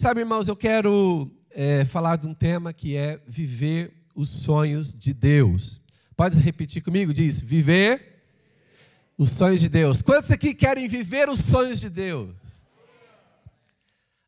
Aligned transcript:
Sabe, 0.00 0.20
irmãos, 0.20 0.48
eu 0.48 0.56
quero 0.56 1.30
é, 1.50 1.84
falar 1.84 2.16
de 2.16 2.26
um 2.26 2.32
tema 2.32 2.72
que 2.72 2.96
é 2.96 3.20
viver 3.26 3.92
os 4.14 4.30
sonhos 4.30 4.94
de 4.94 5.12
Deus. 5.12 5.78
Pode 6.16 6.40
repetir 6.40 6.82
comigo? 6.82 7.12
Diz: 7.12 7.38
viver 7.38 8.22
os 9.18 9.28
sonhos 9.28 9.60
de 9.60 9.68
Deus. 9.68 10.00
Quantos 10.00 10.30
aqui 10.30 10.54
querem 10.54 10.88
viver 10.88 11.28
os 11.28 11.40
sonhos 11.40 11.78
de 11.78 11.90
Deus? 11.90 12.34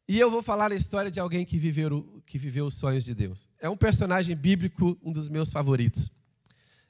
E 0.06 0.20
eu 0.20 0.30
vou 0.30 0.42
falar 0.42 0.70
a 0.70 0.74
história 0.74 1.10
de 1.10 1.18
alguém 1.18 1.42
que 1.42 1.56
viveu, 1.56 2.22
que 2.26 2.36
viveu 2.36 2.66
os 2.66 2.74
sonhos 2.74 3.02
de 3.02 3.14
Deus. 3.14 3.48
É 3.58 3.66
um 3.66 3.76
personagem 3.76 4.36
bíblico, 4.36 4.98
um 5.02 5.10
dos 5.10 5.30
meus 5.30 5.50
favoritos. 5.50 6.12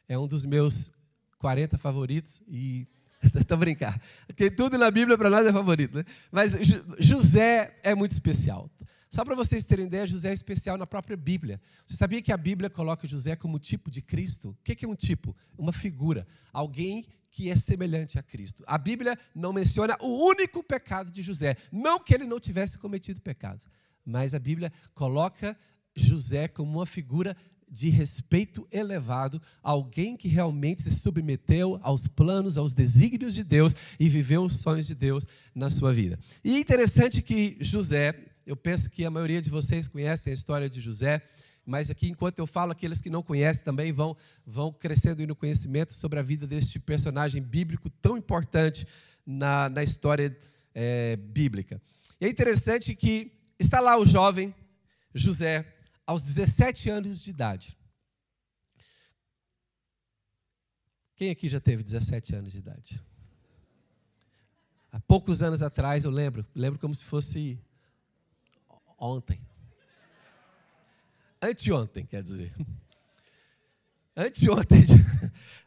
É 0.09 0.19
um 0.19 0.27
dos 0.27 0.45
meus 0.45 0.91
40 1.39 1.79
favoritos 1.79 2.43
e 2.49 2.89
Estou 3.41 3.57
brincando. 3.57 4.01
Porque 4.27 4.51
tudo 4.51 4.77
na 4.77 4.91
Bíblia 4.91 5.17
para 5.17 5.31
nós 5.31 5.47
é 5.47 5.53
favorito. 5.53 5.97
Né? 5.97 6.05
Mas 6.31 6.57
José 6.99 7.79
é 7.83 7.95
muito 7.95 8.13
especial. 8.13 8.71
Só 9.11 9.25
para 9.25 9.35
vocês 9.35 9.63
terem 9.63 9.87
ideia, 9.87 10.07
José 10.07 10.31
é 10.31 10.33
especial 10.33 10.79
na 10.79 10.87
própria 10.87 11.17
Bíblia. 11.17 11.61
Você 11.85 11.97
sabia 11.97 12.23
que 12.23 12.33
a 12.33 12.37
Bíblia 12.37 12.71
coloca 12.71 13.07
José 13.07 13.37
como 13.37 13.59
tipo 13.59 13.91
de 13.91 14.01
Cristo? 14.01 14.51
O 14.51 14.65
que 14.65 14.85
é 14.85 14.89
um 14.89 14.95
tipo? 14.95 15.37
Uma 15.57 15.73
figura. 15.73 16.27
Alguém 16.53 17.05
que 17.31 17.51
é 17.51 17.57
semelhante 17.57 18.19
a 18.19 18.23
Cristo. 18.23 18.65
A 18.67 18.79
Bíblia 18.79 19.19
não 19.35 19.53
menciona 19.53 19.97
o 20.01 20.27
único 20.27 20.63
pecado 20.63 21.11
de 21.11 21.23
José. 21.23 21.57
Não 21.71 22.01
que 22.01 22.15
ele 22.15 22.25
não 22.25 22.41
tivesse 22.41 22.79
cometido 22.79 23.21
pecados. 23.21 23.69
Mas 24.05 24.35
a 24.35 24.39
Bíblia 24.39 24.73
coloca 24.95 25.57
José 25.95 26.49
como 26.49 26.79
uma 26.79 26.87
figura 26.87 27.37
de 27.73 27.89
respeito 27.89 28.69
elevado, 28.71 29.41
alguém 29.63 30.15
que 30.15 30.29
realmente 30.29 30.83
se 30.83 30.91
submeteu 30.91 31.81
aos 31.83 32.07
planos, 32.07 32.59
aos 32.59 32.75
desígnios 32.75 33.35
de 33.35 33.43
Deus 33.43 33.75
e 33.99 34.11
viveu 34.11 34.45
os 34.45 34.57
sonhos 34.57 34.87
de 34.87 34.95
Deus 34.95 35.27
na 35.55 35.71
sua 35.71 35.91
vida. 35.91 36.19
E 36.45 36.55
é 36.55 36.59
interessante 36.59 37.23
que 37.23 37.57
José, 37.61 38.15
eu 38.47 38.55
penso 38.55 38.91
que 38.91 39.07
a 39.07 39.11
maioria 39.11 39.41
de 39.41 39.49
vocês 39.49 39.89
conhecem 39.89 40.31
a 40.31 40.35
história 40.35 40.69
de 40.69 40.83
José, 40.83 41.23
mas 41.65 41.91
aqui, 41.91 42.09
enquanto 42.09 42.41
eu 42.41 42.47
falo, 42.47 42.73
aqueles 42.73 43.01
que 43.01 43.09
não 43.09 43.23
conhecem 43.23 43.65
também 43.65 43.91
vão, 43.91 44.15
vão 44.45 44.71
crescendo 44.71 45.27
no 45.27 45.35
conhecimento 45.35 45.95
sobre 45.95 46.19
a 46.19 46.23
vida 46.23 46.47
deste 46.47 46.79
personagem 46.79 47.41
bíblico 47.41 47.89
tão 47.89 48.19
importante 48.19 48.87
na, 49.25 49.71
na 49.71 49.83
história 49.83 50.37
é, 50.75 51.17
bíblica. 51.17 51.81
E 52.21 52.27
é 52.27 52.29
interessante 52.29 52.95
que 52.95 53.33
está 53.59 53.81
lá 53.81 53.97
o 53.97 54.05
jovem 54.05 54.55
José, 55.15 55.67
aos 56.07 56.23
17 56.23 56.91
anos 56.91 57.21
de 57.23 57.31
idade. 57.31 57.79
Quem 61.15 61.31
aqui 61.31 61.49
já 61.49 61.61
teve 61.61 61.83
17 61.83 62.35
anos 62.35 62.53
de 62.53 62.59
idade? 62.59 63.03
Há 64.91 65.01
poucos 65.01 65.41
anos 65.41 65.63
atrás, 65.63 66.05
eu 66.05 66.11
lembro, 66.11 66.47
lembro 66.55 66.79
como 66.79 66.95
se 66.95 67.05
fosse 67.05 67.59
ontem. 68.99 69.41
Anteontem, 71.41 72.05
quer 72.05 72.23
dizer. 72.23 72.55
Anteontem. 74.17 74.85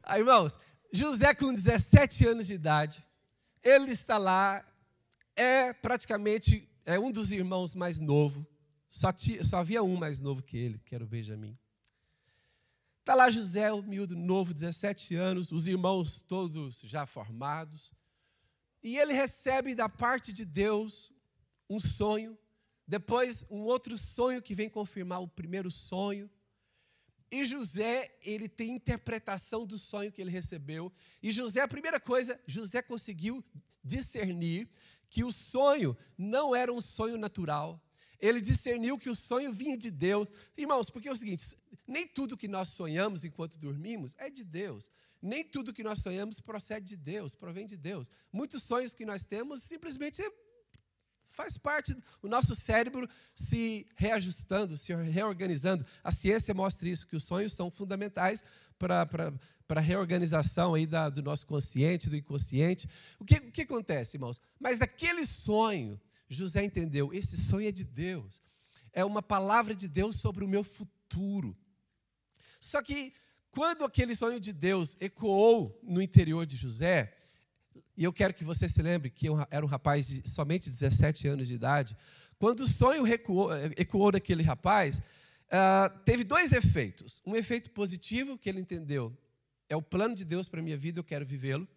Aí, 0.03 0.19
irmãos, 0.21 0.57
José 0.91 1.33
com 1.33 1.53
17 1.53 2.27
anos 2.27 2.47
de 2.47 2.53
idade, 2.53 3.05
ele 3.63 3.91
está 3.91 4.17
lá, 4.17 4.65
é 5.35 5.73
praticamente 5.73 6.69
é 6.85 6.99
um 6.99 7.11
dos 7.11 7.31
irmãos 7.33 7.73
mais 7.73 7.99
novo, 7.99 8.45
só, 8.95 9.11
tinha, 9.11 9.43
só 9.43 9.57
havia 9.57 9.83
um 9.83 9.97
mais 9.97 10.21
novo 10.21 10.41
que 10.41 10.55
ele, 10.55 10.79
que 10.85 10.95
era 10.95 11.03
o 11.03 11.07
Benjamim. 11.07 11.57
Está 13.01 13.13
lá 13.13 13.29
José, 13.29 13.69
o 13.73 13.81
miúdo 13.81 14.15
novo, 14.15 14.53
17 14.53 15.15
anos, 15.15 15.51
os 15.51 15.67
irmãos 15.67 16.21
todos 16.21 16.79
já 16.79 17.05
formados. 17.05 17.91
E 18.81 18.97
ele 18.97 19.11
recebe 19.11 19.75
da 19.75 19.89
parte 19.89 20.31
de 20.31 20.45
Deus 20.45 21.11
um 21.69 21.77
sonho, 21.77 22.37
depois 22.87 23.45
um 23.49 23.63
outro 23.63 23.97
sonho 23.97 24.41
que 24.41 24.55
vem 24.55 24.69
confirmar 24.69 25.21
o 25.21 25.27
primeiro 25.27 25.69
sonho. 25.69 26.29
E 27.29 27.43
José, 27.43 28.17
ele 28.21 28.47
tem 28.47 28.71
interpretação 28.71 29.65
do 29.65 29.77
sonho 29.77 30.09
que 30.09 30.21
ele 30.21 30.31
recebeu. 30.31 30.89
E 31.21 31.33
José, 31.33 31.59
a 31.59 31.67
primeira 31.67 31.99
coisa, 31.99 32.39
José 32.47 32.81
conseguiu 32.81 33.43
discernir 33.83 34.69
que 35.09 35.21
o 35.21 35.33
sonho 35.33 35.97
não 36.17 36.55
era 36.55 36.71
um 36.71 36.79
sonho 36.79 37.17
natural, 37.17 37.84
ele 38.25 38.41
discerniu 38.41 38.97
que 38.97 39.09
o 39.09 39.15
sonho 39.15 39.51
vinha 39.53 39.77
de 39.77 39.91
Deus. 39.91 40.27
Irmãos, 40.57 40.89
porque 40.89 41.07
é 41.07 41.11
o 41.11 41.15
seguinte: 41.15 41.55
nem 41.87 42.07
tudo 42.07 42.37
que 42.37 42.47
nós 42.47 42.69
sonhamos 42.69 43.23
enquanto 43.23 43.57
dormimos 43.57 44.15
é 44.17 44.29
de 44.29 44.43
Deus. 44.43 44.89
Nem 45.21 45.43
tudo 45.43 45.73
que 45.73 45.83
nós 45.83 45.99
sonhamos 45.99 46.39
procede 46.39 46.85
de 46.85 46.95
Deus, 46.97 47.33
provém 47.33 47.65
de 47.65 47.77
Deus. 47.77 48.11
Muitos 48.31 48.63
sonhos 48.63 48.93
que 48.93 49.05
nós 49.05 49.23
temos 49.23 49.63
simplesmente 49.63 50.21
faz 51.35 51.57
parte 51.57 51.93
do 52.21 52.29
nosso 52.29 52.55
cérebro 52.55 53.09
se 53.33 53.85
reajustando, 53.95 54.77
se 54.77 54.93
reorganizando. 54.93 55.85
A 56.03 56.11
ciência 56.11 56.53
mostra 56.53 56.87
isso, 56.87 57.05
que 57.05 57.15
os 57.15 57.23
sonhos 57.23 57.53
são 57.53 57.69
fundamentais 57.69 58.43
para 58.79 59.07
a 59.69 59.79
reorganização 59.79 60.73
aí 60.73 60.87
da, 60.87 61.09
do 61.09 61.21
nosso 61.21 61.45
consciente, 61.45 62.09
do 62.09 62.15
inconsciente. 62.15 62.87
O 63.19 63.25
que, 63.25 63.35
o 63.35 63.51
que 63.51 63.63
acontece, 63.63 64.17
irmãos? 64.17 64.39
Mas 64.59 64.79
daquele 64.79 65.25
sonho 65.25 65.99
José 66.35 66.63
entendeu: 66.63 67.13
esse 67.13 67.37
sonho 67.37 67.67
é 67.67 67.71
de 67.71 67.83
Deus, 67.83 68.41
é 68.93 69.03
uma 69.03 69.21
palavra 69.21 69.73
de 69.73 69.87
Deus 69.87 70.17
sobre 70.17 70.43
o 70.43 70.47
meu 70.47 70.63
futuro. 70.63 71.57
Só 72.59 72.81
que, 72.81 73.13
quando 73.51 73.83
aquele 73.83 74.15
sonho 74.15 74.39
de 74.39 74.51
Deus 74.51 74.95
ecoou 74.99 75.79
no 75.83 76.01
interior 76.01 76.45
de 76.45 76.55
José, 76.55 77.15
e 77.97 78.03
eu 78.03 78.11
quero 78.11 78.33
que 78.33 78.43
você 78.43 78.67
se 78.67 78.81
lembre 78.81 79.09
que 79.09 79.27
eu 79.27 79.37
era 79.49 79.65
um 79.65 79.69
rapaz 79.69 80.07
de 80.07 80.29
somente 80.29 80.69
17 80.69 81.27
anos 81.27 81.47
de 81.47 81.53
idade, 81.53 81.95
quando 82.37 82.61
o 82.61 82.67
sonho 82.67 83.03
recuou, 83.03 83.49
ecoou 83.77 84.11
naquele 84.11 84.43
rapaz, 84.43 84.99
uh, 84.99 85.97
teve 86.03 86.23
dois 86.23 86.51
efeitos. 86.51 87.21
Um 87.25 87.35
efeito 87.35 87.71
positivo, 87.71 88.37
que 88.37 88.49
ele 88.49 88.59
entendeu, 88.59 89.15
é 89.69 89.75
o 89.75 89.81
plano 89.81 90.15
de 90.15 90.25
Deus 90.25 90.49
para 90.49 90.59
a 90.59 90.63
minha 90.63 90.77
vida, 90.77 90.99
eu 90.99 91.03
quero 91.03 91.25
vivê-lo, 91.25 91.67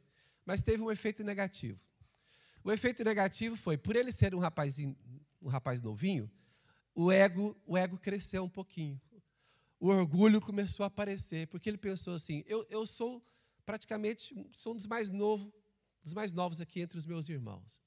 mas 0.44 0.62
teve 0.62 0.82
um 0.82 0.90
efeito 0.90 1.22
negativo. 1.22 1.78
O 2.62 2.72
efeito 2.72 3.04
negativo 3.04 3.56
foi, 3.56 3.76
por 3.76 3.96
ele 3.96 4.12
ser 4.12 4.34
um 4.34 4.38
rapazinho, 4.38 4.96
um 5.40 5.48
rapaz 5.48 5.80
novinho, 5.80 6.30
o 6.94 7.12
ego, 7.12 7.56
o 7.64 7.76
ego 7.76 7.98
cresceu 7.98 8.44
um 8.44 8.48
pouquinho. 8.48 9.00
O 9.78 9.88
orgulho 9.88 10.40
começou 10.40 10.82
a 10.82 10.88
aparecer, 10.88 11.46
porque 11.46 11.70
ele 11.70 11.78
pensou 11.78 12.14
assim: 12.14 12.42
eu, 12.46 12.66
eu 12.68 12.84
sou 12.84 13.24
praticamente 13.64 14.34
sou 14.52 14.72
um 14.72 14.76
dos 14.76 14.86
mais 14.86 15.10
novos, 15.10 15.52
dos 16.02 16.14
mais 16.14 16.32
novos 16.32 16.60
aqui 16.60 16.80
entre 16.80 16.96
os 16.96 17.04
meus 17.04 17.28
irmãos. 17.28 17.80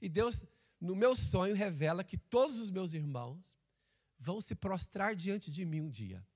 E 0.00 0.08
Deus, 0.08 0.40
no 0.80 0.96
meu 0.96 1.14
sonho, 1.14 1.54
revela 1.54 2.02
que 2.02 2.16
todos 2.16 2.58
os 2.58 2.70
meus 2.70 2.94
irmãos 2.94 3.56
vão 4.18 4.40
se 4.40 4.54
prostrar 4.54 5.14
diante 5.14 5.50
de 5.50 5.64
mim 5.64 5.82
um 5.82 5.90
dia. 5.90 6.26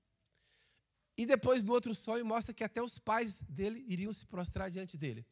E 1.16 1.26
depois, 1.26 1.62
no 1.62 1.72
outro 1.72 1.94
sonho, 1.94 2.24
mostra 2.24 2.54
que 2.54 2.62
até 2.62 2.82
os 2.82 2.98
pais 2.98 3.40
dele 3.42 3.84
iriam 3.88 4.12
se 4.12 4.26
prostrar 4.26 4.70
diante 4.70 4.96
dele. 4.96 5.26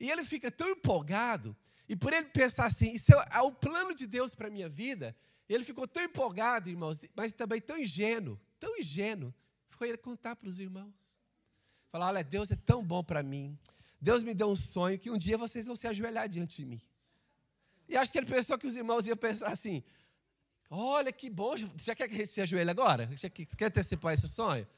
E 0.00 0.10
ele 0.10 0.24
fica 0.24 0.50
tão 0.50 0.68
empolgado 0.68 1.56
e 1.88 1.96
por 1.96 2.12
ele 2.12 2.26
pensar 2.26 2.66
assim, 2.66 2.92
isso 2.92 3.12
é 3.12 3.40
o 3.40 3.50
plano 3.50 3.94
de 3.94 4.06
Deus 4.06 4.34
para 4.34 4.48
a 4.48 4.50
minha 4.50 4.68
vida, 4.68 5.16
ele 5.48 5.64
ficou 5.64 5.88
tão 5.88 6.02
empolgado, 6.02 6.68
irmãos, 6.68 7.02
mas 7.16 7.32
também 7.32 7.60
tão 7.60 7.78
ingênuo, 7.78 8.38
tão 8.60 8.78
ingênuo, 8.78 9.34
foi 9.70 9.88
ele 9.88 9.96
contar 9.96 10.36
para 10.36 10.48
os 10.48 10.58
irmãos. 10.58 10.92
Falar, 11.90 12.08
olha, 12.08 12.22
Deus 12.22 12.50
é 12.50 12.56
tão 12.56 12.84
bom 12.84 13.02
para 13.02 13.22
mim. 13.22 13.58
Deus 14.00 14.22
me 14.22 14.34
deu 14.34 14.48
um 14.48 14.56
sonho 14.56 14.98
que 14.98 15.10
um 15.10 15.16
dia 15.16 15.38
vocês 15.38 15.66
vão 15.66 15.74
se 15.74 15.86
ajoelhar 15.86 16.28
diante 16.28 16.56
de 16.56 16.66
mim. 16.66 16.82
E 17.88 17.96
acho 17.96 18.12
que 18.12 18.18
ele 18.18 18.26
pensou 18.26 18.58
que 18.58 18.66
os 18.66 18.76
irmãos 18.76 19.06
iam 19.06 19.16
pensar 19.16 19.48
assim: 19.48 19.82
olha 20.68 21.10
que 21.10 21.30
bom, 21.30 21.56
já 21.76 21.94
quer 21.94 22.06
que 22.06 22.14
a 22.14 22.18
gente 22.18 22.32
se 22.32 22.42
ajoelhe 22.42 22.70
agora? 22.70 23.08
Já 23.16 23.30
quer 23.30 23.66
antecipar 23.66 24.12
esse 24.12 24.28
sonho? 24.28 24.68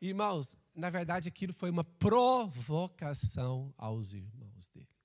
Irmãos, 0.00 0.56
na 0.74 0.90
verdade 0.90 1.28
aquilo 1.28 1.52
foi 1.52 1.70
uma 1.70 1.84
provocação 1.84 3.72
aos 3.78 4.12
irmãos 4.12 4.68
dele. 4.68 4.95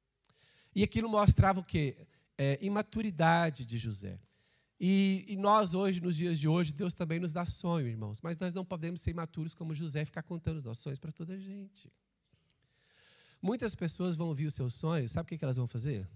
E 0.76 0.84
aquilo 0.84 1.10
mostrava 1.10 1.60
o 1.60 1.64
quê? 1.64 2.08
É, 2.38 2.58
imaturidade 2.62 3.66
de 3.66 3.78
José. 3.78 4.20
E, 4.84 5.26
e, 5.28 5.36
nós 5.36 5.76
hoje, 5.76 6.02
nos 6.02 6.18
dias 6.18 6.40
de 6.40 6.48
hoje, 6.48 6.74
Deus 6.74 6.92
também 6.92 7.20
nos 7.20 7.32
dá 7.32 7.46
sonho, 7.46 7.88
irmãos. 7.88 8.20
Mas 8.20 8.36
nós 8.38 8.52
não 8.52 8.66
podemos 8.66 9.00
ser 9.02 9.12
imaturos 9.12 9.54
como 9.54 9.76
José, 9.76 10.04
ficar 10.06 10.24
contando 10.24 10.58
os 10.58 10.64
nossos 10.64 10.82
sonhos 10.82 10.98
para 10.98 11.12
toda 11.12 11.34
a 11.34 11.38
gente. 11.38 11.92
Muitas 13.40 13.76
pessoas 13.76 14.16
vão 14.16 14.28
ouvir 14.28 14.48
os 14.48 14.56
seus 14.56 14.74
sonhos, 14.74 15.12
sabe 15.12 15.26
o 15.26 15.38
que, 15.38 15.44
elas 15.44 15.58
vão 15.58 15.68
fazer? 15.68 16.10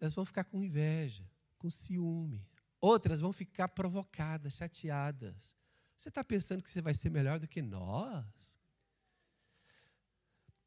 Elas 0.00 0.12
vão 0.12 0.24
ficar 0.26 0.44
com 0.44 0.62
inveja, 0.62 1.24
com 1.56 1.70
ciúme. 1.70 2.46
Outras 2.80 3.20
vão 3.20 3.32
ficar 3.32 3.68
provocadas, 3.68 4.54
chateadas. 4.54 5.56
Você 5.96 6.10
está 6.10 6.22
pensando 6.22 6.62
que 6.62 6.70
você 6.70 6.82
vai 6.82 6.92
ser 6.92 7.10
melhor 7.10 7.40
do 7.40 7.48
que 7.48 7.62
nós? 7.62 8.57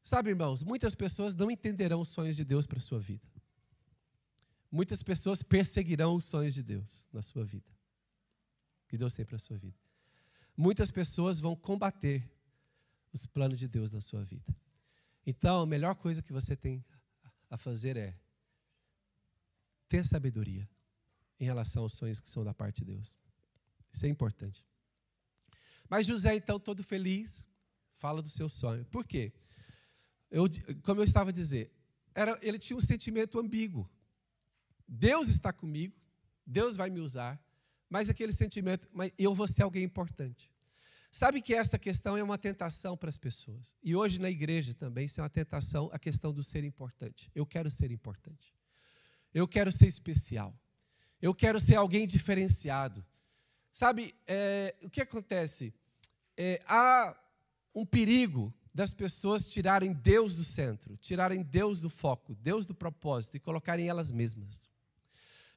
Sabe, 0.02 0.30
irmãos, 0.30 0.62
muitas 0.62 0.94
pessoas 0.94 1.34
não 1.34 1.50
entenderão 1.50 2.00
os 2.00 2.08
sonhos 2.08 2.36
de 2.36 2.44
Deus 2.44 2.66
para 2.66 2.78
a 2.78 2.82
sua 2.82 2.98
vida. 2.98 3.26
Muitas 4.70 5.02
pessoas 5.02 5.42
perseguirão 5.42 6.16
os 6.16 6.24
sonhos 6.24 6.54
de 6.54 6.62
Deus 6.62 7.06
na 7.12 7.22
sua 7.22 7.44
vida. 7.44 7.70
Que 8.88 8.98
Deus 8.98 9.14
tem 9.14 9.24
para 9.24 9.36
a 9.36 9.38
sua 9.38 9.56
vida. 9.56 9.78
Muitas 10.56 10.90
pessoas 10.90 11.40
vão 11.40 11.54
combater 11.54 12.28
os 13.12 13.26
planos 13.26 13.58
de 13.58 13.68
Deus 13.68 13.90
na 13.90 14.00
sua 14.00 14.24
vida. 14.24 14.56
Então, 15.26 15.60
a 15.62 15.66
melhor 15.66 15.94
coisa 15.94 16.22
que 16.22 16.32
você 16.32 16.56
tem 16.56 16.84
a 17.48 17.56
fazer 17.56 17.96
é 17.96 18.18
ter 19.88 20.04
sabedoria, 20.04 20.68
em 21.38 21.44
relação 21.44 21.82
aos 21.82 21.92
sonhos 21.92 22.18
que 22.18 22.28
são 22.28 22.42
da 22.42 22.54
parte 22.54 22.78
de 22.78 22.92
Deus. 22.92 23.14
Isso 23.92 24.06
é 24.06 24.08
importante. 24.08 24.64
Mas 25.88 26.06
José, 26.06 26.34
então, 26.34 26.58
todo 26.58 26.82
feliz, 26.82 27.44
fala 27.98 28.22
do 28.22 28.30
seu 28.30 28.48
sonho. 28.48 28.84
Por 28.86 29.06
quê? 29.06 29.32
Eu, 30.32 30.48
como 30.82 31.00
eu 31.00 31.04
estava 31.04 31.28
a 31.28 31.32
dizer, 31.32 31.70
era, 32.14 32.38
ele 32.40 32.58
tinha 32.58 32.76
um 32.76 32.80
sentimento 32.80 33.38
ambíguo. 33.38 33.88
Deus 34.88 35.28
está 35.28 35.52
comigo, 35.52 35.94
Deus 36.46 36.74
vai 36.74 36.88
me 36.88 37.00
usar, 37.00 37.38
mas 37.88 38.08
aquele 38.08 38.32
sentimento, 38.32 38.88
mas 38.90 39.12
eu 39.18 39.34
vou 39.34 39.46
ser 39.46 39.62
alguém 39.62 39.84
importante. 39.84 40.50
Sabe 41.10 41.42
que 41.42 41.54
esta 41.54 41.78
questão 41.78 42.16
é 42.16 42.22
uma 42.22 42.38
tentação 42.38 42.96
para 42.96 43.10
as 43.10 43.18
pessoas. 43.18 43.76
E 43.82 43.94
hoje 43.94 44.18
na 44.18 44.30
igreja 44.30 44.72
também 44.72 45.04
isso 45.04 45.20
é 45.20 45.22
uma 45.22 45.28
tentação, 45.28 45.90
a 45.92 45.98
questão 45.98 46.32
do 46.32 46.42
ser 46.42 46.64
importante. 46.64 47.30
Eu 47.34 47.44
quero 47.44 47.70
ser 47.70 47.90
importante. 47.90 48.54
Eu 49.34 49.46
quero 49.46 49.70
ser 49.70 49.86
especial. 49.86 50.58
Eu 51.20 51.34
quero 51.34 51.60
ser 51.60 51.74
alguém 51.74 52.06
diferenciado. 52.06 53.04
Sabe, 53.70 54.14
é, 54.26 54.74
o 54.82 54.88
que 54.88 55.02
acontece? 55.02 55.74
É, 56.34 56.62
há 56.66 57.14
um 57.74 57.84
perigo 57.84 58.52
das 58.74 58.94
pessoas 58.94 59.46
tirarem 59.46 59.92
Deus 59.92 60.34
do 60.34 60.42
centro, 60.42 60.96
tirarem 60.96 61.42
Deus 61.42 61.80
do 61.80 61.90
foco, 61.90 62.34
Deus 62.36 62.64
do 62.64 62.74
propósito 62.74 63.36
e 63.36 63.40
colocarem 63.40 63.88
elas 63.88 64.10
mesmas. 64.10 64.68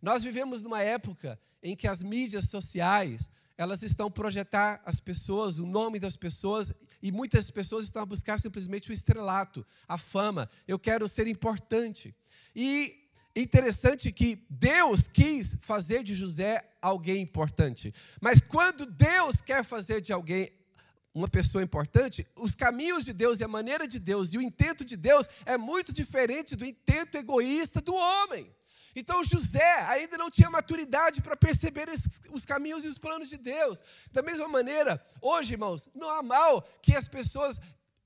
Nós 0.02 0.24
vivemos 0.24 0.62
numa 0.62 0.82
época 0.82 1.40
em 1.64 1.76
que 1.76 1.88
as 1.88 2.04
mídias 2.04 2.46
sociais 2.46 3.30
elas 3.58 3.82
estão 3.82 4.12
projetar 4.12 4.82
as 4.86 5.00
pessoas, 5.00 5.60
o 5.60 5.66
nome 5.66 5.98
das 5.98 6.18
pessoas, 6.18 6.74
e 7.02 7.12
muitas 7.12 7.50
pessoas 7.50 7.86
estão 7.86 8.02
a 8.02 8.06
buscar 8.06 8.38
simplesmente 8.38 8.90
o 8.90 8.94
estrelato, 8.94 9.66
a 9.88 9.98
fama. 9.98 10.50
Eu 10.68 10.78
quero 10.78 11.08
ser 11.08 11.26
importante. 11.26 12.14
E 12.54 13.10
interessante 13.36 14.12
que 14.12 14.46
Deus 14.50 15.08
quis 15.08 15.58
fazer 15.62 16.04
de 16.04 16.16
José 16.16 16.70
alguém 16.82 17.22
importante. 17.22 17.94
Mas 18.20 18.42
quando 18.42 18.86
Deus 18.86 19.40
quer 19.40 19.64
fazer 19.64 20.02
de 20.02 20.12
alguém 20.12 20.52
uma 21.16 21.30
pessoa 21.30 21.64
importante, 21.64 22.28
os 22.36 22.54
caminhos 22.54 23.06
de 23.06 23.14
Deus 23.14 23.40
e 23.40 23.44
a 23.46 23.48
maneira 23.48 23.88
de 23.88 24.00
Deus 24.00 24.34
e 24.34 24.38
o 24.38 24.42
intento 24.42 24.84
de 24.84 24.98
Deus 24.98 25.26
é 25.46 25.58
muito 25.58 25.94
diferente 25.94 26.58
do 26.58 26.66
intento 26.66 27.16
egoísta 27.16 27.80
do 27.80 27.96
homem. 27.96 28.54
Então 28.94 29.24
José 29.24 29.82
ainda 29.88 30.18
não 30.18 30.30
tinha 30.30 30.50
maturidade 30.50 31.22
para 31.22 31.38
perceber 31.38 31.88
esses, 31.88 32.20
os 32.30 32.46
caminhos 32.46 32.84
e 32.84 32.90
os 32.90 32.98
planos 32.98 33.30
de 33.30 33.38
Deus. 33.38 33.82
Da 34.12 34.22
mesma 34.22 34.48
maneira, 34.50 35.02
hoje, 35.22 35.54
irmãos, 35.54 35.90
não 35.96 36.10
há 36.10 36.22
mal 36.22 36.68
que 36.82 36.94
as 36.94 37.08
pessoas 37.08 37.62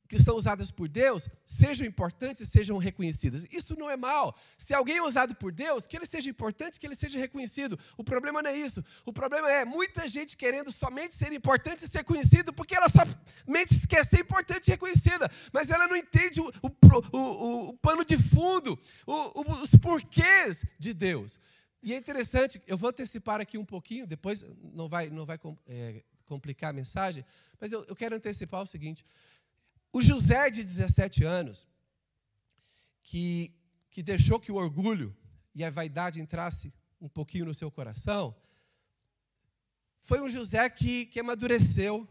que 0.10 0.20
são 0.20 0.36
usadas 0.36 0.72
por 0.72 0.90
Deus 0.90 1.30
sejam 1.46 1.86
importantes 1.86 2.42
e 2.42 2.46
sejam 2.46 2.78
reconhecidas. 2.80 3.46
Isso 3.52 3.78
não 3.78 3.88
é 3.88 3.96
mal. 3.96 4.36
Se 4.58 4.74
alguém 4.74 4.98
é 4.98 5.04
usado 5.04 5.36
por 5.36 5.52
Deus, 5.52 5.86
que 5.86 5.96
ele 5.96 6.08
seja 6.08 6.28
importante, 6.28 6.80
que 6.80 6.88
ele 6.88 6.96
seja 6.96 7.20
reconhecido. 7.20 7.80
O 7.96 8.04
problema 8.04 8.42
não 8.42 8.50
é 8.50 8.58
isso. 8.58 8.84
O 9.06 9.14
problema 9.14 9.50
é 9.50 9.64
muita 9.64 10.08
gente 10.10 10.36
querendo 10.36 10.72
somente 10.72 11.16
ser 11.16 11.32
importante 11.32 11.86
e 11.86 11.88
ser 11.88 12.04
conhecido 12.04 12.52
porque 12.52 12.76
ela 12.76 12.88
somente 12.90 13.88
quer 13.88 14.04
ser 14.04 14.22
importante 14.22 14.68
e 14.68 14.72
reconhecida, 14.72 15.30
mas 15.54 15.70
ela 15.70 15.88
não 15.88 15.96
entende 15.96 16.42
o, 16.42 16.48
o, 16.48 17.18
o, 17.18 17.70
o 17.70 17.78
pano 17.78 18.04
de 18.04 18.18
fundo, 18.18 18.80
os 19.06 19.76
porquês 19.76 20.66
de 20.80 20.92
Deus. 20.92 21.40
E 21.84 21.94
é 21.94 21.98
interessante, 21.98 22.60
eu 22.66 22.78
vou 22.78 22.90
antecipar 22.90 23.40
aqui 23.40 23.60
um 23.60 23.64
pouquinho, 23.64 24.08
depois 24.08 24.44
não 24.74 24.90
vai, 24.90 25.10
não 25.12 25.26
vai 25.26 25.40
é, 25.68 26.04
complicar 26.26 26.72
a 26.72 26.74
mensagem, 26.74 27.24
mas 27.60 27.72
eu, 27.72 27.86
eu 27.86 27.96
quero 27.96 28.16
antecipar 28.16 28.62
o 28.64 28.66
seguinte. 28.66 29.06
O 29.92 30.02
José, 30.02 30.50
de 30.50 30.64
17 30.64 31.24
anos, 31.24 31.68
que, 33.02 33.54
que 33.90 34.04
deixou 34.04 34.40
que 34.40 34.52
o 34.52 34.56
orgulho 34.56 35.16
e 35.56 35.64
a 35.64 35.72
vaidade 35.72 36.22
entrasse 36.22 36.72
um 37.02 37.10
pouquinho 37.10 37.46
no 37.46 37.54
seu 37.54 37.72
coração, 37.72 38.36
foi 40.02 40.22
um 40.22 40.30
José 40.30 40.70
que, 40.70 41.08
que 41.08 41.20
amadureceu. 41.20 42.08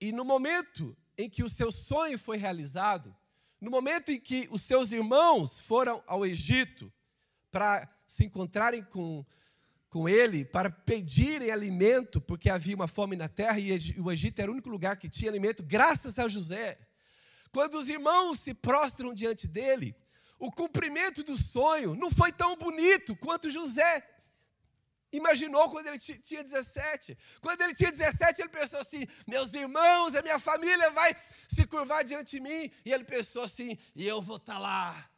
E 0.00 0.10
no 0.10 0.24
momento 0.24 0.96
em 1.16 1.28
que 1.28 1.42
o 1.42 1.48
seu 1.48 1.70
sonho 1.70 2.18
foi 2.18 2.38
realizado, 2.38 3.14
no 3.60 3.70
momento 3.70 4.10
em 4.10 4.20
que 4.20 4.48
os 4.50 4.62
seus 4.62 4.92
irmãos 4.92 5.58
foram 5.58 6.02
ao 6.06 6.24
Egito 6.24 6.92
para 7.50 7.88
se 8.06 8.24
encontrarem 8.24 8.82
com, 8.82 9.24
com 9.88 10.08
ele 10.08 10.44
para 10.44 10.70
pedirem 10.70 11.50
alimento, 11.50 12.20
porque 12.20 12.50
havia 12.50 12.74
uma 12.74 12.88
fome 12.88 13.16
na 13.16 13.28
terra 13.28 13.58
e 13.58 13.72
o 13.98 14.12
Egito 14.12 14.40
era 14.40 14.50
o 14.50 14.54
único 14.54 14.68
lugar 14.68 14.96
que 14.96 15.08
tinha 15.08 15.30
alimento, 15.30 15.62
graças 15.62 16.18
a 16.18 16.28
José. 16.28 16.78
Quando 17.50 17.78
os 17.78 17.88
irmãos 17.88 18.40
se 18.40 18.52
prostram 18.52 19.14
diante 19.14 19.48
dele, 19.48 19.96
o 20.38 20.52
cumprimento 20.52 21.24
do 21.24 21.36
sonho 21.36 21.94
não 21.94 22.10
foi 22.10 22.30
tão 22.30 22.56
bonito 22.56 23.16
quanto 23.16 23.50
José 23.50 24.06
imaginou 25.10 25.70
quando 25.70 25.86
ele 25.86 25.98
tinha 25.98 26.42
17. 26.42 27.16
Quando 27.40 27.62
ele 27.62 27.74
tinha 27.74 27.90
17, 27.90 28.42
ele 28.42 28.48
pensou 28.50 28.80
assim: 28.80 29.06
meus 29.26 29.54
irmãos, 29.54 30.14
a 30.14 30.22
minha 30.22 30.38
família 30.38 30.90
vai 30.90 31.16
se 31.48 31.66
curvar 31.66 32.04
diante 32.04 32.36
de 32.36 32.42
mim. 32.42 32.70
E 32.84 32.92
ele 32.92 33.04
pensou 33.04 33.42
assim: 33.42 33.78
e 33.96 34.06
eu 34.06 34.20
vou 34.20 34.36
estar 34.36 34.54
tá 34.54 34.58
lá. 34.58 35.10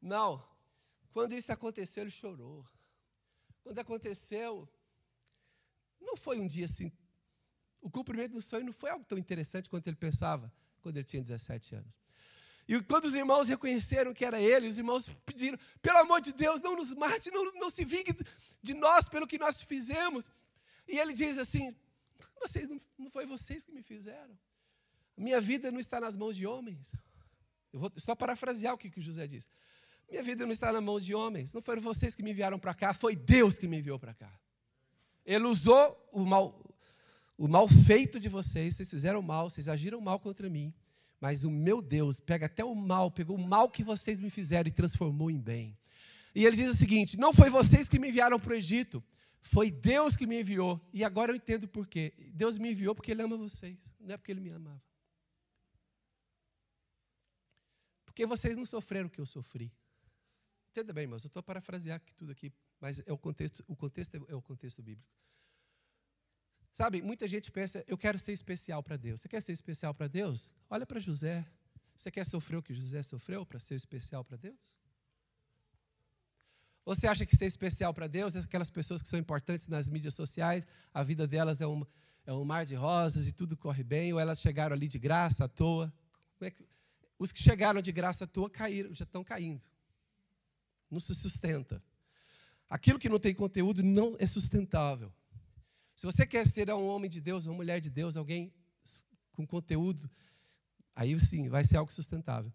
Não, 0.00 0.44
quando 1.12 1.34
isso 1.34 1.52
aconteceu, 1.52 2.02
ele 2.02 2.10
chorou. 2.10 2.64
Quando 3.62 3.78
aconteceu, 3.78 4.68
não 6.00 6.16
foi 6.16 6.40
um 6.40 6.46
dia 6.46 6.64
assim. 6.64 6.90
O 7.80 7.90
cumprimento 7.90 8.32
do 8.32 8.42
sonho 8.42 8.64
não 8.64 8.72
foi 8.72 8.90
algo 8.90 9.04
tão 9.04 9.18
interessante 9.18 9.68
quanto 9.68 9.86
ele 9.86 9.96
pensava 9.96 10.52
quando 10.80 10.96
ele 10.96 11.04
tinha 11.04 11.22
17 11.22 11.74
anos. 11.74 11.98
E 12.66 12.80
quando 12.82 13.06
os 13.06 13.14
irmãos 13.14 13.48
reconheceram 13.48 14.14
que 14.14 14.24
era 14.24 14.40
ele, 14.40 14.68
os 14.68 14.78
irmãos 14.78 15.08
pediram: 15.26 15.58
pelo 15.80 15.98
amor 15.98 16.20
de 16.20 16.32
Deus, 16.32 16.60
não 16.60 16.76
nos 16.76 16.94
mate, 16.94 17.30
não, 17.30 17.52
não 17.54 17.70
se 17.70 17.84
vingue 17.84 18.16
de 18.62 18.74
nós 18.74 19.08
pelo 19.08 19.26
que 19.26 19.38
nós 19.38 19.60
fizemos. 19.62 20.28
E 20.86 20.98
ele 20.98 21.12
diz 21.12 21.38
assim: 21.38 21.74
vocês 22.40 22.68
não, 22.68 22.80
não 22.96 23.10
foi 23.10 23.26
vocês 23.26 23.64
que 23.66 23.72
me 23.72 23.82
fizeram. 23.82 24.38
Minha 25.16 25.40
vida 25.40 25.70
não 25.70 25.80
está 25.80 26.00
nas 26.00 26.16
mãos 26.16 26.36
de 26.36 26.46
homens. 26.46 26.92
Eu 27.72 27.80
vou 27.80 27.92
só 27.96 28.14
parafrasear 28.14 28.74
o 28.74 28.78
que, 28.78 28.90
que 28.90 29.00
o 29.00 29.02
José 29.02 29.26
diz. 29.26 29.48
Minha 30.10 30.22
vida 30.22 30.44
não 30.44 30.52
está 30.52 30.72
na 30.72 30.80
mão 30.80 31.00
de 31.00 31.14
homens. 31.14 31.52
Não 31.52 31.62
foram 31.62 31.80
vocês 31.80 32.14
que 32.14 32.22
me 32.22 32.30
enviaram 32.30 32.58
para 32.58 32.74
cá, 32.74 32.92
foi 32.92 33.16
Deus 33.16 33.58
que 33.58 33.66
me 33.66 33.78
enviou 33.78 33.98
para 33.98 34.14
cá. 34.14 34.32
Ele 35.24 35.44
usou 35.44 36.08
o 36.12 36.24
mal, 36.24 36.62
o 37.38 37.46
mal 37.48 37.68
feito 37.68 38.18
de 38.18 38.28
vocês, 38.28 38.76
vocês 38.76 38.90
fizeram 38.90 39.22
mal, 39.22 39.48
vocês 39.48 39.68
agiram 39.68 40.00
mal 40.00 40.18
contra 40.18 40.48
mim. 40.48 40.74
Mas 41.20 41.44
o 41.44 41.50
meu 41.50 41.80
Deus 41.80 42.18
pega 42.18 42.46
até 42.46 42.64
o 42.64 42.74
mal, 42.74 43.10
pegou 43.10 43.36
o 43.36 43.40
mal 43.40 43.70
que 43.70 43.84
vocês 43.84 44.18
me 44.18 44.28
fizeram 44.28 44.68
e 44.68 44.72
transformou 44.72 45.30
em 45.30 45.38
bem. 45.38 45.78
E 46.34 46.44
ele 46.44 46.56
diz 46.56 46.70
o 46.70 46.76
seguinte: 46.76 47.16
não 47.16 47.32
foi 47.32 47.48
vocês 47.48 47.88
que 47.88 47.98
me 47.98 48.08
enviaram 48.08 48.40
para 48.40 48.52
o 48.52 48.56
Egito, 48.56 49.02
foi 49.40 49.70
Deus 49.70 50.16
que 50.16 50.26
me 50.26 50.40
enviou. 50.40 50.80
E 50.92 51.04
agora 51.04 51.32
eu 51.32 51.36
entendo 51.36 51.68
por 51.68 51.86
quê. 51.86 52.12
Deus 52.34 52.58
me 52.58 52.72
enviou 52.72 52.94
porque 52.94 53.10
Ele 53.10 53.22
ama 53.22 53.36
vocês, 53.36 53.78
não 54.00 54.14
é 54.14 54.16
porque 54.16 54.32
Ele 54.32 54.40
me 54.40 54.50
amava. 54.50 54.82
Porque 58.04 58.26
vocês 58.26 58.56
não 58.56 58.64
sofreram 58.64 59.06
o 59.06 59.10
que 59.10 59.20
eu 59.20 59.26
sofri. 59.26 59.72
Entenda 60.72 60.90
bem, 60.90 61.02
irmãos, 61.02 61.22
eu 61.22 61.26
estou 61.26 61.40
a 61.40 61.42
parafrasear 61.42 61.96
aqui 61.98 62.14
tudo 62.14 62.32
aqui, 62.32 62.50
mas 62.80 63.02
é 63.04 63.12
o 63.12 63.18
contexto, 63.18 63.62
o 63.68 63.76
contexto 63.76 64.26
é 64.26 64.34
o 64.34 64.40
contexto 64.40 64.82
bíblico. 64.82 65.06
Sabe, 66.72 67.02
muita 67.02 67.28
gente 67.28 67.52
pensa, 67.52 67.84
eu 67.86 67.98
quero 67.98 68.18
ser 68.18 68.32
especial 68.32 68.82
para 68.82 68.96
Deus. 68.96 69.20
Você 69.20 69.28
quer 69.28 69.42
ser 69.42 69.52
especial 69.52 69.92
para 69.92 70.08
Deus? 70.08 70.50
Olha 70.70 70.86
para 70.86 70.98
José. 70.98 71.46
Você 71.94 72.10
quer 72.10 72.24
sofrer 72.24 72.56
o 72.56 72.62
que 72.62 72.72
José 72.72 73.02
sofreu 73.02 73.44
para 73.44 73.58
ser 73.58 73.74
especial 73.74 74.24
para 74.24 74.38
Deus? 74.38 74.74
Ou 76.86 76.94
você 76.94 77.06
acha 77.06 77.26
que 77.26 77.36
ser 77.36 77.44
especial 77.44 77.92
para 77.92 78.06
Deus 78.06 78.34
é 78.34 78.38
aquelas 78.38 78.70
pessoas 78.70 79.02
que 79.02 79.08
são 79.08 79.18
importantes 79.18 79.68
nas 79.68 79.90
mídias 79.90 80.14
sociais, 80.14 80.66
a 80.94 81.02
vida 81.02 81.26
delas 81.26 81.60
é 81.60 81.66
um, 81.66 81.84
é 82.24 82.32
um 82.32 82.46
mar 82.46 82.64
de 82.64 82.74
rosas 82.74 83.26
e 83.26 83.32
tudo 83.32 83.58
corre 83.58 83.84
bem, 83.84 84.10
ou 84.14 84.18
elas 84.18 84.40
chegaram 84.40 84.74
ali 84.74 84.88
de 84.88 84.98
graça 84.98 85.44
à 85.44 85.48
toa? 85.48 85.92
É 86.40 86.50
que, 86.50 86.66
os 87.18 87.30
que 87.30 87.42
chegaram 87.42 87.82
de 87.82 87.92
graça 87.92 88.24
à 88.24 88.26
toa 88.26 88.48
caíram, 88.48 88.94
já 88.94 89.04
estão 89.04 89.22
caindo 89.22 89.62
não 90.92 91.00
se 91.00 91.14
sustenta. 91.14 91.82
Aquilo 92.68 92.98
que 92.98 93.08
não 93.08 93.18
tem 93.18 93.34
conteúdo 93.34 93.82
não 93.82 94.14
é 94.18 94.26
sustentável. 94.26 95.12
Se 95.94 96.04
você 96.04 96.26
quer 96.26 96.46
ser 96.46 96.70
um 96.70 96.86
homem 96.86 97.10
de 97.10 97.20
Deus, 97.20 97.46
uma 97.46 97.54
mulher 97.54 97.80
de 97.80 97.90
Deus, 97.90 98.16
alguém 98.16 98.52
com 99.32 99.46
conteúdo, 99.46 100.08
aí 100.94 101.18
sim, 101.20 101.48
vai 101.48 101.64
ser 101.64 101.78
algo 101.78 101.92
sustentável. 101.92 102.52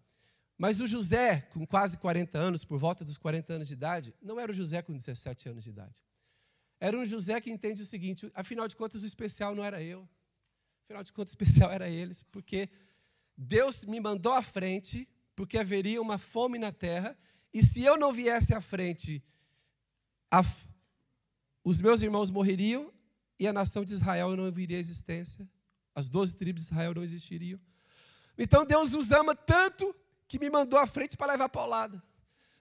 Mas 0.56 0.80
o 0.80 0.86
José, 0.86 1.42
com 1.52 1.66
quase 1.66 1.96
40 1.98 2.38
anos, 2.38 2.64
por 2.64 2.78
volta 2.78 3.04
dos 3.04 3.16
40 3.16 3.54
anos 3.54 3.68
de 3.68 3.74
idade, 3.74 4.14
não 4.20 4.40
era 4.40 4.50
o 4.50 4.54
José 4.54 4.82
com 4.82 4.96
17 4.96 5.48
anos 5.48 5.64
de 5.64 5.70
idade. 5.70 6.02
Era 6.80 6.96
um 6.96 7.04
José 7.04 7.40
que 7.40 7.50
entende 7.50 7.82
o 7.82 7.86
seguinte: 7.86 8.30
afinal 8.34 8.68
de 8.68 8.76
contas, 8.76 9.02
o 9.02 9.06
especial 9.06 9.54
não 9.54 9.64
era 9.64 9.82
eu. 9.82 10.08
Afinal 10.84 11.02
de 11.02 11.12
contas, 11.12 11.32
o 11.32 11.36
especial 11.36 11.70
era 11.70 11.88
eles, 11.88 12.22
porque 12.24 12.68
Deus 13.36 13.84
me 13.84 14.00
mandou 14.00 14.32
à 14.32 14.42
frente, 14.42 15.08
porque 15.36 15.58
haveria 15.58 16.00
uma 16.00 16.18
fome 16.18 16.58
na 16.58 16.72
terra, 16.72 17.16
e 17.52 17.62
se 17.62 17.82
eu 17.82 17.96
não 17.96 18.12
viesse 18.12 18.54
à 18.54 18.60
frente, 18.60 19.22
a, 20.30 20.42
os 21.64 21.80
meus 21.80 22.02
irmãos 22.02 22.30
morreriam 22.30 22.92
e 23.38 23.46
a 23.46 23.52
nação 23.52 23.84
de 23.84 23.94
Israel 23.94 24.36
não 24.36 24.50
viria 24.52 24.76
à 24.76 24.80
existência. 24.80 25.48
As 25.94 26.08
doze 26.08 26.34
tribos 26.34 26.64
de 26.64 26.70
Israel 26.70 26.94
não 26.94 27.02
existiriam. 27.02 27.60
Então 28.36 28.64
Deus 28.64 28.94
os 28.94 29.10
ama 29.10 29.34
tanto 29.34 29.94
que 30.26 30.38
me 30.38 30.50
mandou 30.50 30.78
à 30.78 30.86
frente 30.86 31.16
para 31.16 31.32
levar 31.32 31.48
paulada. 31.48 32.02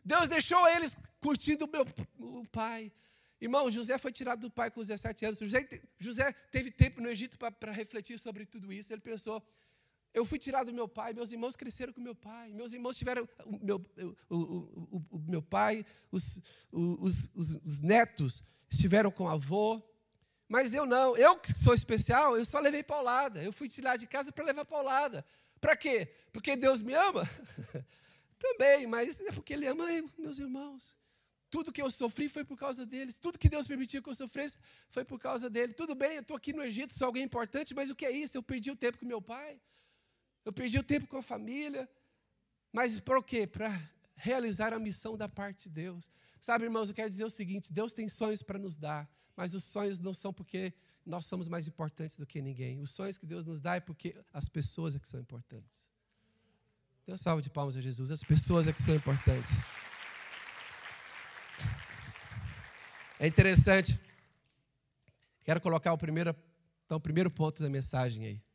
Deus 0.04 0.28
deixou 0.28 0.68
eles 0.70 0.98
curtindo 1.20 1.66
o 1.66 1.70
meu 1.70 1.86
o 2.18 2.48
pai. 2.48 2.92
Irmão, 3.40 3.70
José 3.70 3.98
foi 3.98 4.12
tirado 4.12 4.42
do 4.42 4.50
pai 4.50 4.72
com 4.72 4.82
17 4.82 5.26
anos. 5.26 5.40
José, 5.40 5.68
José 6.00 6.32
teve 6.52 6.72
tempo 6.72 7.02
no 7.02 7.10
Egito 7.10 7.38
para 7.38 7.72
refletir 7.72 8.18
sobre 8.18 8.46
tudo 8.46 8.74
isso. 8.74 8.92
Ele 8.92 9.02
pensou: 9.02 9.44
eu 10.14 10.26
fui 10.26 10.40
tirado 10.40 10.68
do 10.68 10.74
meu 10.74 10.88
pai, 10.88 11.14
meus 11.14 11.32
irmãos 11.32 11.56
cresceram 11.56 11.94
com 11.94 12.02
meu 12.02 12.16
pai, 12.16 12.52
meus 12.54 12.74
irmãos 12.74 12.98
tiveram 12.98 13.28
o 13.46 13.58
meu, 13.64 13.86
o, 14.30 14.36
o, 14.36 15.06
o, 15.12 15.20
meu 15.20 15.42
pai, 15.42 15.86
os, 16.12 16.40
os, 16.72 17.30
os, 17.36 17.50
os 17.64 17.80
netos 17.80 18.44
estiveram 18.70 19.12
com 19.12 19.26
o 19.26 19.30
avô. 19.30 19.82
Mas 20.48 20.74
eu 20.74 20.86
não, 20.86 21.16
eu 21.18 21.38
que 21.38 21.54
sou 21.54 21.74
especial, 21.74 22.38
eu 22.38 22.46
só 22.46 22.60
levei 22.60 22.82
paulada. 22.82 23.44
Eu 23.44 23.52
fui 23.52 23.68
tirar 23.68 23.98
de 23.98 24.08
casa 24.08 24.32
para 24.32 24.46
levar 24.46 24.66
paulada. 24.66 25.26
Para 25.60 25.76
quê? 25.76 26.14
Porque 26.32 26.56
Deus 26.56 26.82
me 26.82 26.94
ama? 26.94 27.30
Também, 28.40 28.88
mas 28.88 29.20
é 29.20 29.32
porque 29.32 29.54
Ele 29.54 29.68
ama 29.68 29.86
meus 30.18 30.40
irmãos. 30.40 30.96
Tudo 31.50 31.72
que 31.72 31.82
eu 31.82 31.90
sofri 31.90 32.28
foi 32.30 32.44
por 32.44 32.58
causa 32.58 32.86
deles. 32.86 33.16
Tudo 33.16 33.40
que 33.40 33.50
Deus 33.50 33.68
permitiu 33.68 34.02
que 34.04 34.10
eu 34.10 34.14
sofresse 34.14 34.58
foi 34.90 35.04
por 35.06 35.20
causa 35.20 35.50
dele. 35.50 35.74
Tudo 35.74 35.96
bem, 35.96 36.16
eu 36.16 36.22
estou 36.22 36.36
aqui 36.36 36.54
no 36.54 36.64
Egito, 36.64 36.94
sou 36.94 37.08
alguém 37.08 37.24
importante, 37.24 37.74
mas 37.74 37.90
o 37.90 37.96
que 37.96 38.06
é 38.06 38.12
isso? 38.12 38.38
Eu 38.38 38.44
perdi 38.44 38.70
o 38.70 38.76
tempo 38.76 38.98
com 38.98 39.06
meu 39.06 39.22
pai. 39.22 39.60
Eu 40.48 40.54
perdi 40.54 40.80
o 40.80 40.84
tempo 40.84 41.08
com 41.08 41.18
a 41.18 41.22
família. 41.22 41.90
Mas 42.72 42.98
para 43.02 43.20
o 43.20 43.22
quê? 43.22 43.46
Para 43.46 43.70
realizar 44.16 44.72
a 44.72 44.80
missão 44.80 45.18
da 45.18 45.28
parte 45.28 45.68
de 45.68 45.76
Deus. 45.76 46.10
Sabe, 46.40 46.64
irmãos, 46.64 46.88
eu 46.88 46.96
quero 46.96 47.10
dizer 47.10 47.26
o 47.26 47.30
seguinte: 47.30 47.74
Deus 47.74 47.92
tem 47.92 48.08
sonhos 48.08 48.42
para 48.42 48.58
nos 48.58 48.78
dar, 48.78 49.10
mas 49.36 49.54
os 49.54 49.66
sonhos 49.66 50.00
não 50.00 50.14
são 50.14 50.32
porque 50.32 50.74
nós 51.06 51.26
somos 51.26 51.50
mais 51.50 51.68
importantes 51.68 52.18
do 52.18 52.26
que 52.26 52.42
ninguém. 52.42 52.80
Os 52.80 52.92
sonhos 52.92 53.18
que 53.18 53.26
Deus 53.26 53.44
nos 53.44 53.60
dá 53.60 53.76
é 53.76 53.82
porque 53.82 54.16
as 54.32 54.48
pessoas 54.48 54.96
é 54.96 55.00
que 55.00 55.08
são 55.10 55.20
importantes. 55.20 55.90
Dê 57.06 57.12
uma 57.12 57.18
salva 57.18 57.42
de 57.42 57.50
palmas 57.50 57.76
a 57.76 57.82
Jesus. 57.82 58.10
As 58.10 58.24
pessoas 58.24 58.70
é 58.70 58.72
que 58.72 58.82
são 58.82 58.96
importantes. 58.96 59.52
É 63.20 63.28
interessante. 63.28 64.00
Quero 65.44 65.60
colocar 65.60 65.92
o 65.92 65.98
primeiro, 65.98 66.34
então, 66.86 66.96
o 66.96 67.02
primeiro 67.02 67.30
ponto 67.30 67.62
da 67.62 67.70
mensagem 67.70 68.26
aí. 68.26 68.47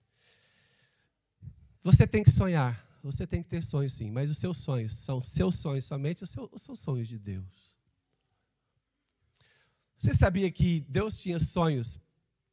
Você 1.82 2.06
tem 2.06 2.22
que 2.22 2.30
sonhar. 2.30 2.86
Você 3.02 3.26
tem 3.26 3.42
que 3.42 3.48
ter 3.48 3.62
sonhos, 3.62 3.94
sim. 3.94 4.10
Mas 4.10 4.30
os 4.30 4.38
seus 4.38 4.58
sonhos 4.58 4.94
são 4.94 5.22
seus 5.22 5.56
sonhos 5.56 5.84
somente 5.84 6.22
ou 6.22 6.58
são 6.58 6.76
sonhos 6.76 7.08
de 7.08 7.18
Deus? 7.18 7.76
Você 9.98 10.14
sabia 10.14 10.50
que 10.50 10.80
Deus 10.88 11.18
tinha 11.18 11.38
sonhos 11.40 11.98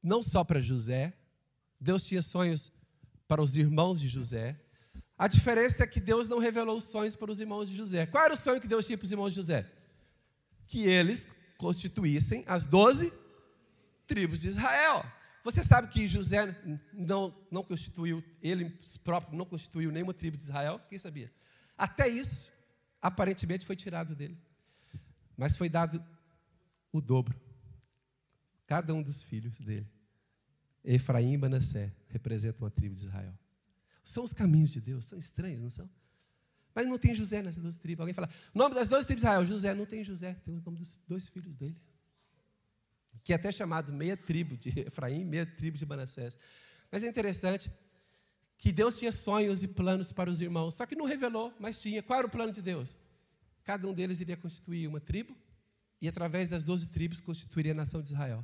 não 0.01 0.23
só 0.23 0.43
para 0.43 0.61
José, 0.61 1.13
Deus 1.79 2.03
tinha 2.03 2.21
sonhos 2.21 2.71
para 3.27 3.41
os 3.41 3.57
irmãos 3.57 3.99
de 3.99 4.07
José. 4.07 4.59
A 5.17 5.27
diferença 5.27 5.83
é 5.83 5.87
que 5.87 5.99
Deus 5.99 6.27
não 6.27 6.39
revelou 6.39 6.77
os 6.77 6.85
sonhos 6.85 7.15
para 7.15 7.31
os 7.31 7.39
irmãos 7.39 7.69
de 7.69 7.75
José. 7.75 8.05
Qual 8.05 8.23
era 8.23 8.33
o 8.33 8.37
sonho 8.37 8.61
que 8.61 8.67
Deus 8.67 8.85
tinha 8.85 8.97
para 8.97 9.05
os 9.05 9.11
irmãos 9.11 9.29
de 9.31 9.35
José? 9.35 9.69
Que 10.65 10.83
eles 10.83 11.27
constituíssem 11.57 12.43
as 12.47 12.65
doze 12.65 13.13
tribos 14.07 14.41
de 14.41 14.47
Israel. 14.47 15.05
Você 15.43 15.63
sabe 15.63 15.87
que 15.87 16.07
José 16.07 16.55
não, 16.93 17.35
não 17.49 17.63
constituiu, 17.63 18.23
ele 18.41 18.77
próprio 19.03 19.37
não 19.37 19.45
constituiu 19.45 19.91
nenhuma 19.91 20.13
tribo 20.13 20.37
de 20.37 20.43
Israel? 20.43 20.79
Quem 20.89 20.99
sabia? 20.99 21.31
Até 21.77 22.07
isso, 22.07 22.51
aparentemente, 23.01 23.65
foi 23.65 23.75
tirado 23.75 24.15
dele. 24.15 24.37
Mas 25.37 25.55
foi 25.55 25.69
dado 25.69 26.03
o 26.91 26.99
dobro 26.99 27.39
cada 28.69 28.93
um 28.93 29.01
dos 29.01 29.23
filhos 29.23 29.59
dele. 29.59 29.89
Efraim 30.83 31.33
e 31.33 31.37
Manassé 31.37 31.91
representam 32.07 32.67
a 32.67 32.69
tribo 32.69 32.93
de 32.93 33.01
Israel. 33.01 33.33
São 34.03 34.23
os 34.23 34.31
caminhos 34.31 34.69
de 34.69 34.79
Deus, 34.79 35.05
são 35.05 35.17
estranhos, 35.17 35.59
não 35.59 35.71
são? 35.71 35.89
Mas 36.75 36.85
não 36.85 36.99
tem 36.99 37.15
José 37.15 37.41
nessas 37.41 37.63
duas 37.63 37.77
tribos. 37.77 38.01
Alguém 38.01 38.13
fala, 38.13 38.29
o 38.53 38.57
nome 38.57 38.75
das 38.75 38.87
duas 38.87 39.05
tribos 39.05 39.23
de 39.23 39.27
Israel, 39.27 39.43
José, 39.43 39.73
não 39.73 39.87
tem 39.87 40.03
José, 40.03 40.35
tem 40.45 40.55
o 40.55 40.61
nome 40.61 40.77
dos 40.77 41.01
dois 41.07 41.27
filhos 41.27 41.57
dele. 41.57 41.75
Que 43.29 43.33
é 43.33 43.35
até 43.35 43.51
chamado 43.51 43.93
meia 43.93 44.17
tribo 44.17 44.57
de 44.57 44.69
Efraim, 44.87 45.23
meia 45.23 45.45
tribo 45.45 45.77
de 45.77 45.85
Manassés. 45.85 46.35
Mas 46.91 47.03
é 47.03 47.07
interessante 47.07 47.71
que 48.57 48.71
Deus 48.71 48.97
tinha 48.97 49.11
sonhos 49.11 49.61
e 49.61 49.67
planos 49.67 50.11
para 50.11 50.31
os 50.31 50.41
irmãos, 50.41 50.73
só 50.73 50.83
que 50.83 50.95
não 50.95 51.05
revelou, 51.05 51.53
mas 51.59 51.77
tinha. 51.77 52.01
Qual 52.01 52.17
era 52.17 52.25
o 52.25 52.31
plano 52.31 52.51
de 52.51 52.59
Deus? 52.59 52.97
Cada 53.63 53.87
um 53.87 53.93
deles 53.93 54.19
iria 54.19 54.35
constituir 54.35 54.87
uma 54.87 54.99
tribo, 54.99 55.37
e 56.01 56.07
através 56.07 56.47
das 56.47 56.63
doze 56.63 56.87
tribos 56.87 57.21
constituiria 57.21 57.71
a 57.71 57.75
nação 57.75 58.01
de 58.01 58.07
Israel. 58.07 58.43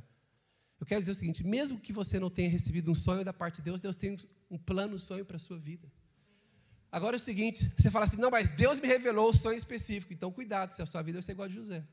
Eu 0.78 0.86
quero 0.86 1.00
dizer 1.00 1.10
o 1.10 1.16
seguinte: 1.16 1.42
mesmo 1.42 1.80
que 1.80 1.92
você 1.92 2.20
não 2.20 2.30
tenha 2.30 2.48
recebido 2.48 2.88
um 2.88 2.94
sonho 2.94 3.24
da 3.24 3.32
parte 3.32 3.56
de 3.56 3.62
Deus, 3.62 3.80
Deus 3.80 3.96
tem 3.96 4.16
um 4.48 4.56
plano, 4.56 4.94
um 4.94 5.00
sonho 5.00 5.24
para 5.24 5.34
a 5.34 5.40
sua 5.40 5.58
vida. 5.58 5.90
Agora 6.92 7.16
é 7.16 7.18
o 7.18 7.20
seguinte: 7.20 7.72
você 7.76 7.90
fala 7.90 8.04
assim, 8.04 8.18
não, 8.18 8.30
mas 8.30 8.50
Deus 8.50 8.78
me 8.78 8.86
revelou 8.86 9.30
o 9.30 9.34
sonho 9.34 9.58
específico, 9.58 10.12
então 10.12 10.30
cuidado, 10.30 10.74
se 10.74 10.80
a 10.80 10.86
sua 10.86 11.02
vida 11.02 11.16
vai 11.18 11.22
ser 11.24 11.32
igual 11.32 11.48
a 11.48 11.50
José. 11.50 11.84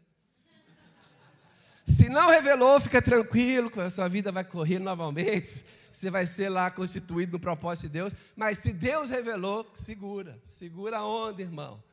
Se 1.85 2.09
não 2.09 2.29
revelou, 2.29 2.79
fica 2.79 3.01
tranquilo, 3.01 3.71
a 3.81 3.89
sua 3.89 4.07
vida 4.07 4.31
vai 4.31 4.43
correr 4.43 4.79
novamente, 4.79 5.65
você 5.91 6.09
vai 6.09 6.25
ser 6.25 6.49
lá 6.49 6.71
constituído 6.71 7.33
no 7.33 7.39
propósito 7.39 7.83
de 7.83 7.93
Deus, 7.93 8.13
mas 8.35 8.57
se 8.57 8.71
Deus 8.71 9.09
revelou, 9.09 9.69
segura, 9.75 10.41
segura 10.47 10.99
a 10.99 11.05
onda, 11.05 11.41
irmão, 11.41 11.83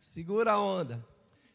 segura 0.00 0.52
a 0.52 0.60
onda. 0.60 1.04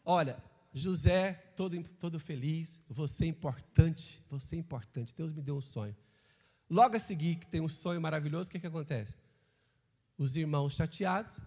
Olha, 0.06 0.42
José, 0.74 1.34
todo, 1.56 1.82
todo 2.00 2.20
feliz, 2.20 2.82
você 2.90 3.26
é 3.26 3.28
importante, 3.28 4.24
você 4.30 4.56
é 4.56 4.60
importante, 4.60 5.14
Deus 5.16 5.32
me 5.32 5.42
deu 5.42 5.56
um 5.56 5.62
sonho. 5.62 5.96
Logo 6.70 6.96
a 6.96 7.00
seguir, 7.00 7.36
que 7.36 7.48
tem 7.48 7.62
um 7.62 7.70
sonho 7.70 8.02
maravilhoso, 8.02 8.50
o 8.50 8.52
que, 8.52 8.60
que 8.60 8.68
acontece? 8.68 9.16
Os 10.18 10.36
irmãos 10.36 10.74
chateados 10.74 11.40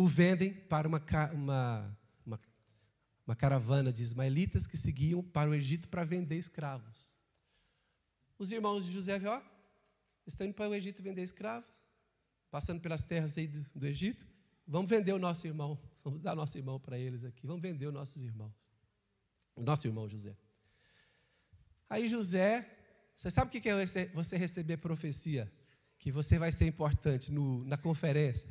o 0.00 0.06
vendem 0.06 0.54
para 0.54 0.88
uma, 0.88 1.02
uma, 1.34 1.98
uma, 3.30 3.36
caravana 3.36 3.92
de 3.92 4.02
ismaelitas 4.02 4.66
que 4.66 4.76
seguiam 4.76 5.22
para 5.22 5.48
o 5.48 5.54
Egito 5.54 5.88
para 5.88 6.04
vender 6.04 6.36
escravos. 6.36 7.08
Os 8.38 8.52
irmãos 8.52 8.84
de 8.86 8.92
José, 8.92 9.20
ó, 9.26 9.40
estão 10.26 10.46
indo 10.46 10.54
para 10.54 10.70
o 10.70 10.74
Egito 10.74 11.02
vender 11.02 11.22
escravo, 11.22 11.66
passando 12.50 12.80
pelas 12.80 13.02
terras 13.02 13.36
aí 13.38 13.46
do, 13.46 13.64
do 13.74 13.86
Egito, 13.86 14.26
vamos 14.66 14.90
vender 14.90 15.12
o 15.12 15.18
nosso 15.18 15.46
irmão 15.46 15.78
Vamos 16.02 16.20
dar 16.20 16.34
nosso 16.34 16.56
irmão 16.56 16.78
para 16.78 16.98
eles 16.98 17.24
aqui. 17.24 17.46
Vamos 17.46 17.62
vender 17.62 17.86
os 17.86 17.92
nossos 17.92 18.22
irmãos. 18.22 18.54
O 19.54 19.62
nosso 19.62 19.86
irmão 19.86 20.08
José. 20.08 20.34
Aí 21.88 22.08
José, 22.08 22.68
você 23.16 23.30
sabe 23.30 23.48
o 23.48 23.60
que 23.60 23.68
é 23.68 23.86
você 24.12 24.36
receber 24.36 24.78
profecia? 24.78 25.52
Que 25.98 26.10
você 26.10 26.38
vai 26.38 26.50
ser 26.50 26.66
importante 26.66 27.30
no, 27.30 27.64
na 27.64 27.76
conferência. 27.76 28.48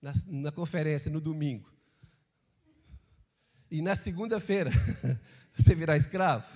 Na, 0.00 0.12
na 0.26 0.52
conferência, 0.52 1.10
no 1.10 1.20
domingo. 1.20 1.70
E 3.70 3.82
na 3.82 3.94
segunda-feira, 3.94 4.70
você 5.54 5.74
virar 5.74 5.96
escravo. 5.96 6.46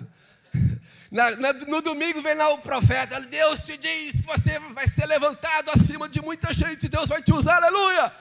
Na, 1.11 1.31
na, 1.37 1.52
no 1.52 1.83
domingo 1.83 2.23
vem 2.23 2.35
lá 2.35 2.49
o 2.50 2.59
profeta, 2.59 3.21
Deus 3.21 3.64
te 3.64 3.76
diz 3.76 4.23
que 4.23 4.26
você 4.26 4.59
vai 4.59 4.87
ser 4.87 5.07
levantado 5.07 5.71
acima 5.71 6.09
de 6.09 6.21
muita 6.23 6.52
gente, 6.54 6.88
Deus 6.88 7.09
vai 7.09 7.23
te 7.23 7.33
usar, 7.33 7.57
aleluia. 7.57 8.12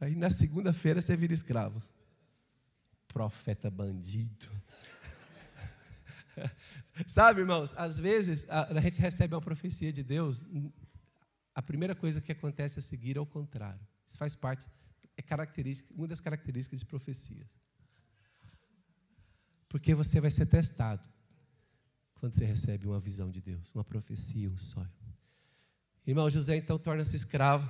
Aí 0.00 0.14
na 0.14 0.28
segunda-feira 0.28 1.00
você 1.00 1.16
vira 1.16 1.32
escravo. 1.32 1.82
Profeta 3.08 3.70
bandido. 3.70 4.50
Sabe, 7.06 7.40
irmãos, 7.40 7.72
às 7.76 7.98
vezes 7.98 8.46
a, 8.48 8.72
a, 8.72 8.80
gente 8.80 9.00
recebe 9.00 9.34
uma 9.34 9.40
profecia 9.40 9.92
de 9.92 10.02
Deus, 10.02 10.44
a 11.54 11.62
primeira 11.62 11.94
coisa 11.94 12.20
que 12.20 12.32
acontece 12.32 12.78
a 12.78 12.82
seguir 12.82 13.16
é 13.16 13.20
o 13.20 13.26
contrário. 13.26 13.80
Isso 14.06 14.18
faz 14.18 14.34
parte, 14.34 14.66
é 15.16 15.22
característica, 15.22 15.92
uma 15.94 16.06
das 16.06 16.20
características 16.20 16.80
de 16.80 16.86
profecias. 16.86 17.48
Porque 19.68 19.94
você 19.94 20.20
vai 20.20 20.30
ser 20.30 20.46
testado 20.46 21.08
quando 22.14 22.34
você 22.34 22.44
recebe 22.44 22.86
uma 22.86 23.00
visão 23.00 23.30
de 23.30 23.40
Deus, 23.40 23.74
uma 23.74 23.84
profecia, 23.84 24.50
um 24.50 24.56
sonho. 24.56 24.90
Irmão 26.06 26.28
José 26.30 26.56
então 26.56 26.78
torna-se 26.78 27.16
escravo 27.16 27.68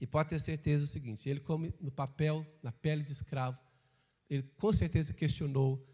e 0.00 0.06
pode 0.06 0.30
ter 0.30 0.38
certeza 0.38 0.84
do 0.84 0.88
seguinte: 0.88 1.28
ele, 1.28 1.40
come 1.40 1.74
no 1.80 1.90
papel, 1.90 2.46
na 2.62 2.70
pele 2.70 3.02
de 3.02 3.12
escravo, 3.12 3.58
ele 4.28 4.42
com 4.56 4.72
certeza 4.72 5.12
questionou 5.12 5.84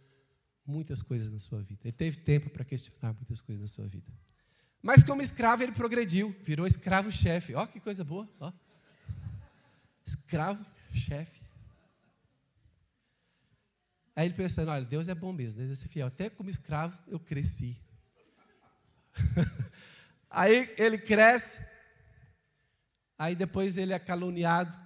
muitas 0.66 1.02
coisas 1.02 1.30
na 1.30 1.38
sua 1.38 1.62
vida. 1.62 1.80
Ele 1.84 1.92
teve 1.92 2.18
tempo 2.18 2.50
para 2.50 2.64
questionar 2.64 3.12
muitas 3.14 3.40
coisas 3.40 3.62
na 3.62 3.68
sua 3.68 3.86
vida. 3.86 4.12
Mas 4.82 5.02
como 5.02 5.22
escravo, 5.22 5.62
ele 5.62 5.72
progrediu, 5.72 6.34
virou 6.42 6.66
escravo-chefe. 6.66 7.54
Ó, 7.54 7.66
que 7.66 7.80
coisa 7.80 8.04
boa, 8.04 8.28
ó. 10.04 10.10
Escravo-chefe. 10.10 11.42
Aí 14.16 14.26
ele 14.26 14.34
pensando, 14.34 14.70
olha, 14.70 14.84
Deus 14.84 15.08
é 15.08 15.14
bom 15.14 15.32
mesmo, 15.32 15.60
Deus 15.60 15.84
é 15.84 15.88
fiel. 15.88 16.06
Até 16.06 16.30
como 16.30 16.48
escravo, 16.48 16.96
eu 17.08 17.18
cresci. 17.18 17.76
Aí 20.30 20.72
ele 20.78 20.98
cresce, 20.98 21.60
Aí 23.18 23.34
depois 23.34 23.76
ele 23.76 23.92
é 23.92 23.98
caluniado 23.98 24.76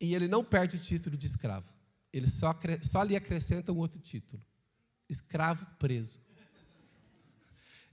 e 0.00 0.14
ele 0.14 0.28
não 0.28 0.44
perde 0.44 0.76
o 0.76 0.80
título 0.80 1.16
de 1.16 1.26
escravo. 1.26 1.66
Ele 2.12 2.28
só, 2.28 2.54
só 2.82 3.02
lhe 3.02 3.16
acrescenta 3.16 3.72
um 3.72 3.78
outro 3.78 4.00
título: 4.00 4.44
escravo 5.08 5.64
preso. 5.78 6.20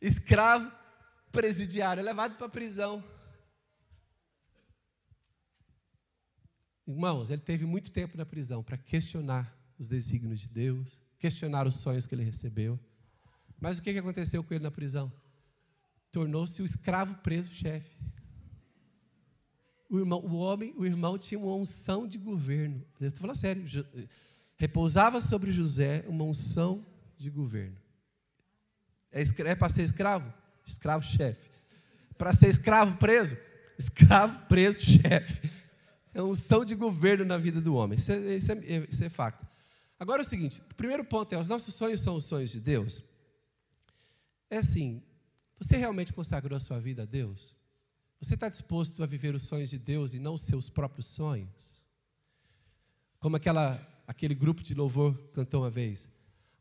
Escravo 0.02 0.72
presidiário, 1.32 2.02
é 2.02 2.04
levado 2.04 2.36
para 2.36 2.48
a 2.48 2.50
prisão. 2.50 3.04
Irmãos, 6.88 7.30
ele 7.30 7.42
teve 7.42 7.66
muito 7.66 7.92
tempo 7.92 8.18
na 8.18 8.26
prisão 8.26 8.62
para 8.62 8.78
questionar 8.78 9.56
os 9.78 9.88
desígnios 9.88 10.40
de 10.40 10.48
Deus, 10.48 11.02
questionar 11.18 11.68
os 11.68 11.76
sonhos 11.76 12.06
que 12.06 12.14
ele 12.14 12.24
recebeu. 12.24 12.80
Mas 13.60 13.78
o 13.78 13.82
que 13.82 13.98
aconteceu 13.98 14.44
com 14.44 14.54
ele 14.54 14.64
na 14.64 14.72
prisão? 14.72 15.12
Tornou-se 16.12 16.62
o 16.62 16.66
escravo 16.66 17.16
preso-chefe. 17.16 17.98
O, 19.90 20.00
irmão, 20.00 20.20
o 20.20 20.36
homem, 20.36 20.74
o 20.78 20.86
irmão 20.86 21.18
tinha 21.18 21.40
uma 21.40 21.56
unção 21.56 22.08
de 22.08 22.18
governo. 22.18 22.84
Eu 23.00 23.08
estou 23.08 23.22
falando 23.22 23.38
sério. 23.38 23.64
Repousava 24.58 25.20
sobre 25.20 25.52
José 25.52 26.06
uma 26.08 26.24
unção 26.24 26.86
de 27.18 27.30
governo. 27.30 27.78
É, 29.12 29.24
é 29.24 29.56
para 29.56 29.70
ser 29.70 29.84
escravo? 29.84 30.32
Escravo-chefe. 30.66 31.50
Para 32.18 32.34
ser 32.34 32.48
escravo 32.48 32.98
preso? 32.98 33.38
Escravo 33.78 34.46
preso-chefe. 34.48 35.50
É 36.16 36.22
uma 36.22 36.32
unção 36.32 36.64
de 36.64 36.74
governo 36.76 37.26
na 37.26 37.38
vida 37.38 37.60
do 37.60 37.76
homem. 37.76 37.98
Isso 37.98 38.10
é, 38.10 38.38
isso 38.38 38.50
é, 38.50 38.88
isso 38.90 39.04
é 39.04 39.10
facto. 39.10 39.46
Agora 40.00 40.22
é 40.22 40.26
o 40.26 40.28
seguinte: 40.28 40.62
o 40.62 40.74
primeiro 40.74 41.04
ponto 41.04 41.34
é: 41.34 41.38
os 41.38 41.50
nossos 41.50 41.76
sonhos 41.76 42.00
são 42.00 42.16
os 42.16 42.24
sonhos 42.24 42.50
de 42.52 42.62
Deus? 42.62 43.04
É 44.50 44.60
assim, 44.60 45.04
você 45.60 45.76
realmente 45.76 46.14
consagrou 46.14 46.56
a 46.56 46.60
sua 46.62 46.80
vida 46.80 47.04
a 47.04 47.06
Deus? 47.06 47.54
Você 48.22 48.36
está 48.36 48.48
disposto 48.48 49.04
a 49.04 49.06
viver 49.06 49.36
os 49.36 49.44
sonhos 49.44 49.70
de 49.70 49.78
Deus 49.78 50.14
e 50.14 50.20
não 50.20 50.36
os 50.36 50.42
seus 50.44 50.70
próprios 50.70 51.08
sonhos? 51.08 51.84
Como 53.20 53.36
aquela, 53.36 53.78
aquele 54.08 54.34
grupo 54.34 54.64
de 54.64 54.74
louvor 54.74 55.18
cantou 55.34 55.64
uma 55.64 55.70
vez. 55.70 56.08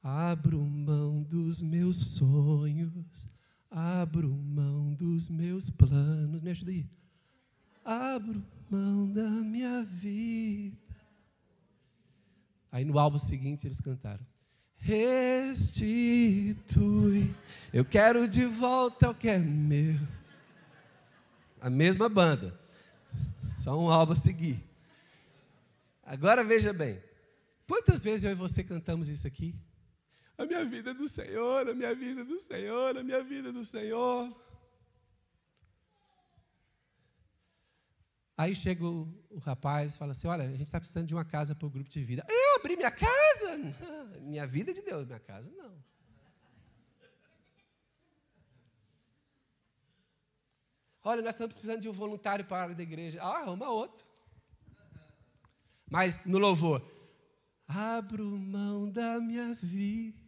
Abro 0.02 0.60
mão 0.60 1.22
dos 1.22 1.62
meus 1.62 1.96
sonhos, 1.96 3.28
abro 3.70 4.30
mão 4.30 4.92
dos 4.94 5.28
meus 5.28 5.70
planos. 5.70 6.42
Me 6.42 6.50
ajuda 6.50 6.72
aí. 6.72 6.86
Abro 7.84 8.42
mão 8.70 9.08
da 9.12 9.28
minha 9.28 9.82
vida. 9.84 10.76
Aí 12.70 12.84
no 12.84 12.98
álbum 12.98 13.18
seguinte 13.18 13.66
eles 13.66 13.80
cantaram 13.80 14.24
restitui. 14.84 16.14
Eu 17.72 17.84
quero 17.86 18.28
de 18.28 18.44
volta 18.44 19.08
o 19.10 19.14
que 19.14 19.28
é 19.30 19.38
meu. 19.38 19.98
A 21.60 21.70
mesma 21.70 22.08
banda. 22.08 22.60
Só 23.56 23.78
um 23.78 23.90
álbum 23.90 24.12
a 24.12 24.16
seguir. 24.16 24.62
Agora 26.02 26.44
veja 26.44 26.70
bem. 26.72 27.02
Quantas 27.66 28.04
vezes 28.04 28.24
eu 28.24 28.32
e 28.32 28.34
você 28.34 28.62
cantamos 28.62 29.08
isso 29.08 29.26
aqui? 29.26 29.54
A 30.36 30.44
minha 30.44 30.62
vida 30.66 30.90
é 30.90 30.94
do 30.94 31.08
Senhor, 31.08 31.66
a 31.66 31.74
minha 31.74 31.94
vida 31.94 32.20
é 32.20 32.24
do 32.24 32.38
Senhor, 32.38 32.98
a 32.98 33.02
minha 33.02 33.24
vida 33.24 33.48
é 33.48 33.52
do 33.52 33.64
Senhor. 33.64 34.30
Aí 38.36 38.54
chega 38.54 38.84
o, 38.84 39.08
o 39.30 39.38
rapaz 39.38 39.94
e 39.94 39.98
fala 39.98 40.12
assim: 40.12 40.26
Olha, 40.26 40.44
a 40.44 40.50
gente 40.50 40.62
está 40.62 40.80
precisando 40.80 41.06
de 41.06 41.14
uma 41.14 41.24
casa 41.24 41.54
para 41.54 41.66
o 41.66 41.70
grupo 41.70 41.88
de 41.88 42.02
vida. 42.02 42.24
Eu 42.28 42.56
abri 42.56 42.76
minha 42.76 42.90
casa? 42.90 43.58
Minha 44.20 44.46
vida 44.46 44.70
é 44.70 44.74
de 44.74 44.80
Deus, 44.80 45.06
minha 45.06 45.20
casa 45.20 45.50
não. 45.50 45.84
Olha, 51.02 51.20
nós 51.20 51.34
estamos 51.34 51.54
precisando 51.54 51.82
de 51.82 51.88
um 51.88 51.92
voluntário 51.92 52.44
para 52.46 52.56
a 52.56 52.62
área 52.62 52.74
da 52.74 52.82
igreja. 52.82 53.22
Ah, 53.22 53.40
arruma 53.40 53.68
outro. 53.68 54.06
Mas 55.90 56.24
no 56.24 56.38
louvor, 56.38 56.82
abro 57.68 58.24
mão 58.24 58.90
da 58.90 59.20
minha 59.20 59.52
vida. 59.54 60.24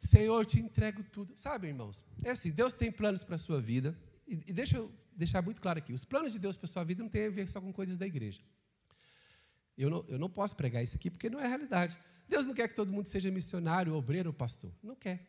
Senhor, 0.00 0.44
te 0.46 0.58
entrego 0.58 1.04
tudo. 1.04 1.36
Sabe, 1.36 1.68
irmãos? 1.68 2.02
É 2.24 2.30
assim, 2.30 2.50
Deus 2.50 2.72
tem 2.72 2.90
planos 2.90 3.22
para 3.22 3.34
a 3.34 3.38
sua 3.38 3.60
vida. 3.60 3.96
E, 4.32 4.52
deixa 4.52 4.78
eu 4.78 4.90
deixar 5.14 5.42
muito 5.42 5.60
claro 5.60 5.78
aqui: 5.78 5.92
os 5.92 6.04
planos 6.04 6.32
de 6.32 6.38
Deus 6.38 6.56
para 6.56 6.66
a 6.66 6.68
sua 6.68 6.84
vida 6.84 7.02
não 7.02 7.10
têm 7.10 7.26
a 7.26 7.30
ver 7.30 7.48
só 7.48 7.60
com 7.60 7.72
coisas 7.72 7.96
da 7.96 8.06
igreja. 8.06 8.40
Eu 9.76 9.90
não, 9.90 10.04
eu 10.08 10.18
não 10.18 10.30
posso 10.30 10.54
pregar 10.56 10.82
isso 10.82 10.96
aqui 10.96 11.10
porque 11.10 11.28
não 11.28 11.40
é 11.40 11.46
realidade. 11.46 11.96
Deus 12.28 12.44
não 12.44 12.54
quer 12.54 12.68
que 12.68 12.74
todo 12.74 12.92
mundo 12.92 13.06
seja 13.06 13.30
missionário, 13.30 13.94
obreiro 13.94 14.30
ou 14.30 14.34
pastor. 14.34 14.72
Não 14.82 14.94
quer. 14.94 15.26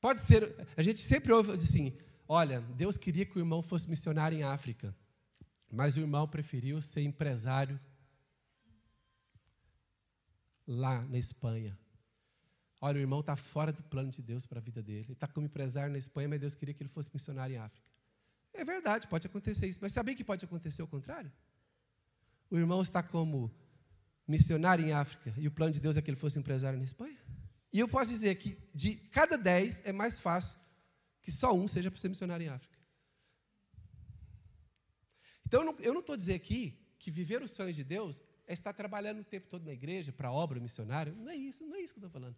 Pode 0.00 0.20
ser, 0.20 0.54
a 0.76 0.82
gente 0.82 1.00
sempre 1.00 1.32
ouve 1.32 1.52
assim: 1.52 1.96
olha, 2.28 2.60
Deus 2.60 2.96
queria 2.96 3.26
que 3.26 3.36
o 3.36 3.40
irmão 3.40 3.62
fosse 3.62 3.88
missionário 3.88 4.38
em 4.38 4.42
África, 4.42 4.94
mas 5.70 5.96
o 5.96 6.00
irmão 6.00 6.28
preferiu 6.28 6.80
ser 6.80 7.02
empresário 7.02 7.78
lá 10.66 11.02
na 11.02 11.18
Espanha. 11.18 11.78
Olha, 12.80 12.98
o 12.98 13.00
irmão 13.00 13.20
está 13.20 13.36
fora 13.36 13.72
do 13.72 13.82
plano 13.84 14.10
de 14.10 14.20
Deus 14.20 14.44
para 14.44 14.58
a 14.58 14.62
vida 14.62 14.82
dele. 14.82 15.06
Ele 15.06 15.12
está 15.12 15.28
como 15.28 15.46
empresário 15.46 15.92
na 15.92 15.98
Espanha, 15.98 16.28
mas 16.28 16.40
Deus 16.40 16.54
queria 16.54 16.74
que 16.74 16.82
ele 16.82 16.90
fosse 16.90 17.10
missionário 17.12 17.54
em 17.54 17.58
África. 17.58 17.91
É 18.54 18.64
verdade, 18.64 19.06
pode 19.08 19.26
acontecer 19.26 19.66
isso. 19.66 19.78
Mas 19.82 19.92
sabem 19.92 20.14
que 20.14 20.24
pode 20.24 20.44
acontecer 20.44 20.82
o 20.82 20.86
contrário? 20.86 21.32
O 22.50 22.58
irmão 22.58 22.82
está 22.82 23.02
como 23.02 23.50
missionário 24.26 24.84
em 24.84 24.92
África 24.92 25.34
e 25.36 25.48
o 25.48 25.50
plano 25.50 25.72
de 25.72 25.80
Deus 25.80 25.96
é 25.96 26.02
que 26.02 26.10
ele 26.10 26.18
fosse 26.18 26.38
empresário 26.38 26.78
na 26.78 26.84
Espanha? 26.84 27.18
E 27.72 27.78
eu 27.78 27.88
posso 27.88 28.10
dizer 28.10 28.34
que 28.34 28.58
de 28.74 28.96
cada 28.96 29.38
dez 29.38 29.80
é 29.84 29.92
mais 29.92 30.20
fácil 30.20 30.60
que 31.22 31.32
só 31.32 31.54
um 31.54 31.66
seja 31.66 31.90
para 31.90 31.98
ser 31.98 32.08
missionário 32.08 32.44
em 32.44 32.48
África. 32.48 32.76
Então 35.46 35.62
eu 35.80 35.92
não 35.92 36.00
estou 36.00 36.16
dizendo 36.16 36.36
aqui 36.36 36.78
que 36.98 37.10
viver 37.10 37.42
os 37.42 37.50
sonhos 37.50 37.76
de 37.76 37.84
Deus 37.84 38.22
é 38.46 38.52
estar 38.52 38.72
trabalhando 38.72 39.20
o 39.20 39.24
tempo 39.24 39.48
todo 39.48 39.64
na 39.64 39.72
igreja 39.72 40.12
para 40.12 40.30
obra 40.30 40.60
missionária. 40.60 41.12
Não 41.12 41.30
é 41.30 41.36
isso, 41.36 41.64
não 41.64 41.76
é 41.76 41.80
isso 41.80 41.94
que 41.94 42.00
eu 42.00 42.06
estou 42.06 42.20
falando. 42.20 42.36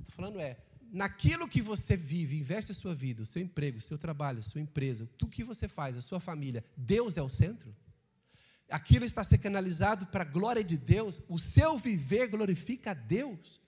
Estou 0.00 0.14
falando 0.16 0.40
é 0.40 0.56
naquilo 0.90 1.48
que 1.48 1.60
você 1.60 1.96
vive, 1.96 2.38
investe 2.38 2.72
a 2.72 2.74
sua 2.74 2.94
vida, 2.94 3.22
o 3.22 3.26
seu 3.26 3.42
emprego, 3.42 3.78
o 3.78 3.80
seu 3.80 3.98
trabalho, 3.98 4.38
a 4.38 4.42
sua 4.42 4.60
empresa, 4.60 5.08
tudo 5.18 5.30
que 5.30 5.44
você 5.44 5.68
faz, 5.68 5.96
a 5.96 6.00
sua 6.00 6.20
família, 6.20 6.64
Deus 6.76 7.16
é 7.16 7.22
o 7.22 7.28
centro? 7.28 7.74
Aquilo 8.70 9.04
está 9.04 9.24
sendo 9.24 9.40
canalizado 9.40 10.06
para 10.06 10.22
a 10.22 10.26
glória 10.26 10.62
de 10.62 10.76
Deus, 10.76 11.22
o 11.28 11.38
seu 11.38 11.78
viver 11.78 12.28
glorifica 12.28 12.90
a 12.90 12.94
Deus. 12.94 13.60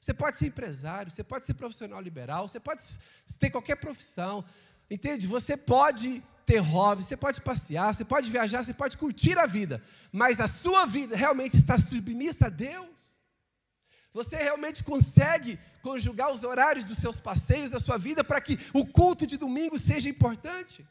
Você 0.00 0.14
pode 0.14 0.36
ser 0.36 0.46
empresário, 0.46 1.10
você 1.10 1.24
pode 1.24 1.46
ser 1.46 1.54
profissional 1.54 2.00
liberal, 2.00 2.48
você 2.48 2.60
pode 2.60 2.84
ter 3.38 3.50
qualquer 3.50 3.76
profissão, 3.76 4.44
entende? 4.90 5.26
Você 5.26 5.56
pode 5.56 6.22
ter 6.44 6.58
hobby, 6.58 7.04
você 7.04 7.16
pode 7.16 7.40
passear, 7.40 7.94
você 7.94 8.04
pode 8.04 8.30
viajar, 8.30 8.64
você 8.64 8.74
pode 8.74 8.96
curtir 8.96 9.38
a 9.38 9.46
vida, 9.46 9.82
mas 10.10 10.40
a 10.40 10.48
sua 10.48 10.86
vida 10.86 11.16
realmente 11.16 11.56
está 11.56 11.76
submissa 11.78 12.46
a 12.46 12.48
Deus? 12.50 12.97
Você 14.18 14.36
realmente 14.36 14.82
consegue 14.82 15.60
conjugar 15.80 16.32
os 16.32 16.42
horários 16.42 16.84
dos 16.84 16.98
seus 16.98 17.20
passeios 17.20 17.70
da 17.70 17.78
sua 17.78 17.96
vida 17.96 18.24
para 18.24 18.40
que 18.40 18.58
o 18.74 18.84
culto 18.84 19.24
de 19.24 19.36
domingo 19.36 19.78
seja 19.78 20.08
importante? 20.08 20.84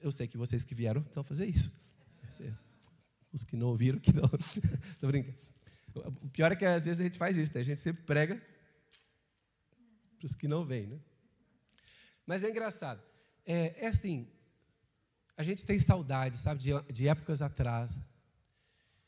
Eu 0.00 0.10
sei 0.10 0.26
que 0.26 0.36
vocês 0.36 0.64
que 0.64 0.74
vieram 0.74 1.02
estão 1.02 1.22
fazer 1.22 1.46
isso. 1.46 1.70
É. 2.40 2.52
Os 3.32 3.44
que 3.44 3.54
não 3.54 3.68
ouviram, 3.68 4.00
que 4.00 4.12
não. 4.12 4.24
Estou 4.90 5.08
brincando. 5.08 5.38
O 6.20 6.28
pior 6.30 6.50
é 6.50 6.56
que 6.56 6.64
às 6.64 6.84
vezes 6.84 7.00
a 7.00 7.04
gente 7.04 7.16
faz 7.16 7.36
isso, 7.36 7.54
né? 7.54 7.60
a 7.60 7.64
gente 7.64 7.80
sempre 7.80 8.02
prega 8.02 8.42
para 10.18 10.26
os 10.26 10.34
que 10.34 10.48
não 10.48 10.64
vêm. 10.64 10.88
Né? 10.88 10.98
Mas 12.26 12.42
é 12.42 12.50
engraçado. 12.50 13.00
É, 13.44 13.84
é, 13.84 13.86
assim, 13.86 14.28
a 15.36 15.44
gente 15.44 15.64
tem 15.64 15.78
saudade, 15.78 16.38
sabe, 16.38 16.60
de, 16.60 16.70
de 16.92 17.06
épocas 17.06 17.40
atrás, 17.40 18.00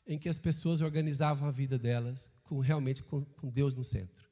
em 0.09 0.17
que 0.17 0.27
as 0.27 0.39
pessoas 0.39 0.81
organizavam 0.81 1.47
a 1.47 1.51
vida 1.51 1.77
delas 1.77 2.31
com 2.43 2.59
realmente 2.59 3.03
com, 3.03 3.23
com 3.23 3.47
Deus 3.47 3.75
no 3.75 3.83
centro. 3.83 4.27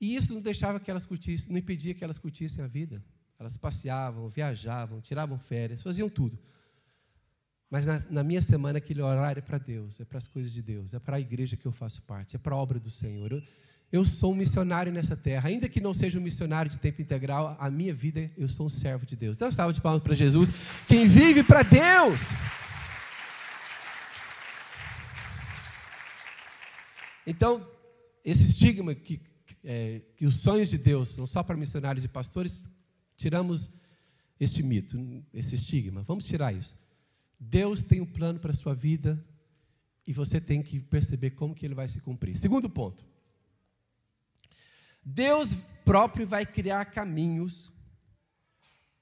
E 0.00 0.14
isso 0.14 0.32
não 0.32 0.40
deixava 0.40 0.78
que 0.78 0.88
elas 0.88 1.04
curtissem, 1.04 1.50
não 1.50 1.58
impedia 1.58 1.92
que 1.92 2.04
elas 2.04 2.18
curtissem 2.18 2.64
a 2.64 2.68
vida. 2.68 3.04
Elas 3.36 3.56
passeavam, 3.56 4.28
viajavam, 4.28 5.00
tiravam 5.00 5.36
férias, 5.38 5.82
faziam 5.82 6.08
tudo. 6.08 6.38
Mas 7.68 7.84
na, 7.84 8.00
na 8.08 8.22
minha 8.22 8.40
semana, 8.40 8.78
aquele 8.78 9.02
horário 9.02 9.40
é 9.40 9.42
para 9.42 9.58
Deus, 9.58 10.00
é 10.00 10.04
para 10.04 10.18
as 10.18 10.28
coisas 10.28 10.52
de 10.52 10.62
Deus, 10.62 10.94
é 10.94 11.00
para 11.00 11.16
a 11.16 11.20
igreja 11.20 11.56
que 11.56 11.66
eu 11.66 11.72
faço 11.72 12.00
parte, 12.02 12.36
é 12.36 12.38
para 12.38 12.54
a 12.54 12.58
obra 12.58 12.78
do 12.78 12.88
Senhor. 12.88 13.32
Eu, 13.32 13.42
eu 13.90 14.04
sou 14.04 14.32
um 14.32 14.36
missionário 14.36 14.92
nessa 14.92 15.16
terra. 15.16 15.48
Ainda 15.48 15.68
que 15.68 15.80
não 15.80 15.92
seja 15.92 16.16
um 16.16 16.22
missionário 16.22 16.70
de 16.70 16.78
tempo 16.78 17.02
integral, 17.02 17.56
a 17.58 17.68
minha 17.68 17.92
vida, 17.92 18.30
eu 18.36 18.48
sou 18.48 18.66
um 18.66 18.70
servo 18.70 19.04
de 19.04 19.16
Deus. 19.16 19.36
Dá 19.36 19.48
uma 19.48 19.72
de 19.72 19.80
palmas 19.80 20.02
para 20.02 20.14
Jesus. 20.14 20.52
Quem 20.86 21.08
vive 21.08 21.42
para 21.42 21.64
Deus. 21.64 22.20
Então, 27.30 27.70
esse 28.24 28.42
estigma 28.42 28.94
que, 28.94 29.20
é, 29.62 30.00
que 30.16 30.24
os 30.24 30.36
sonhos 30.36 30.70
de 30.70 30.78
Deus 30.78 31.08
são 31.08 31.26
só 31.26 31.42
para 31.42 31.58
missionários 31.58 32.02
e 32.02 32.08
pastores, 32.08 32.70
tiramos 33.18 33.70
este 34.40 34.62
mito, 34.62 34.96
esse 35.34 35.54
estigma. 35.54 36.02
Vamos 36.04 36.24
tirar 36.24 36.54
isso. 36.54 36.74
Deus 37.38 37.82
tem 37.82 38.00
um 38.00 38.06
plano 38.06 38.40
para 38.40 38.50
a 38.50 38.54
sua 38.54 38.74
vida 38.74 39.22
e 40.06 40.12
você 40.14 40.40
tem 40.40 40.62
que 40.62 40.80
perceber 40.80 41.32
como 41.32 41.54
que 41.54 41.66
ele 41.66 41.74
vai 41.74 41.86
se 41.86 42.00
cumprir. 42.00 42.34
Segundo 42.34 42.70
ponto. 42.70 43.04
Deus 45.04 45.54
próprio 45.84 46.26
vai 46.26 46.46
criar 46.46 46.86
caminhos 46.86 47.70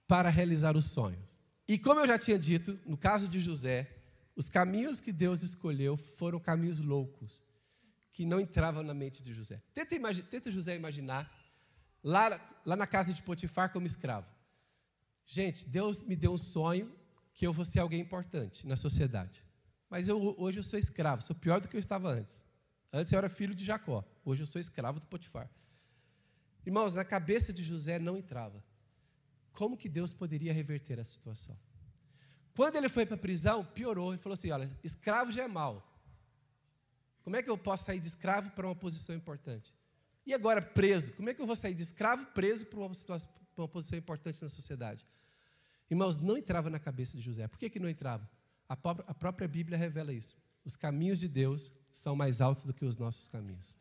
para 0.08 0.28
realizar 0.30 0.76
os 0.76 0.86
sonhos. 0.86 1.38
E 1.68 1.78
como 1.78 2.00
eu 2.00 2.08
já 2.08 2.18
tinha 2.18 2.36
dito, 2.36 2.76
no 2.84 2.96
caso 2.96 3.28
de 3.28 3.40
José, 3.40 3.88
os 4.34 4.48
caminhos 4.48 5.00
que 5.00 5.12
Deus 5.12 5.44
escolheu 5.44 5.96
foram 5.96 6.40
caminhos 6.40 6.80
loucos 6.80 7.46
que 8.16 8.24
não 8.24 8.40
entravam 8.40 8.82
na 8.82 8.94
mente 8.94 9.22
de 9.22 9.34
José. 9.34 9.62
Tenta, 9.74 9.94
tenta 10.22 10.50
José 10.50 10.74
imaginar 10.74 11.30
lá, 12.02 12.40
lá 12.64 12.74
na 12.74 12.86
casa 12.86 13.12
de 13.12 13.20
Potifar 13.22 13.70
como 13.70 13.86
escravo. 13.86 14.26
Gente, 15.26 15.68
Deus 15.68 16.02
me 16.02 16.16
deu 16.16 16.32
um 16.32 16.38
sonho 16.38 16.90
que 17.34 17.46
eu 17.46 17.52
vou 17.52 17.62
ser 17.62 17.80
alguém 17.80 18.00
importante 18.00 18.66
na 18.66 18.74
sociedade. 18.74 19.44
Mas 19.90 20.08
eu, 20.08 20.34
hoje 20.38 20.58
eu 20.58 20.62
sou 20.62 20.78
escravo, 20.78 21.20
sou 21.20 21.36
pior 21.36 21.60
do 21.60 21.68
que 21.68 21.76
eu 21.76 21.78
estava 21.78 22.08
antes. 22.08 22.42
Antes 22.90 23.12
eu 23.12 23.18
era 23.18 23.28
filho 23.28 23.54
de 23.54 23.62
Jacó, 23.62 24.02
hoje 24.24 24.44
eu 24.44 24.46
sou 24.46 24.58
escravo 24.58 24.98
do 24.98 25.06
Potifar. 25.08 25.50
Irmãos, 26.64 26.94
na 26.94 27.04
cabeça 27.04 27.52
de 27.52 27.62
José 27.62 27.98
não 27.98 28.16
entrava. 28.16 28.64
Como 29.52 29.76
que 29.76 29.90
Deus 29.90 30.14
poderia 30.14 30.54
reverter 30.54 30.98
a 30.98 31.04
situação? 31.04 31.54
Quando 32.54 32.76
ele 32.76 32.88
foi 32.88 33.04
para 33.04 33.16
a 33.16 33.18
prisão, 33.18 33.62
piorou. 33.62 34.14
Ele 34.14 34.22
falou 34.22 34.32
assim: 34.32 34.50
olha, 34.50 34.70
escravo 34.82 35.30
já 35.30 35.42
é 35.42 35.48
mal. 35.48 35.95
Como 37.26 37.34
é 37.34 37.42
que 37.42 37.50
eu 37.50 37.58
posso 37.58 37.82
sair 37.82 37.98
de 37.98 38.06
escravo 38.06 38.50
para 38.50 38.68
uma 38.68 38.76
posição 38.76 39.12
importante? 39.12 39.74
E 40.24 40.32
agora 40.32 40.62
preso? 40.62 41.12
Como 41.14 41.28
é 41.28 41.34
que 41.34 41.42
eu 41.42 41.46
vou 41.46 41.56
sair 41.56 41.74
de 41.74 41.82
escravo 41.82 42.24
preso 42.26 42.64
para 42.66 42.78
uma, 42.78 42.94
situação, 42.94 43.28
para 43.52 43.62
uma 43.62 43.68
posição 43.68 43.98
importante 43.98 44.40
na 44.40 44.48
sociedade? 44.48 45.04
Irmãos, 45.90 46.16
não 46.16 46.36
entrava 46.36 46.70
na 46.70 46.78
cabeça 46.78 47.16
de 47.16 47.24
José. 47.24 47.48
Por 47.48 47.58
que, 47.58 47.68
que 47.68 47.80
não 47.80 47.88
entrava? 47.88 48.30
A, 48.68 48.74
a 48.74 49.12
própria 49.12 49.48
Bíblia 49.48 49.76
revela 49.76 50.12
isso. 50.12 50.36
Os 50.64 50.76
caminhos 50.76 51.18
de 51.18 51.26
Deus 51.26 51.72
são 51.92 52.14
mais 52.14 52.40
altos 52.40 52.64
do 52.64 52.72
que 52.72 52.84
os 52.84 52.96
nossos 52.96 53.26
caminhos. 53.26 53.74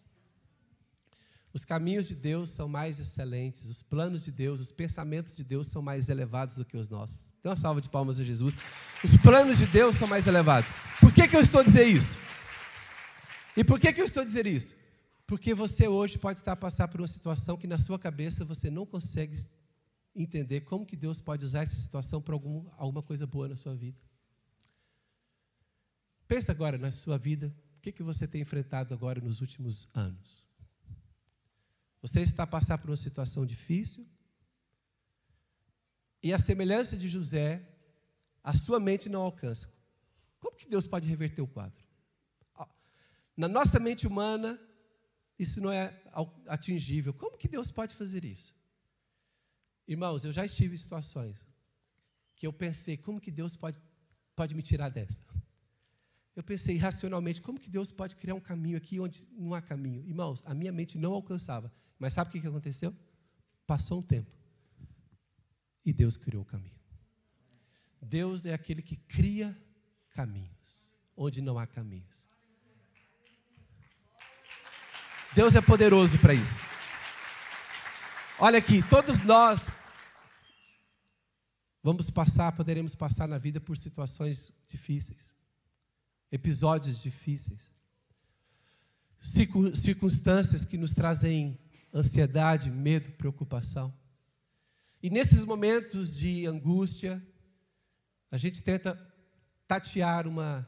Os 1.54 1.64
caminhos 1.64 2.08
de 2.08 2.16
Deus 2.16 2.50
são 2.50 2.68
mais 2.68 3.00
excelentes, 3.00 3.70
os 3.70 3.84
planos 3.84 4.24
de 4.26 4.32
Deus, 4.32 4.60
os 4.60 4.72
pensamentos 4.72 5.36
de 5.36 5.44
Deus 5.44 5.68
são 5.68 5.84
mais 5.84 6.10
elevados 6.10 6.56
do 6.56 6.66
que 6.66 6.78
os 6.78 6.90
nossos. 6.90 7.32
Então, 7.40 7.52
uma 7.52 7.56
salva 7.56 7.80
de 7.80 7.90
palmas 7.90 8.20
a 8.20 8.24
Jesus. 8.24 8.58
Os 9.04 9.16
planos 9.18 9.60
de 9.60 9.68
Deus 9.68 9.94
são 9.98 10.08
mais 10.08 10.26
elevados. 10.26 10.72
Por 11.00 11.14
que, 11.14 11.28
que 11.28 11.36
eu 11.36 11.42
estou 11.42 11.64
dizendo 11.64 11.90
isso? 11.90 12.26
E 13.56 13.64
por 13.64 13.80
que, 13.80 13.92
que 13.94 14.02
eu 14.02 14.06
estou 14.06 14.26
dizendo 14.26 14.50
isso? 14.50 14.76
Porque 15.26 15.54
você 15.54 15.88
hoje 15.88 16.18
pode 16.20 16.40
estar 16.40 16.52
a 16.52 16.56
passar 16.56 16.88
por 16.88 17.02
uma 17.02 17.08
situação 17.08 17.58
que 17.58 17.68
na 17.68 17.78
sua 17.78 17.98
cabeça 17.98 18.46
você 18.46 18.70
não 18.70 18.86
consegue 18.86 19.38
entender 20.16 20.62
como 20.62 20.86
que 20.86 20.96
Deus 20.96 21.20
pode 21.20 21.44
usar 21.44 21.64
essa 21.64 21.76
situação 21.76 22.22
para 22.22 22.36
algum, 22.36 22.70
alguma 22.78 23.02
coisa 23.02 23.26
boa 23.26 23.48
na 23.48 23.56
sua 23.56 23.76
vida. 23.76 23.98
Pensa 26.28 26.52
agora 26.52 26.78
na 26.78 26.92
sua 26.92 27.18
vida, 27.18 27.54
o 27.78 27.82
que, 27.82 27.92
que 27.92 28.04
você 28.04 28.28
tem 28.28 28.42
enfrentado 28.42 28.94
agora 28.94 29.22
nos 29.22 29.42
últimos 29.42 29.88
anos? 29.94 30.44
Você 32.02 32.22
está 32.22 32.44
a 32.44 32.48
passar 32.48 32.78
por 32.78 32.90
uma 32.90 32.98
situação 32.98 33.46
difícil. 33.46 34.08
E 36.22 36.34
a 36.34 36.40
semelhança 36.40 36.96
de 36.96 37.08
José, 37.08 37.68
a 38.44 38.54
sua 38.54 38.80
mente 38.80 39.10
não 39.10 39.22
alcança. 39.22 39.72
Como 40.40 40.56
que 40.56 40.68
Deus 40.68 40.88
pode 40.88 41.08
reverter 41.08 41.42
o 41.42 41.48
quadro? 41.48 41.85
Na 43.36 43.48
nossa 43.48 43.80
mente 43.80 44.08
humana, 44.08 44.60
isso 45.38 45.60
não 45.60 45.72
é 45.72 46.02
atingível. 46.48 47.14
Como 47.14 47.38
que 47.38 47.48
Deus 47.48 47.70
pode 47.70 47.94
fazer 47.94 48.24
isso? 48.24 48.56
Irmãos, 49.88 50.24
eu 50.24 50.34
já 50.34 50.46
estive 50.46 50.74
em 50.74 50.78
situações 50.78 51.46
que 52.36 52.48
eu 52.48 52.54
pensei, 52.54 52.98
como 52.98 53.20
que 53.20 53.32
Deus 53.32 53.56
pode, 53.56 53.82
pode 54.36 54.56
me 54.56 54.62
tirar 54.62 54.90
desta? 54.90 55.24
Eu 56.36 56.44
pensei 56.44 56.76
racionalmente, 56.78 57.42
como 57.42 57.60
que 57.60 57.70
Deus 57.70 57.92
pode 57.92 58.16
criar 58.16 58.36
um 58.36 58.42
caminho 58.42 58.78
aqui 58.78 59.00
onde 59.00 59.28
não 59.32 59.54
há 59.54 59.62
caminho? 59.62 60.06
Irmãos, 60.06 60.44
a 60.46 60.54
minha 60.54 60.72
mente 60.72 60.98
não 60.98 61.14
alcançava. 61.14 61.72
Mas 61.98 62.14
sabe 62.14 62.30
o 62.30 62.42
que 62.42 62.48
aconteceu? 62.48 62.94
Passou 63.66 64.00
um 64.00 64.02
tempo. 64.02 64.30
E 65.86 65.94
Deus 65.94 66.18
criou 66.18 66.44
o 66.44 66.46
caminho. 66.46 66.76
Deus 68.02 68.46
é 68.46 68.54
aquele 68.54 68.82
que 68.82 68.98
cria 68.98 69.58
caminhos, 70.10 70.94
onde 71.16 71.42
não 71.42 71.58
há 71.58 71.66
caminhos. 71.66 72.28
Deus 75.36 75.54
é 75.54 75.60
poderoso 75.60 76.18
para 76.18 76.34
isso. 76.34 76.58
Olha 78.40 78.58
aqui, 78.58 78.82
todos 78.88 79.20
nós 79.20 79.70
vamos 81.84 82.10
passar, 82.10 82.54
poderemos 82.54 82.96
passar 82.96 83.28
na 83.28 83.38
vida 83.38 83.60
por 83.60 83.76
situações 83.76 84.54
difíceis, 84.66 85.34
episódios 86.32 87.02
difíceis, 87.02 87.70
circunstâncias 89.20 90.64
que 90.64 90.78
nos 90.78 90.94
trazem 90.94 91.60
ansiedade, 91.94 92.72
medo, 92.72 93.12
preocupação. 93.12 93.94
E 95.04 95.10
nesses 95.10 95.44
momentos 95.44 96.16
de 96.16 96.46
angústia, 96.46 97.22
a 98.32 98.38
gente 98.38 98.64
tenta 98.64 98.98
tatear 99.68 100.30
uma, 100.30 100.66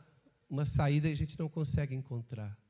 uma 0.49 0.65
saída 0.65 1.07
e 1.07 1.13
a 1.13 1.15
gente 1.15 1.39
não 1.39 1.47
consegue 1.47 1.95
encontrar. 1.95 2.66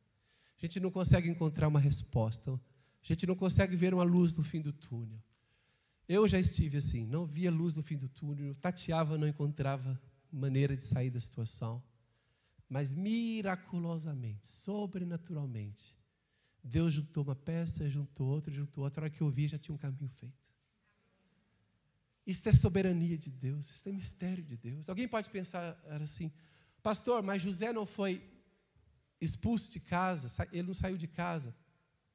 A 0.58 0.66
gente 0.66 0.80
não 0.80 0.90
consegue 0.90 1.30
encontrar 1.30 1.68
uma 1.68 1.80
resposta. 1.80 2.52
A 2.54 3.06
gente 3.06 3.26
não 3.28 3.36
consegue 3.36 3.76
ver 3.76 3.94
uma 3.94 4.04
luz 4.04 4.34
no 4.34 4.44
fim 4.44 4.60
do 4.60 4.74
túnel. 4.74 5.22
Eu 6.08 6.28
já 6.28 6.40
estive 6.40 6.78
assim, 6.78 7.06
não 7.06 7.26
via 7.26 7.52
luz 7.52 7.76
no 7.76 7.84
fim 7.84 7.98
do 7.98 8.08
túnel, 8.08 8.56
tateava, 8.56 9.18
não 9.18 9.28
encontrava 9.28 10.00
maneira 10.32 10.76
de 10.76 10.84
sair 10.84 11.10
da 11.10 11.20
situação. 11.20 11.84
Mas 12.70 12.94
miraculosamente, 12.94 14.48
sobrenaturalmente, 14.48 15.96
Deus 16.64 16.94
juntou 16.94 17.24
uma 17.24 17.36
peça, 17.36 17.90
juntou 17.90 18.28
outra, 18.28 18.54
juntou 18.54 18.84
outra. 18.84 19.02
A 19.02 19.04
hora 19.06 19.10
que 19.10 19.22
eu 19.22 19.30
vi, 19.30 19.48
já 19.48 19.58
tinha 19.58 19.76
um 19.76 19.78
caminho 19.78 20.10
feito. 20.10 20.36
Isso 22.26 22.48
é 22.48 22.52
soberania 22.52 23.18
de 23.18 23.32
Deus, 23.32 23.70
isso 23.70 23.88
é 23.88 23.92
mistério 23.92 24.44
de 24.44 24.58
Deus. 24.58 24.90
Alguém 24.90 25.08
pode 25.08 25.30
pensar 25.30 25.82
assim, 26.02 26.30
pastor, 26.84 27.24
mas 27.24 27.42
José 27.42 27.72
não 27.72 27.86
foi 27.86 28.22
expulso 29.20 29.70
de 29.72 29.80
casa, 29.80 30.48
ele 30.52 30.68
não 30.68 30.74
saiu 30.74 30.98
de 30.98 31.08
casa 31.08 31.56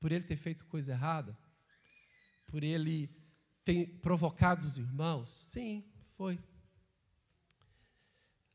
por 0.00 0.12
ele 0.12 0.24
ter 0.24 0.36
feito 0.36 0.64
coisa 0.66 0.92
errada, 0.92 1.36
por 2.46 2.62
ele 2.62 3.08
ter 3.64 4.00
provocado 4.00 4.66
os 4.66 4.78
irmãos? 4.78 5.30
Sim, 5.30 5.84
foi. 6.16 6.38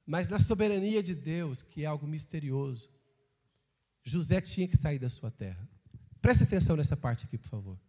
Mas 0.05 0.27
na 0.27 0.39
soberania 0.39 1.03
de 1.03 1.13
Deus, 1.13 1.62
que 1.62 1.83
é 1.83 1.86
algo 1.86 2.07
misterioso, 2.07 2.89
José 4.03 4.39
tinha 4.39 4.67
que 4.67 4.77
sair 4.77 4.99
da 4.99 5.10
sua 5.10 5.29
terra. 5.29 5.67
Preste 6.21 6.43
atenção 6.43 6.75
nessa 6.77 6.95
parte 6.95 7.25
aqui, 7.25 7.38
por 7.38 7.49
favor. 7.49 7.79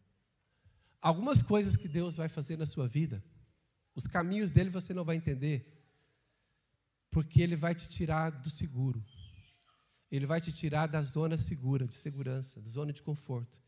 Algumas 1.01 1.42
coisas 1.42 1.77
que 1.77 1.87
Deus 1.87 2.16
vai 2.16 2.29
fazer 2.29 2.57
na 2.57 2.66
sua 2.66 2.88
vida, 2.88 3.23
os 3.94 4.07
caminhos 4.07 4.51
dele 4.51 4.71
você 4.71 4.92
não 4.92 5.05
vai 5.05 5.16
entender, 5.16 5.81
porque 7.11 7.40
ele 7.40 7.57
vai 7.57 7.75
te 7.75 7.88
tirar 7.88 8.31
do 8.31 8.51
seguro. 8.51 9.05
Ele 10.11 10.27
vai 10.27 10.40
te 10.40 10.53
tirar 10.53 10.87
da 10.87 11.03
zona 11.03 11.37
segura, 11.37 11.87
de 11.87 11.94
segurança, 11.94 12.61
da 12.61 12.68
zona 12.68 12.92
de 12.92 13.03
conforto. 13.03 13.61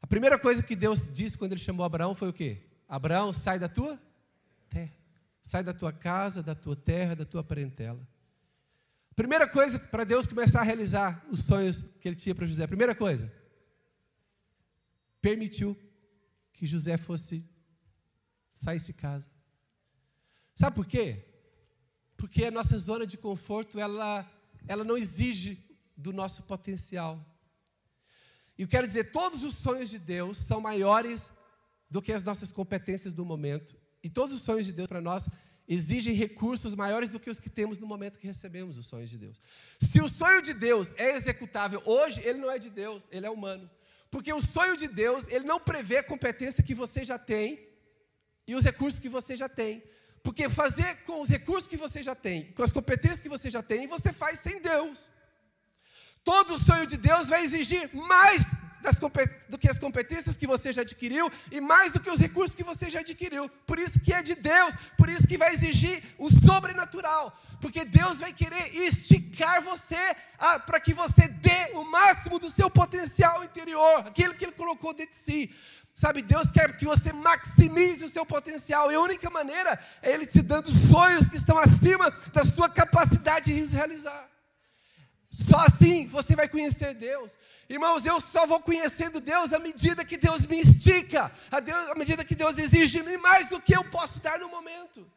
A 0.00 0.06
primeira 0.06 0.38
coisa 0.38 0.62
que 0.62 0.76
Deus 0.76 1.12
disse 1.12 1.36
quando 1.36 1.52
ele 1.52 1.60
chamou 1.60 1.84
Abraão 1.84 2.14
foi 2.14 2.28
o 2.28 2.32
quê? 2.32 2.62
Abraão, 2.88 3.32
sai 3.32 3.58
da 3.58 3.68
tua 3.68 4.00
terra. 4.68 4.94
Sai 5.42 5.62
da 5.62 5.74
tua 5.74 5.92
casa, 5.92 6.42
da 6.42 6.54
tua 6.54 6.76
terra, 6.76 7.16
da 7.16 7.24
tua 7.24 7.42
parentela. 7.42 8.00
Primeira 9.16 9.46
coisa 9.46 9.78
para 9.78 10.04
Deus 10.04 10.26
começar 10.26 10.60
a 10.60 10.64
realizar 10.64 11.26
os 11.30 11.42
sonhos 11.42 11.84
que 12.00 12.08
ele 12.08 12.16
tinha 12.16 12.34
para 12.34 12.46
José. 12.46 12.66
Primeira 12.66 12.94
coisa, 12.94 13.30
permitiu 15.20 15.76
que 16.52 16.66
José 16.66 16.96
fosse 16.96 17.44
sair 18.48 18.80
de 18.80 18.92
casa. 18.92 19.28
Sabe 20.54 20.76
por 20.76 20.86
quê? 20.86 21.24
Porque 22.16 22.44
a 22.44 22.50
nossa 22.50 22.78
zona 22.78 23.06
de 23.06 23.16
conforto, 23.16 23.78
ela, 23.78 24.30
ela 24.68 24.84
não 24.84 24.96
exige 24.96 25.69
do 26.00 26.12
nosso 26.12 26.42
potencial. 26.42 27.24
E 28.58 28.62
eu 28.62 28.68
quero 28.68 28.86
dizer, 28.86 29.10
todos 29.10 29.44
os 29.44 29.54
sonhos 29.54 29.88
de 29.88 29.98
Deus 29.98 30.36
são 30.36 30.60
maiores 30.60 31.30
do 31.88 32.02
que 32.02 32.12
as 32.12 32.22
nossas 32.22 32.52
competências 32.52 33.12
do 33.12 33.24
momento. 33.24 33.76
E 34.02 34.08
todos 34.08 34.34
os 34.34 34.42
sonhos 34.42 34.66
de 34.66 34.72
Deus 34.72 34.88
para 34.88 35.00
nós 35.00 35.28
exigem 35.68 36.14
recursos 36.14 36.74
maiores 36.74 37.08
do 37.08 37.20
que 37.20 37.30
os 37.30 37.38
que 37.38 37.48
temos 37.48 37.78
no 37.78 37.86
momento 37.86 38.18
que 38.18 38.26
recebemos 38.26 38.76
os 38.76 38.86
sonhos 38.86 39.08
de 39.08 39.16
Deus. 39.16 39.40
Se 39.80 40.00
o 40.00 40.08
sonho 40.08 40.42
de 40.42 40.52
Deus 40.52 40.92
é 40.96 41.14
executável 41.14 41.80
hoje, 41.84 42.20
ele 42.24 42.40
não 42.40 42.50
é 42.50 42.58
de 42.58 42.70
Deus, 42.70 43.04
ele 43.10 43.24
é 43.24 43.30
humano. 43.30 43.70
Porque 44.10 44.32
o 44.32 44.40
sonho 44.40 44.76
de 44.76 44.88
Deus, 44.88 45.28
ele 45.28 45.44
não 45.44 45.60
prevê 45.60 45.98
a 45.98 46.02
competência 46.02 46.62
que 46.62 46.74
você 46.74 47.04
já 47.04 47.18
tem 47.18 47.68
e 48.46 48.54
os 48.54 48.64
recursos 48.64 48.98
que 48.98 49.08
você 49.08 49.36
já 49.36 49.48
tem. 49.48 49.82
Porque 50.22 50.48
fazer 50.48 51.04
com 51.04 51.22
os 51.22 51.28
recursos 51.28 51.68
que 51.68 51.76
você 51.76 52.02
já 52.02 52.14
tem, 52.14 52.52
com 52.52 52.62
as 52.62 52.72
competências 52.72 53.20
que 53.20 53.28
você 53.28 53.50
já 53.50 53.62
tem, 53.62 53.86
você 53.86 54.12
faz 54.12 54.40
sem 54.40 54.60
Deus. 54.60 55.08
Todo 56.30 56.64
sonho 56.64 56.86
de 56.86 56.96
Deus 56.96 57.28
vai 57.28 57.42
exigir 57.42 57.90
mais 57.92 58.46
das, 58.80 58.96
do 59.48 59.58
que 59.58 59.68
as 59.68 59.80
competências 59.80 60.36
que 60.36 60.46
você 60.46 60.72
já 60.72 60.82
adquiriu 60.82 61.28
e 61.50 61.60
mais 61.60 61.90
do 61.90 61.98
que 61.98 62.08
os 62.08 62.20
recursos 62.20 62.54
que 62.54 62.62
você 62.62 62.88
já 62.88 63.00
adquiriu. 63.00 63.48
Por 63.66 63.80
isso 63.80 63.98
que 63.98 64.12
é 64.12 64.22
de 64.22 64.36
Deus, 64.36 64.76
por 64.96 65.08
isso 65.08 65.26
que 65.26 65.36
vai 65.36 65.52
exigir 65.52 66.00
o 66.18 66.30
sobrenatural, 66.30 67.36
porque 67.60 67.84
Deus 67.84 68.20
vai 68.20 68.32
querer 68.32 68.64
esticar 68.76 69.60
você 69.60 70.14
para 70.66 70.78
que 70.78 70.94
você 70.94 71.26
dê 71.26 71.72
o 71.74 71.82
máximo 71.82 72.38
do 72.38 72.48
seu 72.48 72.70
potencial 72.70 73.42
interior, 73.42 74.06
aquilo 74.06 74.34
que 74.34 74.44
Ele 74.44 74.52
colocou 74.52 74.94
dentro 74.94 75.10
de 75.10 75.18
si. 75.18 75.50
Sabe, 75.96 76.22
Deus 76.22 76.48
quer 76.48 76.76
que 76.76 76.84
você 76.84 77.12
maximize 77.12 78.04
o 78.04 78.08
seu 78.08 78.24
potencial, 78.24 78.92
e 78.92 78.94
a 78.94 79.00
única 79.00 79.28
maneira 79.30 79.80
é 80.00 80.12
Ele 80.12 80.26
te 80.26 80.42
dando 80.42 80.70
sonhos 80.70 81.28
que 81.28 81.36
estão 81.36 81.58
acima 81.58 82.08
da 82.32 82.44
sua 82.44 82.68
capacidade 82.68 83.52
de 83.52 83.74
realizar. 83.74 84.29
Só 85.30 85.58
assim 85.58 86.08
você 86.08 86.34
vai 86.34 86.48
conhecer 86.48 86.92
Deus. 86.92 87.36
Irmãos, 87.68 88.04
eu 88.04 88.20
só 88.20 88.44
vou 88.46 88.60
conhecendo 88.60 89.20
Deus 89.20 89.52
à 89.52 89.60
medida 89.60 90.04
que 90.04 90.16
Deus 90.16 90.44
me 90.44 90.60
estica, 90.60 91.30
à, 91.48 91.60
Deus, 91.60 91.88
à 91.90 91.94
medida 91.94 92.24
que 92.24 92.34
Deus 92.34 92.58
exige 92.58 92.98
de 92.98 93.02
mim 93.04 93.16
mais 93.16 93.48
do 93.48 93.60
que 93.60 93.74
eu 93.74 93.84
posso 93.84 94.20
dar 94.20 94.40
no 94.40 94.48
momento. 94.48 95.08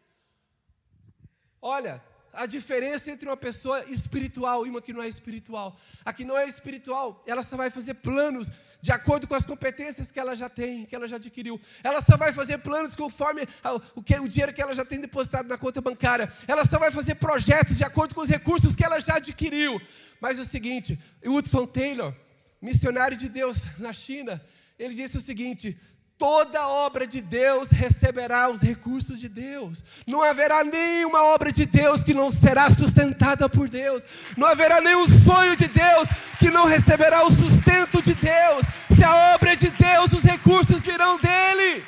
Olha, 1.60 2.00
a 2.32 2.46
diferença 2.46 3.10
entre 3.10 3.28
uma 3.28 3.38
pessoa 3.38 3.84
espiritual 3.86 4.68
e 4.68 4.70
uma 4.70 4.82
que 4.84 4.94
não 4.94 5.02
é 5.02 5.08
espiritual. 5.08 5.76
A 6.06 6.14
que 6.14 6.24
não 6.24 6.38
é 6.38 6.48
espiritual, 6.48 7.24
ela 7.26 7.42
só 7.42 7.58
vai 7.58 7.72
fazer 7.72 7.96
planos 7.96 8.52
de 8.84 8.92
acordo 8.92 9.26
com 9.26 9.34
as 9.34 9.46
competências 9.46 10.12
que 10.12 10.20
ela 10.20 10.36
já 10.36 10.50
tem, 10.50 10.86
que 10.86 10.94
ela 10.94 11.08
já 11.08 11.16
adquiriu. 11.16 11.58
Ela 11.82 12.02
só 12.02 12.18
vai 12.18 12.34
fazer 12.34 12.58
planos 12.58 12.98
conforme 12.98 13.48
o, 13.96 14.04
que, 14.04 14.14
o 14.20 14.28
dinheiro 14.28 14.52
que 14.52 14.62
ela 14.62 14.74
já 14.74 14.84
tem 14.84 15.00
depositado 15.00 15.48
na 15.48 15.58
conta 15.58 15.80
bancária. 15.80 16.30
Ela 16.46 16.66
só 16.66 16.78
vai 16.78 16.92
fazer 16.92 17.16
projetos 17.16 17.78
de 17.78 17.86
acordo 17.86 18.14
com 18.14 18.20
os 18.20 18.28
recursos 18.28 18.76
que 18.76 18.84
ela 18.84 19.00
já 19.00 19.16
adquiriu. 19.16 19.82
Mas 20.20 20.38
o 20.38 20.44
seguinte, 20.44 21.00
Hudson 21.26 21.66
Taylor, 21.66 22.14
missionário 22.62 23.16
de 23.16 23.30
Deus 23.30 23.56
na 23.80 23.94
China, 23.94 24.44
ele 24.78 24.94
disse 24.94 25.16
o 25.16 25.22
seguinte: 25.22 25.80
toda 26.18 26.68
obra 26.68 27.06
de 27.06 27.22
Deus 27.22 27.70
receberá 27.70 28.50
os 28.50 28.62
recursos 28.62 29.20
de 29.20 29.28
Deus. 29.28 29.84
Não 30.08 30.24
haverá 30.24 30.64
nenhuma 30.64 31.24
obra 31.24 31.52
de 31.52 31.66
Deus 31.66 32.04
que 32.04 32.14
não 32.14 32.32
será 32.32 32.70
sustentada 32.70 33.50
por 33.50 33.70
Deus. 33.70 34.04
Não 34.38 34.48
haverá 34.48 34.80
nenhum 34.80 35.06
sonho 35.06 35.56
de 35.56 35.68
Deus 35.68 36.08
que 36.40 36.50
não 36.50 36.66
receberá 36.66 37.26
o 37.26 37.32
sustento 37.32 38.02
de 38.02 38.14
Deus. 38.14 38.66
Se 38.96 39.04
a 39.04 39.34
obra 39.36 39.54
é 39.54 39.56
de 39.56 39.70
Deus, 39.70 40.14
os 40.14 40.24
recursos 40.24 40.82
virão 40.82 41.20
dele. 41.20 41.84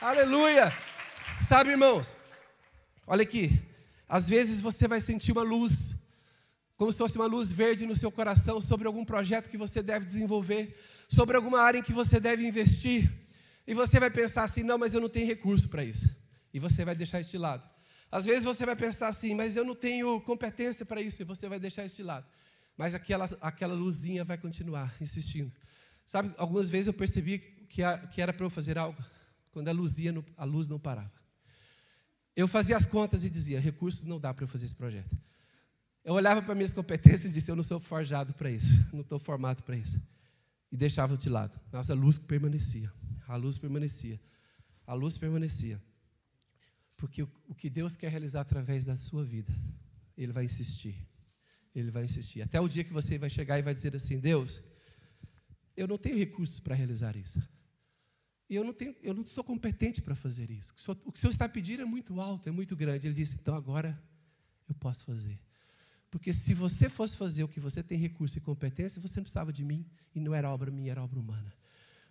Aleluia. 0.00 0.72
Sabe, 1.46 1.70
irmãos? 1.70 2.14
Olha 3.06 3.22
aqui. 3.22 3.60
Às 4.08 4.28
vezes 4.28 4.60
você 4.60 4.86
vai 4.86 5.00
sentir 5.00 5.32
uma 5.32 5.42
luz, 5.42 5.94
como 6.76 6.92
se 6.92 6.98
fosse 6.98 7.16
uma 7.16 7.26
luz 7.26 7.50
verde 7.50 7.86
no 7.86 7.96
seu 7.96 8.10
coração 8.10 8.60
sobre 8.60 8.86
algum 8.86 9.04
projeto 9.04 9.48
que 9.48 9.56
você 9.56 9.82
deve 9.82 10.04
desenvolver, 10.04 10.78
sobre 11.08 11.36
alguma 11.36 11.60
área 11.60 11.78
em 11.78 11.82
que 11.82 11.92
você 11.92 12.20
deve 12.20 12.46
investir. 12.46 13.10
E 13.66 13.74
você 13.74 14.00
vai 14.00 14.10
pensar 14.10 14.44
assim: 14.44 14.62
não, 14.62 14.78
mas 14.78 14.94
eu 14.94 15.00
não 15.00 15.08
tenho 15.08 15.26
recurso 15.26 15.68
para 15.68 15.84
isso. 15.84 16.08
E 16.52 16.58
você 16.58 16.84
vai 16.84 16.94
deixar 16.94 17.20
isso 17.20 17.30
de 17.30 17.38
lado. 17.38 17.68
Às 18.10 18.26
vezes 18.26 18.44
você 18.44 18.66
vai 18.66 18.76
pensar 18.76 19.08
assim: 19.08 19.34
mas 19.34 19.56
eu 19.56 19.64
não 19.64 19.74
tenho 19.74 20.20
competência 20.20 20.84
para 20.84 21.00
isso. 21.00 21.22
E 21.22 21.24
você 21.24 21.48
vai 21.48 21.58
deixar 21.58 21.84
isso 21.84 21.96
de 21.96 22.02
lado. 22.02 22.26
Mas 22.76 22.94
aquela, 22.94 23.30
aquela 23.40 23.74
luzinha 23.74 24.24
vai 24.24 24.38
continuar 24.38 24.94
insistindo. 25.00 25.52
Sabe, 26.04 26.34
algumas 26.36 26.68
vezes 26.68 26.88
eu 26.88 26.94
percebi 26.94 27.38
que, 27.38 27.82
a, 27.82 27.98
que 27.98 28.20
era 28.20 28.32
para 28.32 28.44
eu 28.44 28.50
fazer 28.50 28.76
algo 28.76 29.02
quando 29.50 29.68
a, 29.68 29.72
luzia 29.72 30.12
a 30.36 30.44
luz 30.44 30.66
não 30.66 30.78
parava. 30.78 31.12
Eu 32.34 32.48
fazia 32.48 32.76
as 32.76 32.86
contas 32.86 33.24
e 33.24 33.30
dizia: 33.30 33.60
recursos 33.60 34.04
não 34.04 34.18
dá 34.18 34.32
para 34.34 34.44
eu 34.44 34.48
fazer 34.48 34.66
esse 34.66 34.74
projeto. 34.74 35.16
Eu 36.04 36.14
olhava 36.14 36.42
para 36.42 36.54
minhas 36.54 36.74
competências 36.74 37.30
e 37.30 37.34
disse: 37.34 37.50
eu 37.50 37.56
não 37.56 37.62
sou 37.62 37.78
forjado 37.78 38.32
para 38.34 38.50
isso, 38.50 38.86
não 38.92 39.02
estou 39.02 39.18
formado 39.18 39.62
para 39.62 39.76
isso. 39.76 40.00
E 40.70 40.76
deixava 40.76 41.16
de 41.16 41.28
lado. 41.28 41.58
Nossa, 41.70 41.92
a 41.92 41.96
luz 41.96 42.18
permanecia. 42.18 42.90
A 43.26 43.36
luz 43.36 43.58
permanecia. 43.58 44.20
A 44.86 44.94
luz 44.94 45.16
permanecia. 45.16 45.80
Porque 46.96 47.22
o, 47.22 47.54
que 47.54 47.68
Deus 47.68 47.96
quer 47.96 48.10
realizar 48.10 48.40
através 48.42 48.84
da 48.84 48.94
sua 48.94 49.24
vida, 49.24 49.52
Ele 50.16 50.32
vai 50.32 50.44
insistir. 50.44 50.96
Ele 51.74 51.90
vai 51.90 52.04
insistir. 52.04 52.42
Até 52.42 52.60
o 52.60 52.68
dia 52.68 52.84
que 52.84 52.92
você 52.92 53.18
vai 53.18 53.30
chegar 53.30 53.58
e 53.58 53.62
vai 53.62 53.74
dizer 53.74 53.96
assim: 53.96 54.20
Deus, 54.20 54.62
eu 55.76 55.88
não 55.88 55.98
tenho 55.98 56.16
recursos 56.16 56.60
para 56.60 56.74
realizar 56.74 57.16
isso. 57.16 57.42
E 58.48 58.54
eu 58.54 58.62
não, 58.62 58.72
tenho, 58.72 58.94
eu 59.02 59.14
não 59.14 59.24
sou 59.24 59.42
competente 59.42 60.02
para 60.02 60.14
fazer 60.14 60.50
isso. 60.50 60.74
O 61.04 61.10
que 61.10 61.18
o 61.18 61.20
Senhor 61.20 61.30
está 61.30 61.48
pedindo 61.48 61.82
é 61.82 61.86
muito 61.86 62.20
alto, 62.20 62.48
é 62.48 62.52
muito 62.52 62.76
grande. 62.76 63.06
Ele 63.06 63.14
disse: 63.14 63.36
então 63.40 63.54
agora 63.54 64.00
eu 64.68 64.74
posso 64.74 65.04
fazer. 65.04 65.40
Porque 66.10 66.32
se 66.32 66.52
você 66.52 66.90
fosse 66.90 67.16
fazer 67.16 67.42
o 67.42 67.48
que 67.48 67.58
você 67.58 67.82
tem 67.82 67.98
recurso 67.98 68.36
e 68.36 68.40
competência, 68.40 69.00
você 69.00 69.18
não 69.18 69.24
precisava 69.24 69.50
de 69.50 69.64
mim. 69.64 69.86
E 70.14 70.20
não 70.20 70.34
era 70.34 70.50
obra 70.50 70.70
minha, 70.70 70.90
era 70.90 71.02
obra 71.02 71.18
humana. 71.18 71.52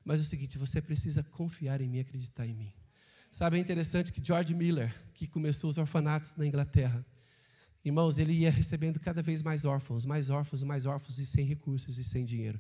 Mas 0.04 0.20
é 0.20 0.24
o 0.24 0.26
seguinte, 0.26 0.58
você 0.58 0.82
precisa 0.82 1.24
confiar 1.24 1.82
em 1.82 1.88
mim, 1.88 2.00
acreditar 2.00 2.46
em 2.48 2.54
mim. 2.54 2.74
Sabe, 3.32 3.58
é 3.58 3.60
interessante 3.60 4.12
que 4.12 4.22
George 4.24 4.54
Miller, 4.54 4.94
que 5.14 5.28
começou 5.28 5.70
os 5.70 5.78
orfanatos 5.78 6.36
na 6.36 6.46
Inglaterra, 6.46 7.06
irmãos, 7.84 8.18
ele 8.18 8.34
ia 8.34 8.52
recebendo 8.52 9.00
cada 9.00 9.22
vez 9.22 9.42
mais 9.42 9.64
órfãos, 9.64 10.06
mais 10.06 10.30
órfãos, 10.30 10.64
mais 10.64 10.86
órfãos 10.86 11.18
e 11.18 11.26
sem 11.26 11.46
recursos 11.46 11.98
e 11.98 12.04
sem 12.04 12.26
dinheiro. 12.26 12.60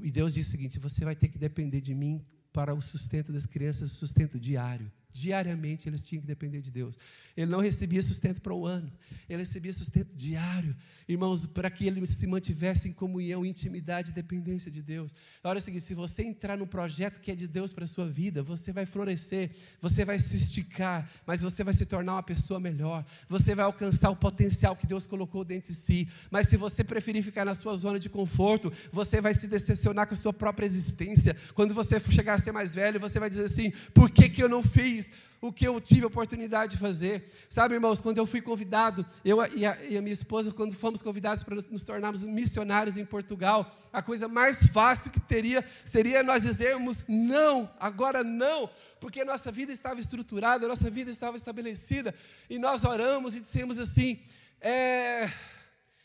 E 0.00 0.10
Deus 0.10 0.32
disse 0.32 0.48
o 0.48 0.50
seguinte: 0.52 0.78
você 0.78 1.04
vai 1.04 1.14
ter 1.14 1.28
que 1.28 1.38
depender 1.38 1.80
de 1.80 1.94
mim 1.94 2.24
para 2.52 2.74
o 2.74 2.80
sustento 2.80 3.32
das 3.32 3.46
crianças, 3.46 3.92
o 3.92 3.94
sustento 3.94 4.38
diário. 4.38 4.90
Diariamente 5.12 5.88
eles 5.88 6.02
tinham 6.02 6.20
que 6.20 6.26
depender 6.26 6.60
de 6.60 6.70
Deus. 6.70 6.98
Ele 7.36 7.50
não 7.50 7.60
recebia 7.60 8.02
sustento 8.02 8.40
para 8.40 8.52
o 8.52 8.66
ano, 8.66 8.92
ele 9.28 9.38
recebia 9.38 9.72
sustento 9.72 10.12
diário. 10.14 10.74
Irmãos, 11.08 11.46
para 11.46 11.70
que 11.70 11.86
ele 11.86 12.04
se 12.06 12.26
mantivesse 12.26 12.88
em 12.88 12.92
comunhão, 12.92 13.46
intimidade 13.46 14.10
e 14.10 14.12
dependência 14.12 14.70
de 14.70 14.82
Deus. 14.82 15.14
Olha 15.42 15.58
o 15.58 15.60
seguinte: 15.60 15.84
se 15.84 15.94
você 15.94 16.22
entrar 16.22 16.58
no 16.58 16.66
projeto 16.66 17.20
que 17.20 17.30
é 17.30 17.34
de 17.34 17.46
Deus 17.46 17.72
para 17.72 17.84
a 17.84 17.86
sua 17.86 18.06
vida, 18.06 18.42
você 18.42 18.72
vai 18.72 18.84
florescer, 18.84 19.50
você 19.80 20.04
vai 20.04 20.18
se 20.18 20.36
esticar, 20.36 21.08
mas 21.24 21.40
você 21.40 21.64
vai 21.64 21.72
se 21.72 21.86
tornar 21.86 22.14
uma 22.14 22.22
pessoa 22.22 22.60
melhor, 22.60 23.06
você 23.28 23.54
vai 23.54 23.64
alcançar 23.64 24.10
o 24.10 24.16
potencial 24.16 24.76
que 24.76 24.86
Deus 24.86 25.06
colocou 25.06 25.44
dentro 25.44 25.72
de 25.72 25.78
si. 25.78 26.08
Mas 26.30 26.48
se 26.48 26.56
você 26.56 26.84
preferir 26.84 27.22
ficar 27.22 27.44
na 27.44 27.54
sua 27.54 27.74
zona 27.76 27.98
de 27.98 28.10
conforto, 28.10 28.70
você 28.92 29.20
vai 29.20 29.34
se 29.34 29.46
decepcionar 29.46 30.06
com 30.06 30.14
a 30.14 30.16
sua 30.16 30.32
própria 30.32 30.66
existência. 30.66 31.36
Quando 31.54 31.72
você 31.72 31.98
chegar 32.00 32.34
a 32.34 32.38
ser 32.38 32.52
mais 32.52 32.74
velho, 32.74 33.00
você 33.00 33.18
vai 33.20 33.30
dizer 33.30 33.44
assim: 33.44 33.72
por 33.94 34.10
que, 34.10 34.28
que 34.28 34.42
eu 34.42 34.48
não 34.48 34.62
fiz? 34.62 34.97
O 35.40 35.52
que 35.52 35.66
eu 35.66 35.80
tive 35.80 36.04
a 36.04 36.06
oportunidade 36.08 36.72
de 36.72 36.78
fazer. 36.78 37.30
Sabe, 37.48 37.74
irmãos, 37.74 38.00
quando 38.00 38.18
eu 38.18 38.26
fui 38.26 38.40
convidado, 38.40 39.06
eu 39.24 39.38
e 39.54 39.64
a, 39.64 39.76
e 39.84 39.96
a, 39.96 40.02
minha 40.02 40.12
esposa, 40.12 40.52
quando 40.52 40.74
fomos 40.74 41.00
convidados 41.00 41.42
para 41.44 41.56
nos 41.70 41.84
tornarmos 41.84 42.22
missionários 42.24 42.96
em 42.96 43.04
Portugal, 43.04 43.72
a 43.92 44.02
coisa 44.02 44.26
mais 44.26 44.66
fácil 44.66 45.10
que 45.10 45.20
teria 45.20 45.64
seria 45.84 46.22
nós 46.22 46.42
dizermos 46.42 47.04
não, 47.08 47.70
agora 47.78 48.24
não, 48.24 48.68
porque 49.00 49.24
nossa 49.24 49.52
vida 49.52 49.72
estava 49.72 50.00
estruturada, 50.00 50.66
nossa 50.66 50.90
vida 50.90 51.10
estava 51.10 51.36
estabelecida, 51.36 52.14
e 52.50 52.58
nós 52.58 52.84
oramos 52.84 53.36
e 53.36 53.40
dissemos 53.40 53.78
assim: 53.78 54.20
é, 54.60 55.30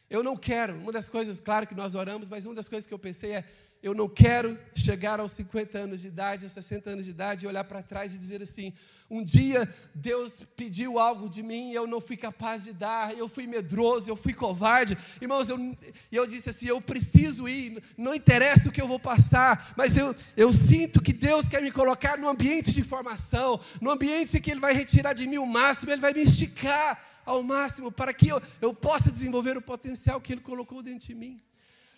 eu 0.09 0.21
não 0.21 0.37
quero. 0.37 0.75
Uma 0.75 0.91
das 0.91 1.09
coisas, 1.09 1.39
claro 1.39 1.65
que 1.65 1.73
nós 1.73 1.95
oramos, 1.95 2.29
mas 2.29 2.45
uma 2.45 2.53
das 2.53 2.67
coisas 2.67 2.85
que 2.85 2.93
eu 2.93 2.99
pensei 2.99 3.31
é: 3.31 3.45
eu 3.83 3.93
não 3.93 4.07
quero 4.07 4.57
chegar 4.73 5.19
aos 5.19 5.33
50 5.33 5.77
anos 5.77 6.01
de 6.01 6.07
idade, 6.07 6.45
aos 6.45 6.53
60 6.53 6.89
anos 6.89 7.03
de 7.03 7.11
idade, 7.11 7.43
e 7.43 7.47
olhar 7.47 7.65
para 7.65 7.83
trás 7.83 8.15
e 8.15 8.17
dizer 8.17 8.41
assim: 8.41 8.71
um 9.09 9.21
dia 9.21 9.67
Deus 9.93 10.45
pediu 10.55 10.97
algo 10.97 11.29
de 11.29 11.43
mim 11.43 11.71
e 11.71 11.75
eu 11.75 11.85
não 11.85 11.99
fui 11.99 12.15
capaz 12.15 12.63
de 12.63 12.71
dar, 12.71 13.15
eu 13.17 13.27
fui 13.27 13.45
medroso, 13.45 14.09
eu 14.09 14.15
fui 14.15 14.33
covarde. 14.33 14.97
Irmãos, 15.21 15.49
eu, 15.49 15.77
eu 16.09 16.25
disse 16.25 16.49
assim: 16.49 16.67
eu 16.67 16.79
preciso 16.81 17.45
ir, 17.45 17.83
não 17.97 18.15
interessa 18.15 18.69
o 18.69 18.71
que 18.71 18.81
eu 18.81 18.87
vou 18.87 18.99
passar, 18.99 19.73
mas 19.75 19.97
eu, 19.97 20.15
eu 20.37 20.53
sinto 20.53 21.01
que 21.01 21.11
Deus 21.11 21.49
quer 21.49 21.61
me 21.61 21.69
colocar 21.69 22.17
num 22.17 22.29
ambiente 22.29 22.71
de 22.71 22.83
formação, 22.83 23.59
num 23.81 23.91
ambiente 23.91 24.39
que 24.39 24.49
Ele 24.49 24.61
vai 24.61 24.73
retirar 24.73 25.11
de 25.11 25.27
mim 25.27 25.39
o 25.39 25.45
máximo, 25.45 25.91
Ele 25.91 26.01
vai 26.01 26.13
me 26.13 26.23
esticar 26.23 27.05
ao 27.25 27.43
máximo 27.43 27.91
para 27.91 28.13
que 28.13 28.29
eu, 28.29 28.41
eu 28.61 28.73
possa 28.73 29.11
desenvolver 29.11 29.57
o 29.57 29.61
potencial 29.61 30.21
que 30.21 30.31
Ele 30.31 30.41
colocou 30.41 30.81
dentro 30.81 31.05
de 31.05 31.13
mim. 31.13 31.41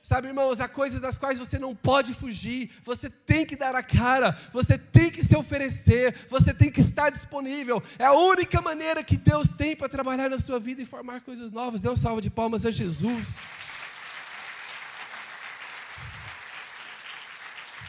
Sabe, 0.06 0.28
irmãos, 0.28 0.60
há 0.60 0.68
coisas 0.68 1.00
das 1.00 1.18
quais 1.18 1.40
você 1.40 1.58
não 1.58 1.74
pode 1.76 2.14
fugir, 2.14 2.70
você 2.84 3.10
tem 3.10 3.44
que 3.44 3.56
dar 3.56 3.74
a 3.74 3.82
cara, 3.82 4.38
você 4.54 4.78
tem 4.78 5.10
que 5.10 5.24
se 5.24 5.36
oferecer, 5.36 6.28
você 6.30 6.54
tem 6.54 6.72
que 6.72 6.80
estar 6.80 7.10
disponível. 7.10 7.82
É 7.98 8.06
a 8.06 8.12
única 8.14 8.62
maneira 8.62 9.04
que 9.04 9.18
Deus 9.18 9.50
tem 9.50 9.76
para 9.76 9.90
trabalhar 9.90 10.30
na 10.30 10.38
sua 10.38 10.60
vida 10.60 10.80
e 10.80 10.86
formar 10.86 11.22
coisas 11.22 11.52
novas. 11.52 11.82
Dê 11.82 11.90
uma 11.90 11.96
salva 11.96 12.22
de 12.22 12.30
palmas 12.30 12.68
a 12.68 12.70
Jesus. 12.70 13.30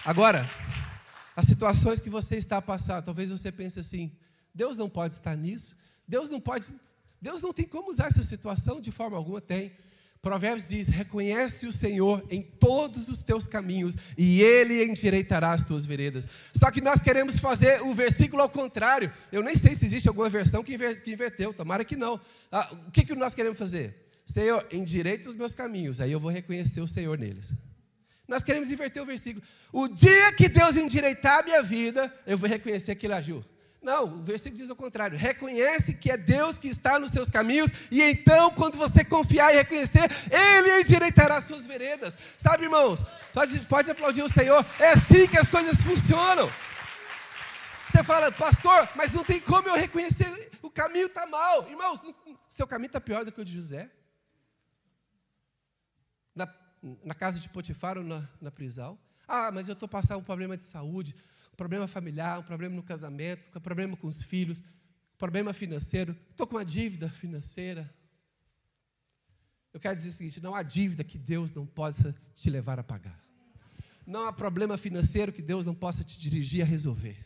Agora, 0.02 0.48
as 1.36 1.44
situações 1.44 2.00
que 2.00 2.08
você 2.08 2.36
está 2.36 2.62
passando, 2.62 3.04
talvez 3.04 3.28
você 3.28 3.52
pense 3.52 3.78
assim: 3.78 4.10
Deus 4.54 4.74
não 4.74 4.88
pode 4.88 5.12
estar 5.12 5.36
nisso, 5.36 5.76
Deus 6.08 6.30
não 6.30 6.40
pode, 6.40 6.66
Deus 7.20 7.42
não 7.42 7.52
tem 7.52 7.66
como 7.66 7.90
usar 7.90 8.06
essa 8.06 8.22
situação 8.22 8.80
de 8.80 8.90
forma 8.90 9.18
alguma, 9.18 9.38
tem. 9.38 9.76
Provérbios 10.26 10.68
diz: 10.68 10.88
reconhece 10.88 11.68
o 11.68 11.72
Senhor 11.72 12.20
em 12.28 12.42
todos 12.42 13.08
os 13.08 13.22
teus 13.22 13.46
caminhos 13.46 13.96
e 14.18 14.42
Ele 14.42 14.84
endireitará 14.84 15.52
as 15.52 15.62
tuas 15.62 15.86
veredas. 15.86 16.26
Só 16.52 16.68
que 16.68 16.80
nós 16.80 17.00
queremos 17.00 17.38
fazer 17.38 17.80
o 17.82 17.94
versículo 17.94 18.42
ao 18.42 18.48
contrário. 18.48 19.12
Eu 19.30 19.40
nem 19.40 19.54
sei 19.54 19.76
se 19.76 19.84
existe 19.84 20.08
alguma 20.08 20.28
versão 20.28 20.64
que, 20.64 20.74
inverteu, 20.74 21.54
tomara 21.54 21.84
que 21.84 21.94
não. 21.94 22.20
Ah, 22.50 22.68
o 22.88 22.90
que, 22.90 23.04
que 23.04 23.14
nós 23.14 23.36
queremos 23.36 23.56
fazer? 23.56 24.10
Senhor, 24.26 24.66
endireita 24.72 25.28
os 25.28 25.36
meus 25.36 25.54
caminhos, 25.54 26.00
aí 26.00 26.10
eu 26.10 26.18
vou 26.18 26.32
reconhecer 26.32 26.80
o 26.80 26.88
Senhor 26.88 27.16
neles. 27.16 27.54
Nós 28.26 28.42
queremos 28.42 28.68
inverter 28.68 29.00
o 29.00 29.06
versículo. 29.06 29.46
O 29.72 29.86
dia 29.86 30.32
que 30.32 30.48
Deus 30.48 30.76
endireitar 30.76 31.38
a 31.38 31.42
minha 31.44 31.62
vida, 31.62 32.12
eu 32.26 32.36
vou 32.36 32.48
reconhecer 32.48 32.96
que 32.96 33.06
Ele 33.06 33.14
agiu. 33.14 33.44
Não, 33.86 34.02
o 34.06 34.22
versículo 34.24 34.56
diz 34.56 34.68
o 34.68 34.74
contrário. 34.74 35.16
Reconhece 35.16 35.94
que 35.94 36.10
é 36.10 36.16
Deus 36.16 36.58
que 36.58 36.66
está 36.66 36.98
nos 36.98 37.12
seus 37.12 37.30
caminhos, 37.30 37.70
e 37.88 38.02
então, 38.02 38.50
quando 38.50 38.76
você 38.76 39.04
confiar 39.04 39.54
e 39.54 39.58
reconhecer, 39.58 40.10
Ele 40.28 40.80
endireitará 40.80 41.36
as 41.36 41.44
suas 41.44 41.64
veredas. 41.64 42.12
Sabe, 42.36 42.64
irmãos? 42.64 43.04
Pode, 43.32 43.60
pode 43.60 43.88
aplaudir 43.88 44.24
o 44.24 44.28
Senhor. 44.28 44.66
É 44.80 44.90
assim 44.90 45.28
que 45.28 45.38
as 45.38 45.48
coisas 45.48 45.80
funcionam. 45.84 46.50
Você 47.88 48.02
fala, 48.02 48.32
pastor, 48.32 48.88
mas 48.96 49.12
não 49.12 49.22
tem 49.22 49.40
como 49.40 49.68
eu 49.68 49.76
reconhecer, 49.76 50.50
o 50.60 50.68
caminho 50.68 51.06
está 51.06 51.24
mal. 51.24 51.70
Irmãos, 51.70 52.02
seu 52.48 52.66
caminho 52.66 52.88
está 52.88 53.00
pior 53.00 53.24
do 53.24 53.30
que 53.30 53.40
o 53.40 53.44
de 53.44 53.52
José. 53.52 53.88
Na, 56.34 56.52
na 57.04 57.14
casa 57.14 57.38
de 57.38 57.48
Potifar 57.48 57.96
ou 57.96 58.02
na, 58.02 58.28
na 58.40 58.50
prisão. 58.50 58.98
Ah, 59.28 59.52
mas 59.52 59.68
eu 59.68 59.74
estou 59.74 59.88
passando 59.88 60.18
um 60.18 60.24
problema 60.24 60.56
de 60.56 60.64
saúde 60.64 61.14
problema 61.56 61.86
familiar, 61.86 62.38
um 62.38 62.42
problema 62.42 62.74
no 62.74 62.82
casamento, 62.82 63.50
um 63.56 63.60
problema 63.60 63.96
com 63.96 64.06
os 64.06 64.22
filhos, 64.22 64.60
um 64.60 65.18
problema 65.18 65.52
financeiro, 65.52 66.16
estou 66.30 66.46
com 66.46 66.56
uma 66.56 66.64
dívida 66.64 67.08
financeira. 67.08 67.92
Eu 69.72 69.80
quero 69.80 69.96
dizer 69.96 70.10
o 70.10 70.12
seguinte: 70.12 70.40
não 70.40 70.54
há 70.54 70.62
dívida 70.62 71.02
que 71.02 71.18
Deus 71.18 71.52
não 71.52 71.66
possa 71.66 72.14
te 72.34 72.50
levar 72.50 72.78
a 72.78 72.84
pagar. 72.84 73.18
Não 74.06 74.24
há 74.24 74.32
problema 74.32 74.76
financeiro 74.76 75.32
que 75.32 75.42
Deus 75.42 75.64
não 75.64 75.74
possa 75.74 76.04
te 76.04 76.18
dirigir 76.20 76.62
a 76.62 76.64
resolver. 76.64 77.16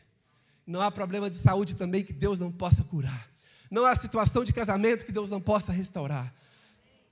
Não 0.67 0.81
há 0.81 0.91
problema 0.91 1.29
de 1.29 1.37
saúde 1.37 1.75
também 1.75 2.05
que 2.05 2.13
Deus 2.13 2.39
não 2.39 2.51
possa 2.51 2.83
curar. 2.85 3.29
Não 3.71 3.85
há 3.85 3.95
situação 3.95 4.45
de 4.45 4.53
casamento 4.53 5.05
que 5.05 5.13
Deus 5.13 5.29
não 5.29 5.41
possa 5.41 5.73
restaurar. 5.73 6.33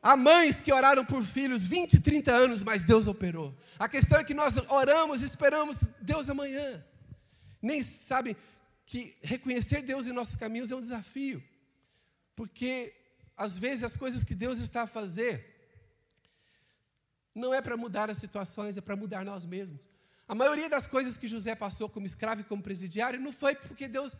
Há 0.01 0.17
mães 0.17 0.61
que 0.61 0.73
oraram 0.73 1.05
por 1.05 1.25
filhos 1.25 1.67
20, 1.67 2.01
30 2.01 2.33
anos, 2.33 2.63
mas 2.63 2.85
Deus 2.85 3.07
operou. 3.07 3.55
A 3.79 3.89
questão 3.89 4.19
é 4.19 4.25
que 4.25 4.33
nós 4.33 4.55
oramos 4.69 5.23
esperamos 5.23 5.79
Deus 6.01 6.31
amanhã. 6.31 6.83
Nem 7.61 7.83
sabe 7.83 8.37
que 8.87 9.17
reconhecer 9.23 9.83
Deus 9.83 10.07
em 10.07 10.13
nossos 10.13 10.37
caminhos 10.37 10.71
é 10.71 10.77
um 10.77 10.81
desafio. 10.81 11.43
Porque 12.35 12.95
às 13.37 13.59
vezes 13.59 13.85
as 13.85 13.97
coisas 13.97 14.25
que 14.25 14.35
Deus 14.35 14.59
está 14.59 14.83
a 14.83 14.87
fazer 14.87 15.57
não 17.35 17.55
é 17.55 17.61
para 17.61 17.77
mudar 17.77 18.11
as 18.11 18.19
situações, 18.19 18.77
é 18.77 18.81
para 18.81 18.97
mudar 18.97 19.25
nós 19.25 19.45
mesmos. 19.45 19.89
A 20.27 20.35
maioria 20.35 20.69
das 20.69 20.87
coisas 20.87 21.17
que 21.17 21.29
José 21.29 21.55
passou 21.55 21.89
como 21.89 22.05
escravo 22.05 22.41
e 22.41 22.45
como 22.45 22.63
presidiário 22.63 23.21
não 23.21 23.33
foi 23.33 23.55
porque 23.55 23.89
Deus 23.89 24.17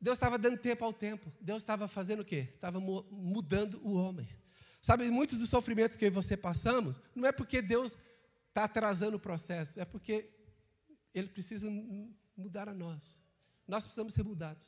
Deus 0.00 0.16
estava 0.16 0.38
dando 0.38 0.56
tempo 0.56 0.82
ao 0.84 0.94
tempo. 0.94 1.30
Deus 1.40 1.60
estava 1.60 1.86
fazendo 1.86 2.20
o 2.20 2.24
quê? 2.24 2.48
Estava 2.54 2.80
mudando 2.80 3.80
o 3.84 3.92
homem. 3.94 4.26
Sabe, 4.80 5.10
muitos 5.10 5.36
dos 5.36 5.50
sofrimentos 5.50 5.96
que 5.96 6.06
eu 6.06 6.08
e 6.08 6.10
você 6.10 6.38
passamos, 6.38 6.98
não 7.14 7.28
é 7.28 7.32
porque 7.32 7.60
Deus 7.60 7.94
está 8.48 8.64
atrasando 8.64 9.18
o 9.18 9.20
processo, 9.20 9.78
é 9.78 9.84
porque 9.84 10.30
Ele 11.14 11.28
precisa 11.28 11.68
mudar 12.36 12.68
a 12.68 12.74
nós. 12.74 13.20
Nós 13.66 13.84
precisamos 13.84 14.14
ser 14.14 14.24
mudados. 14.24 14.66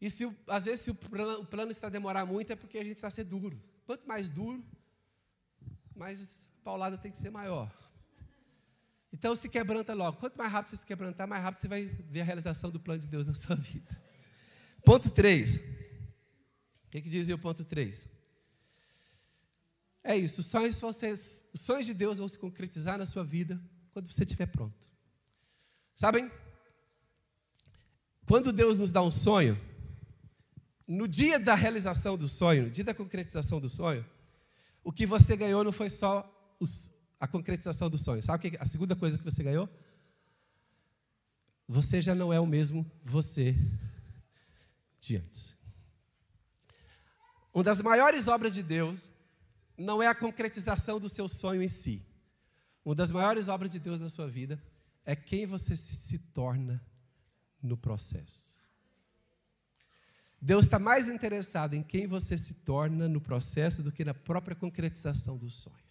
E 0.00 0.08
se, 0.08 0.24
às 0.46 0.64
vezes, 0.64 0.80
se 0.80 0.90
o 0.90 0.94
plano, 0.94 1.40
o 1.40 1.46
plano 1.46 1.70
está 1.70 1.88
a 1.88 1.90
demorar 1.90 2.24
muito, 2.24 2.52
é 2.52 2.56
porque 2.56 2.78
a 2.78 2.84
gente 2.84 2.96
está 2.96 3.08
a 3.08 3.10
ser 3.10 3.24
duro. 3.24 3.60
Quanto 3.84 4.06
mais 4.06 4.30
duro, 4.30 4.64
mais 5.94 6.48
paulada 6.62 6.96
tem 6.96 7.10
que 7.10 7.18
ser 7.18 7.30
maior. 7.30 7.72
Então 9.12 9.34
se 9.34 9.48
quebranta 9.48 9.94
logo. 9.94 10.18
Quanto 10.18 10.36
mais 10.36 10.52
rápido 10.52 10.70
você 10.70 10.76
se 10.76 10.86
quebrantar, 10.86 11.26
mais 11.26 11.42
rápido 11.42 11.60
você 11.60 11.68
vai 11.68 11.86
ver 11.86 12.20
a 12.20 12.24
realização 12.24 12.70
do 12.70 12.78
plano 12.78 13.00
de 13.00 13.08
Deus 13.08 13.26
na 13.26 13.34
sua 13.34 13.56
vida. 13.56 14.00
Ponto 14.84 15.10
3. 15.10 15.56
O 15.56 16.90
que, 16.90 17.02
que 17.02 17.08
dizia 17.10 17.34
o 17.34 17.38
ponto 17.38 17.64
3? 17.64 18.06
É 20.02 20.16
isso, 20.16 20.40
os 20.40 20.46
sonhos, 20.46 20.80
vocês, 20.80 21.44
os 21.52 21.60
sonhos 21.60 21.84
de 21.84 21.92
Deus 21.92 22.16
vão 22.18 22.28
se 22.28 22.38
concretizar 22.38 22.96
na 22.96 23.04
sua 23.04 23.24
vida 23.24 23.60
quando 23.90 24.10
você 24.10 24.24
estiver 24.24 24.46
pronto. 24.46 24.87
Sabem? 25.98 26.30
Quando 28.24 28.52
Deus 28.52 28.76
nos 28.76 28.92
dá 28.92 29.02
um 29.02 29.10
sonho, 29.10 29.60
no 30.86 31.08
dia 31.08 31.40
da 31.40 31.56
realização 31.56 32.16
do 32.16 32.28
sonho, 32.28 32.66
no 32.66 32.70
dia 32.70 32.84
da 32.84 32.94
concretização 32.94 33.60
do 33.60 33.68
sonho, 33.68 34.06
o 34.84 34.92
que 34.92 35.04
você 35.04 35.36
ganhou 35.36 35.64
não 35.64 35.72
foi 35.72 35.90
só 35.90 36.24
os, 36.60 36.88
a 37.18 37.26
concretização 37.26 37.90
do 37.90 37.98
sonho. 37.98 38.22
Sabe 38.22 38.56
a 38.60 38.64
segunda 38.64 38.94
coisa 38.94 39.18
que 39.18 39.24
você 39.24 39.42
ganhou? 39.42 39.68
Você 41.66 42.00
já 42.00 42.14
não 42.14 42.32
é 42.32 42.38
o 42.38 42.46
mesmo 42.46 42.88
você 43.04 43.56
de 45.00 45.16
antes. 45.16 45.56
Uma 47.52 47.64
das 47.64 47.82
maiores 47.82 48.28
obras 48.28 48.54
de 48.54 48.62
Deus 48.62 49.10
não 49.76 50.00
é 50.00 50.06
a 50.06 50.14
concretização 50.14 51.00
do 51.00 51.08
seu 51.08 51.26
sonho 51.26 51.60
em 51.60 51.66
si. 51.66 52.00
Uma 52.84 52.94
das 52.94 53.10
maiores 53.10 53.48
obras 53.48 53.72
de 53.72 53.80
Deus 53.80 53.98
na 53.98 54.08
sua 54.08 54.28
vida 54.28 54.62
é 55.08 55.16
quem 55.16 55.46
você 55.46 55.74
se 55.74 56.18
torna 56.18 56.84
no 57.62 57.78
processo. 57.78 58.60
Deus 60.38 60.66
está 60.66 60.78
mais 60.78 61.08
interessado 61.08 61.72
em 61.72 61.82
quem 61.82 62.06
você 62.06 62.36
se 62.36 62.52
torna 62.52 63.08
no 63.08 63.18
processo 63.18 63.82
do 63.82 63.90
que 63.90 64.04
na 64.04 64.12
própria 64.12 64.54
concretização 64.54 65.38
do 65.38 65.48
sonho. 65.48 65.88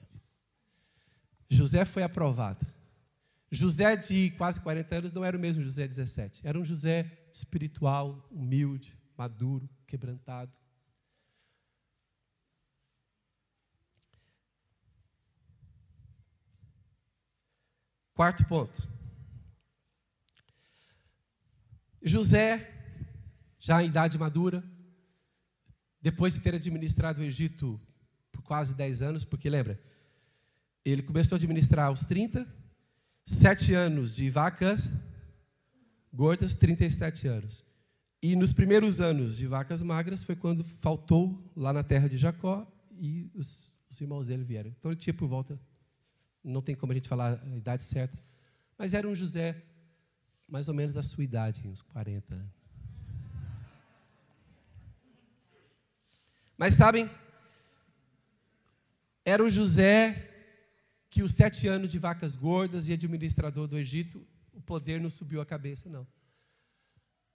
José 1.49 1.83
foi 1.83 2.03
aprovado. 2.03 2.63
José 3.49 3.95
de 3.95 4.29
quase 4.37 4.61
40 4.61 4.95
anos 4.95 5.11
não 5.11 5.25
era 5.25 5.35
o 5.35 5.39
mesmo 5.39 5.63
José 5.63 5.87
de 5.87 5.95
17. 5.95 6.45
Era 6.45 6.59
um 6.59 6.63
José 6.63 7.11
espiritual, 7.33 8.23
humilde, 8.29 8.95
maduro, 9.17 9.67
quebrantado. 9.87 10.53
Quarto 18.13 18.45
ponto. 18.45 18.96
José, 22.07 22.71
já 23.59 23.83
em 23.83 23.87
idade 23.87 24.17
madura, 24.17 24.63
depois 26.01 26.33
de 26.33 26.39
ter 26.39 26.55
administrado 26.55 27.21
o 27.21 27.23
Egito 27.23 27.79
por 28.31 28.41
quase 28.41 28.75
10 28.75 29.01
anos, 29.01 29.25
porque 29.25 29.49
lembra, 29.49 29.79
ele 30.85 31.01
começou 31.01 31.35
a 31.35 31.37
administrar 31.37 31.87
aos 31.87 32.05
30, 32.05 32.47
sete 33.25 33.73
anos 33.73 34.15
de 34.15 34.29
vacas 34.29 34.89
gordas, 36.13 36.55
37 36.55 37.27
anos. 37.27 37.63
E 38.21 38.35
nos 38.35 38.51
primeiros 38.51 38.99
anos 38.99 39.37
de 39.37 39.45
vacas 39.45 39.81
magras 39.81 40.23
foi 40.23 40.35
quando 40.35 40.63
faltou 40.63 41.51
lá 41.55 41.71
na 41.71 41.83
terra 41.83 42.09
de 42.09 42.17
Jacó 42.17 42.65
e 42.91 43.29
os, 43.35 43.71
os 43.89 44.01
irmãos 44.01 44.27
dele 44.27 44.43
vieram. 44.43 44.73
Então 44.79 44.91
ele 44.91 44.99
tinha 44.99 45.13
por 45.13 45.27
volta, 45.27 45.59
não 46.43 46.61
tem 46.61 46.75
como 46.75 46.91
a 46.91 46.95
gente 46.95 47.07
falar 47.07 47.41
a 47.45 47.55
idade 47.55 47.83
certa, 47.83 48.17
mas 48.77 48.93
era 48.93 49.07
um 49.07 49.15
José 49.15 49.61
mais 50.47 50.69
ou 50.69 50.73
menos 50.73 50.93
da 50.93 51.03
sua 51.03 51.23
idade, 51.23 51.67
uns 51.67 51.81
40 51.81 52.33
anos. 52.33 52.57
Mas 56.57 56.73
sabem, 56.73 57.09
era 59.23 59.43
um 59.43 59.49
José 59.49 60.33
que 61.09 61.21
os 61.21 61.33
sete 61.33 61.67
anos 61.67 61.91
de 61.91 61.99
vacas 61.99 62.35
gordas 62.35 62.87
e 62.87 62.93
administrador 62.93 63.67
do 63.67 63.77
Egito, 63.77 64.25
o 64.53 64.61
poder 64.61 64.99
não 64.99 65.09
subiu 65.09 65.41
a 65.41 65.45
cabeça, 65.45 65.89
não. 65.89 66.07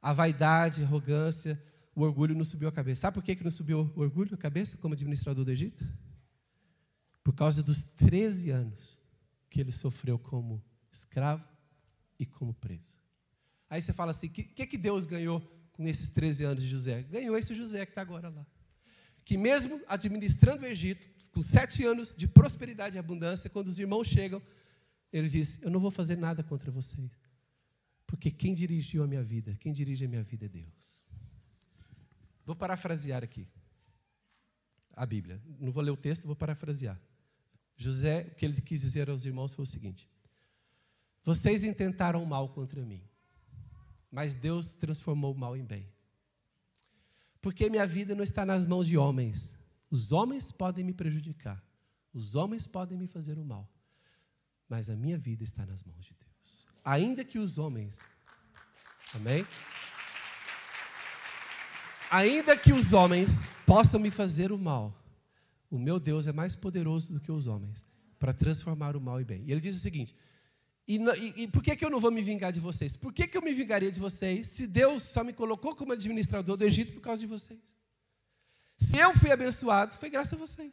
A 0.01 0.12
vaidade, 0.12 0.83
a 0.83 0.87
arrogância, 0.87 1.62
o 1.94 2.03
orgulho 2.03 2.35
não 2.35 2.44
subiu 2.44 2.68
a 2.68 2.72
cabeça. 2.72 3.03
Sabe 3.03 3.14
por 3.14 3.22
que 3.22 3.42
não 3.44 3.51
subiu 3.51 3.92
o 3.94 4.01
orgulho 4.01 4.35
a 4.35 4.38
cabeça 4.38 4.77
como 4.77 4.94
administrador 4.94 5.44
do 5.44 5.51
Egito? 5.51 5.87
Por 7.22 7.35
causa 7.35 7.62
dos 7.62 7.83
13 7.83 8.51
anos 8.51 8.98
que 9.48 9.61
ele 9.61 9.70
sofreu 9.70 10.18
como 10.18 10.62
escravo 10.90 11.44
e 12.18 12.27
como 12.27 12.55
preso. 12.55 13.02
Aí 13.72 13.80
você 13.80 13.90
fala 13.90 14.11
assim: 14.11 14.26
o 14.26 14.30
que, 14.30 14.42
que, 14.42 14.66
que 14.66 14.76
Deus 14.76 15.06
ganhou 15.06 15.40
com 15.72 15.82
esses 15.88 16.11
13 16.11 16.44
anos 16.44 16.62
de 16.62 16.68
José? 16.68 17.04
Ganhou 17.04 17.38
esse 17.38 17.54
José 17.54 17.87
que 17.87 17.92
está 17.92 18.02
agora 18.02 18.28
lá. 18.28 18.46
Que 19.24 19.38
mesmo 19.38 19.80
administrando 19.88 20.64
o 20.64 20.66
Egito, 20.66 21.08
com 21.32 21.40
sete 21.40 21.82
anos 21.82 22.14
de 22.14 22.28
prosperidade 22.28 22.96
e 22.96 22.98
abundância, 22.98 23.48
quando 23.48 23.68
os 23.68 23.78
irmãos 23.78 24.06
chegam, 24.06 24.42
ele 25.11 25.26
diz: 25.26 25.58
Eu 25.62 25.70
não 25.70 25.80
vou 25.80 25.90
fazer 25.90 26.16
nada 26.16 26.42
contra 26.42 26.70
vocês, 26.70 27.11
porque 28.06 28.30
quem 28.30 28.52
dirigiu 28.52 29.04
a 29.04 29.06
minha 29.06 29.22
vida, 29.22 29.56
quem 29.58 29.72
dirige 29.72 30.04
a 30.04 30.08
minha 30.08 30.22
vida 30.22 30.44
é 30.44 30.48
Deus. 30.50 31.02
Vou 32.44 32.54
parafrasear 32.54 33.24
aqui 33.24 33.48
a 34.94 35.06
Bíblia. 35.06 35.40
Não 35.58 35.72
vou 35.72 35.82
ler 35.82 35.92
o 35.92 35.96
texto, 35.96 36.26
vou 36.26 36.37
parafrasear. 36.37 37.00
José, 37.74 38.28
o 38.32 38.35
que 38.35 38.44
ele 38.44 38.61
quis 38.61 38.82
dizer 38.82 39.08
aos 39.08 39.24
irmãos 39.24 39.54
foi 39.54 39.62
o 39.62 39.66
seguinte: 39.66 40.06
Vocês 41.24 41.64
intentaram 41.64 42.22
mal 42.26 42.50
contra 42.50 42.85
mim, 42.85 43.02
mas 44.12 44.35
Deus 44.35 44.75
transformou 44.75 45.33
o 45.33 45.38
mal 45.38 45.57
em 45.57 45.64
bem. 45.64 45.88
Porque 47.40 47.70
minha 47.70 47.87
vida 47.87 48.14
não 48.14 48.22
está 48.22 48.44
nas 48.44 48.66
mãos 48.66 48.87
de 48.87 48.98
homens, 48.98 49.57
os 49.90 50.12
homens 50.12 50.53
podem 50.53 50.85
me 50.85 50.92
prejudicar, 50.92 51.61
os 52.12 52.37
homens 52.37 52.66
podem 52.66 52.98
me 52.98 53.07
fazer 53.07 53.38
o 53.38 53.44
mal, 53.44 53.66
mas 54.68 54.90
a 54.90 54.94
minha 54.94 55.16
vida 55.16 55.42
está 55.42 55.64
nas 55.64 55.83
mãos 55.83 56.05
de 56.05 56.14
Deus. 56.14 56.68
Ainda 56.85 57.25
que 57.25 57.38
os 57.38 57.57
homens, 57.57 58.01
amém? 59.14 59.46
Ainda 62.10 62.56
que 62.56 62.73
os 62.73 62.92
homens 62.92 63.40
possam 63.67 63.98
me 63.98 64.10
fazer 64.10 64.52
o 64.52 64.58
mal, 64.58 64.94
o 65.71 65.79
meu 65.79 65.98
Deus 65.98 66.27
é 66.27 66.33
mais 66.33 66.54
poderoso 66.54 67.15
do 67.15 67.21
que 67.21 67.33
os 67.33 67.46
homens 67.46 67.83
para 68.19 68.35
transformar 68.35 68.94
o 68.94 69.00
mal 69.00 69.21
em 69.21 69.25
bem. 69.25 69.42
E 69.46 69.50
ele 69.50 69.60
diz 69.60 69.75
o 69.75 69.81
seguinte: 69.81 70.15
e, 70.87 71.42
e, 71.42 71.48
por 71.48 71.62
que, 71.62 71.76
que 71.76 71.85
eu 71.85 71.90
não 71.90 72.00
vou 72.00 72.10
me 72.10 72.22
vingar 72.22 72.52
de 72.52 72.58
vocês? 72.58 72.96
Por 72.96 73.12
que, 73.12 73.26
que 73.26 73.37
eu 73.37 73.42
me 73.42 73.54
vingaria 73.54 73.90
de 73.90 74.00
vocês 74.00 74.48
se 74.48 74.66
Deus 74.66 75.04
só 75.04 75.22
me 75.22 75.33
colocou 75.33 75.76
como 75.76 75.92
administrador 75.92 76.56
do 76.56 76.64
Egito 76.64 76.92
por 76.92 77.00
causa 77.00 77.20
de 77.20 77.26
vocês? 77.26 77.60
Se 78.78 78.98
eu 78.98 79.14
fui 79.14 79.30
abençoado, 79.30 79.96
foi 79.96 80.10
graças 80.10 80.33
a 80.33 80.37
vocês. 80.37 80.72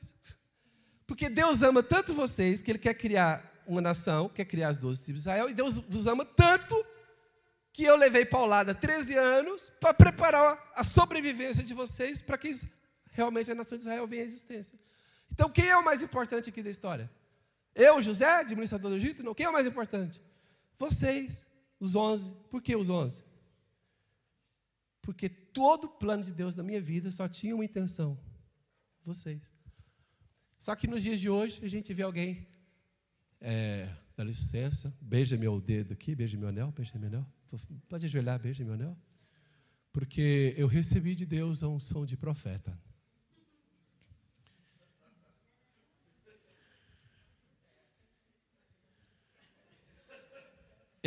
Porque 1.06 1.30
Deus 1.30 1.62
ama 1.62 1.84
tanto 1.84 2.14
vocês 2.14 2.62
que 2.62 2.72
Ele 2.72 2.80
quer 2.80 2.96
criar 2.96 3.64
uma 3.68 3.82
nação, 3.82 4.28
quer 4.30 4.46
criar 4.46 4.70
as 4.70 4.78
12 4.80 5.04
tribos 5.04 5.22
de 5.22 5.30
Israel, 5.30 5.50
e 5.50 5.54
Deus 5.54 5.78
vos 5.78 6.08
ama 6.08 6.26
tanto 6.26 6.84
que 7.72 7.84
eu 7.84 7.96
levei 7.96 8.26
paulada 8.26 8.74
13 8.74 9.16
anos 9.16 9.72
para 9.80 9.94
preparar 9.94 10.72
a 10.76 10.84
sobrevivência 10.84 11.64
de 11.64 11.74
vocês 11.74 12.20
para 12.20 12.38
que 12.38 12.60
realmente 13.12 13.52
a 13.52 13.56
nação 13.56 13.78
de 13.78 13.84
Israel 13.84 14.08
venha 14.08 14.24
à 14.24 14.26
existência. 14.26 14.78
Então, 15.32 15.50
quem 15.50 15.68
é 15.68 15.78
o 15.78 15.86
mais 15.86 16.02
importante 16.02 16.50
aqui 16.50 16.64
da 16.64 16.70
história? 16.70 17.10
Eu, 17.76 18.02
José, 18.02 18.40
administrador 18.40 18.92
do 18.92 18.98
Egito? 18.98 19.24
Não. 19.24 19.34
Quem 19.34 19.46
é 19.46 19.50
o 19.50 19.54
mais 19.54 19.68
importante? 19.68 20.22
Vocês, 20.78 21.46
os 21.80 21.96
11. 21.96 22.34
Por 22.50 22.62
que 22.62 22.76
os 22.76 22.90
11? 22.90 23.24
Porque 25.02 25.30
todo 25.30 25.86
o 25.86 25.90
plano 25.90 26.24
de 26.24 26.32
Deus 26.32 26.56
na 26.56 26.64
minha 26.64 26.82
vida 26.82 27.10
só 27.12 27.28
tinha 27.28 27.56
uma 27.56 27.66
intenção: 27.66 28.20
vocês. 29.04 29.42
Só 30.58 30.76
que 30.76 30.88
nos 30.88 31.02
dias 31.02 31.20
de 31.20 31.30
hoje 31.30 31.64
a 31.64 31.70
gente 31.70 31.94
vê 31.94 32.04
alguém, 32.04 32.48
é, 33.40 33.90
dá 34.16 34.24
licença, 34.24 34.94
beija 35.00 35.38
meu 35.38 35.62
dedo 35.62 35.94
aqui, 35.94 36.14
beija 36.14 36.38
meu 36.38 36.50
anel, 36.50 36.72
beija 36.72 36.98
meu 37.00 37.08
anel. 37.08 37.26
Pode 37.88 38.06
ajoelhar, 38.06 38.40
beija 38.40 38.64
meu 38.64 38.74
anel. 38.74 38.98
Porque 39.92 40.54
eu 40.58 40.68
recebi 40.68 41.16
de 41.16 41.26
Deus 41.26 41.64
a 41.64 41.68
unção 41.68 42.06
de 42.06 42.16
profeta. 42.16 42.78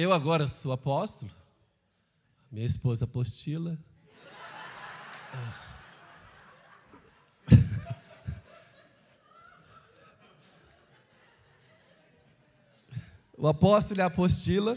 Eu 0.02 0.12
agora 0.12 0.48
sou 0.48 0.72
apóstolo, 0.72 1.30
minha 2.50 2.66
esposa 2.66 3.04
apostila. 3.04 3.78
O 13.38 13.46
apóstolo 13.46 14.00
e 14.00 14.02
a 14.02 14.06
apostila. 14.06 14.76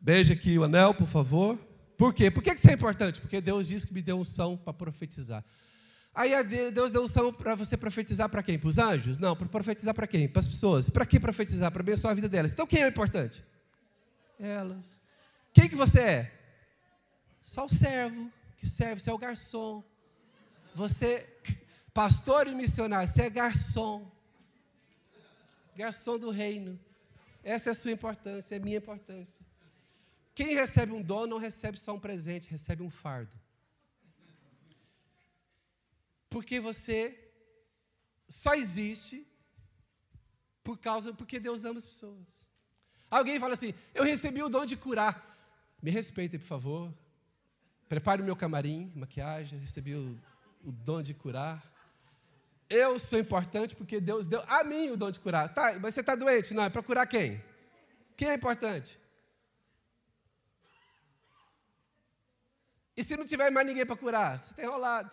Beija 0.00 0.34
aqui 0.34 0.56
o 0.56 0.62
anel, 0.62 0.94
por 0.94 1.08
favor. 1.08 1.58
Por 1.98 2.14
quê? 2.14 2.30
Por 2.30 2.40
que 2.40 2.52
isso 2.52 2.70
é 2.70 2.74
importante? 2.74 3.20
Porque 3.20 3.40
Deus 3.40 3.66
disse 3.66 3.84
que 3.84 3.92
me 3.92 4.00
deu 4.00 4.16
unção 4.16 4.56
para 4.56 4.72
profetizar. 4.72 5.44
Aí 6.16 6.32
Deus 6.72 6.90
deu 6.90 7.04
unção 7.04 7.30
para 7.30 7.54
você 7.54 7.76
profetizar 7.76 8.26
para 8.30 8.42
quem? 8.42 8.58
Para 8.58 8.68
os 8.68 8.78
anjos? 8.78 9.18
Não, 9.18 9.36
para 9.36 9.46
profetizar 9.46 9.92
para 9.92 10.06
quem? 10.06 10.26
Para 10.26 10.40
as 10.40 10.46
pessoas. 10.46 10.88
Para 10.88 11.04
que 11.04 11.20
profetizar? 11.20 11.70
Para 11.70 11.82
abençoar 11.82 12.12
a 12.12 12.14
vida 12.14 12.26
delas. 12.26 12.52
Então 12.52 12.66
quem 12.66 12.82
é 12.82 12.88
importante? 12.88 13.44
Elas. 14.40 14.98
Quem 15.52 15.68
que 15.68 15.76
você 15.76 16.00
é? 16.00 16.32
Só 17.42 17.66
o 17.66 17.68
servo 17.68 18.32
que 18.56 18.66
serve, 18.66 19.02
você 19.02 19.10
é 19.10 19.12
o 19.12 19.18
garçom. 19.18 19.84
Você, 20.74 21.28
pastor 21.92 22.46
e 22.46 22.54
missionário, 22.54 23.06
você 23.06 23.22
é 23.22 23.30
garçom. 23.30 24.10
Garçom 25.76 26.18
do 26.18 26.30
reino. 26.30 26.80
Essa 27.44 27.68
é 27.68 27.72
a 27.72 27.74
sua 27.74 27.92
importância, 27.92 28.54
é 28.54 28.58
a 28.58 28.60
minha 28.60 28.78
importância. 28.78 29.44
Quem 30.34 30.54
recebe 30.54 30.92
um 30.92 31.02
dom 31.02 31.26
não 31.26 31.36
recebe 31.36 31.78
só 31.78 31.94
um 31.94 32.00
presente, 32.00 32.50
recebe 32.50 32.82
um 32.82 32.90
fardo. 32.90 33.30
Porque 36.36 36.60
você 36.60 37.18
só 38.28 38.52
existe 38.54 39.26
por 40.62 40.76
causa 40.76 41.14
porque 41.14 41.40
Deus 41.40 41.64
ama 41.64 41.78
as 41.78 41.86
pessoas. 41.86 42.26
Alguém 43.10 43.40
fala 43.40 43.54
assim: 43.54 43.72
"Eu 43.94 44.04
recebi 44.04 44.42
o 44.42 44.50
dom 44.50 44.66
de 44.66 44.76
curar". 44.76 45.14
Me 45.80 45.90
respeitem, 45.90 46.38
por 46.38 46.44
favor. 46.46 46.94
Prepare 47.88 48.20
o 48.20 48.24
meu 48.26 48.36
camarim, 48.36 48.92
maquiagem, 48.94 49.58
recebi 49.58 49.94
o, 49.94 50.20
o 50.62 50.70
dom 50.70 51.00
de 51.00 51.14
curar. 51.14 51.56
Eu 52.68 52.98
sou 52.98 53.18
importante 53.18 53.74
porque 53.74 53.98
Deus 53.98 54.26
deu 54.26 54.42
a 54.46 54.62
mim 54.62 54.90
o 54.90 54.96
dom 55.02 55.10
de 55.10 55.20
curar. 55.20 55.54
Tá, 55.54 55.78
mas 55.80 55.94
você 55.94 56.00
está 56.00 56.14
doente? 56.14 56.52
Não, 56.52 56.64
é 56.64 56.68
para 56.68 56.82
curar 56.82 57.06
quem? 57.06 57.42
Quem 58.14 58.28
é 58.28 58.34
importante? 58.34 59.00
E 62.94 63.02
se 63.02 63.16
não 63.16 63.24
tiver 63.24 63.50
mais 63.50 63.66
ninguém 63.66 63.86
para 63.86 63.96
curar? 63.96 64.44
Você 64.44 64.50
está 64.50 64.62
enrolado. 64.64 65.10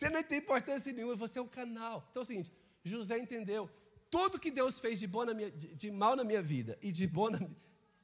Você 0.00 0.08
não 0.08 0.22
tem 0.22 0.38
importância 0.38 0.90
nenhuma, 0.94 1.14
você 1.14 1.38
é 1.38 1.42
um 1.42 1.46
canal. 1.46 2.06
Então 2.10 2.22
é 2.22 2.24
o 2.24 2.26
seguinte, 2.26 2.50
José 2.82 3.18
entendeu. 3.18 3.68
Tudo 4.10 4.40
que 4.40 4.50
Deus 4.50 4.78
fez 4.78 4.98
de, 4.98 5.06
bom 5.06 5.26
na 5.26 5.34
minha, 5.34 5.50
de, 5.50 5.74
de 5.74 5.90
mal 5.90 6.16
na 6.16 6.24
minha 6.24 6.40
vida 6.40 6.78
e 6.80 6.90
de 6.90 7.06
bom 7.06 7.28
na, 7.28 7.38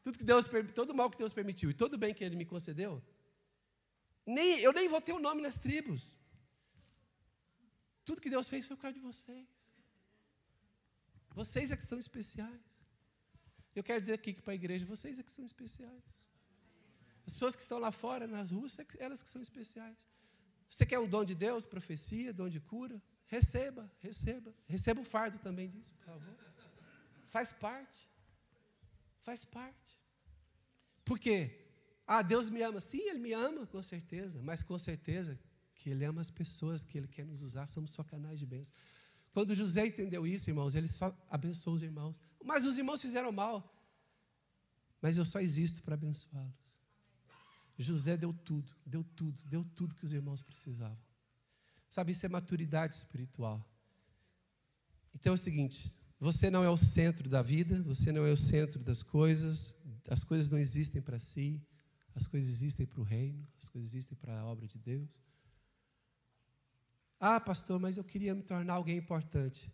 tudo 0.05 0.19
que 0.19 0.25
Deus, 0.25 0.45
todo 0.75 0.95
mal 0.95 1.09
que 1.11 1.17
Deus 1.17 1.33
permitiu 1.33 1.71
e 1.71 1.75
todo 1.83 1.97
bem 1.97 2.13
que 2.13 2.23
Ele 2.23 2.37
me 2.37 2.45
concedeu, 2.45 3.03
nem, 4.27 4.61
eu 4.61 4.75
nem 4.75 4.91
vou 4.91 5.01
ter 5.01 5.13
o 5.13 5.17
um 5.17 5.19
nome 5.19 5.41
nas 5.41 5.57
tribos. 5.57 6.03
Tudo 8.05 8.21
que 8.21 8.29
Deus 8.29 8.47
fez 8.47 8.67
foi 8.67 8.77
por 8.77 8.83
causa 8.83 8.99
de 8.99 9.01
vocês. 9.01 9.49
Vocês 11.35 11.71
é 11.71 11.77
que 11.79 11.87
são 11.87 11.99
especiais. 11.99 12.61
Eu 13.75 13.83
quero 13.83 14.03
dizer 14.03 14.13
aqui 14.13 14.35
para 14.35 14.53
a 14.53 14.61
igreja, 14.63 14.85
vocês 14.85 15.19
é 15.19 15.23
que 15.23 15.31
são 15.31 15.47
especiais. 15.47 16.05
As 17.27 17.33
pessoas 17.33 17.57
que 17.57 17.63
estão 17.63 17.79
lá 17.79 17.91
fora, 17.91 18.27
nas 18.27 18.51
ruas, 18.51 18.79
é 18.79 18.87
elas 18.99 19.23
que 19.23 19.31
são 19.31 19.41
especiais. 19.41 20.15
Você 20.69 20.85
quer 20.85 20.99
um 20.99 21.09
dom 21.09 21.25
de 21.25 21.35
Deus, 21.35 21.65
profecia, 21.65 22.33
dom 22.33 22.49
de 22.49 22.61
cura? 22.61 23.03
Receba, 23.27 23.91
receba. 24.01 24.55
Receba 24.67 25.01
o 25.01 25.05
fardo 25.05 25.39
também 25.39 25.69
disso, 25.69 25.95
por 25.95 26.05
favor. 26.05 26.35
Faz 27.29 27.53
parte. 27.53 28.09
Faz 29.23 29.45
parte. 29.45 30.01
Por 31.05 31.19
quê? 31.19 31.67
Ah, 32.07 32.23
Deus 32.23 32.49
me 32.49 32.63
ama. 32.63 32.81
Sim, 32.81 33.01
Ele 33.09 33.19
me 33.19 33.33
ama, 33.33 33.67
com 33.67 33.83
certeza. 33.83 34.41
Mas 34.43 34.63
com 34.63 34.79
certeza 34.79 35.39
que 35.75 35.91
Ele 35.91 36.05
ama 36.05 36.21
as 36.21 36.31
pessoas 36.31 36.85
que 36.85 36.97
Ele 36.97 37.09
quer 37.09 37.25
nos 37.25 37.43
usar. 37.43 37.67
Somos 37.69 37.91
só 37.91 38.05
canais 38.05 38.39
de 38.39 38.47
bênção. 38.47 38.75
Quando 39.37 39.55
José 39.55 39.87
entendeu 39.87 40.27
isso, 40.27 40.49
irmãos, 40.49 40.75
ele 40.75 40.89
só 40.89 41.15
abençoou 41.29 41.77
os 41.77 41.83
irmãos. 41.83 42.19
Mas 42.43 42.65
os 42.65 42.79
irmãos 42.79 43.03
fizeram 43.03 43.31
mal. 43.31 43.71
Mas 44.99 45.19
eu 45.19 45.27
só 45.27 45.41
existo 45.41 45.83
para 45.83 45.93
abençoá-los. 45.95 46.66
José 47.83 48.17
deu 48.17 48.33
tudo, 48.33 48.73
deu 48.85 49.05
tudo, 49.05 49.43
deu 49.45 49.65
tudo 49.65 49.95
que 49.95 50.05
os 50.05 50.13
irmãos 50.13 50.43
precisavam. 50.43 50.99
Sabe, 51.89 52.13
isso 52.13 52.25
é 52.25 52.29
maturidade 52.29 52.95
espiritual. 52.95 53.65
Então 55.15 55.33
é 55.33 55.35
o 55.35 55.39
seguinte: 55.39 55.95
você 56.19 56.51
não 56.51 56.65
é 56.65 56.71
o 56.71 56.77
centro 56.77 57.29
da 57.29 57.43
vida, 57.43 57.83
você 57.83 58.11
não 58.11 58.27
é 58.27 58.33
o 58.33 58.37
centro 58.37 58.83
das 58.83 59.03
coisas, 59.03 59.75
as 60.09 60.25
coisas 60.25 60.49
não 60.49 60.59
existem 60.59 61.03
para 61.03 61.19
si, 61.19 61.63
as 62.15 62.27
coisas 62.27 62.51
existem 62.51 62.87
para 62.87 63.01
o 63.01 63.05
reino, 63.05 63.47
as 63.59 63.69
coisas 63.69 63.91
existem 63.91 64.17
para 64.17 64.41
a 64.41 64.45
obra 64.47 64.67
de 64.67 64.79
Deus. 64.79 65.11
Ah, 67.21 67.41
pastor, 67.41 67.79
mas 67.79 67.97
eu 67.97 68.05
queria 68.05 68.35
me 68.35 68.43
tornar 68.43 68.75
alguém 68.75 68.97
importante. 68.97 69.73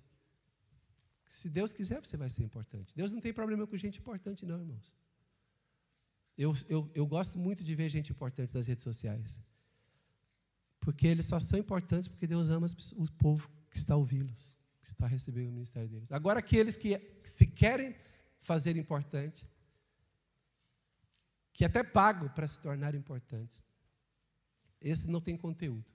Se 1.28 1.48
Deus 1.48 1.72
quiser, 1.72 2.04
você 2.04 2.16
vai 2.16 2.28
ser 2.28 2.42
importante. 2.42 2.94
Deus 2.94 3.10
não 3.10 3.20
tem 3.20 3.32
problema 3.32 3.66
com 3.66 3.76
gente 3.76 3.98
importante, 3.98 4.44
não, 4.44 4.58
irmãos. 4.58 4.94
Eu, 6.36 6.54
eu, 6.68 6.90
eu 6.94 7.06
gosto 7.06 7.38
muito 7.38 7.62
de 7.62 7.74
ver 7.74 7.88
gente 7.88 8.10
importante 8.10 8.54
nas 8.54 8.66
redes 8.66 8.82
sociais. 8.82 9.40
Porque 10.80 11.06
eles 11.06 11.26
só 11.26 11.38
são 11.38 11.58
importantes 11.58 12.08
porque 12.08 12.26
Deus 12.26 12.48
ama 12.48 12.66
os, 12.66 13.10
povo 13.10 13.50
que 13.70 13.76
está 13.76 13.94
ouvindo-los, 13.94 14.58
que 14.80 14.86
está 14.86 15.06
recebendo 15.06 15.48
o 15.48 15.52
ministério 15.52 15.88
deles. 15.88 16.10
Agora, 16.10 16.40
aqueles 16.40 16.76
que, 16.76 16.98
que 16.98 17.30
se 17.30 17.46
querem 17.46 17.94
fazer 18.40 18.76
importante, 18.76 19.46
que 21.52 21.64
até 21.64 21.84
pagam 21.84 22.28
para 22.30 22.46
se 22.48 22.60
tornar 22.60 22.94
importantes, 22.94 23.62
esses 24.80 25.06
não 25.06 25.20
têm 25.20 25.36
conteúdo. 25.36 25.88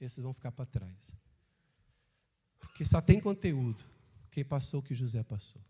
Esses 0.00 0.22
vão 0.22 0.32
ficar 0.32 0.52
para 0.52 0.64
trás. 0.64 1.12
Porque 2.58 2.84
só 2.84 3.00
tem 3.00 3.20
conteúdo 3.20 3.84
quem 4.30 4.44
passou 4.44 4.80
o 4.80 4.82
que 4.82 4.94
José 4.94 5.22
passou. 5.22 5.60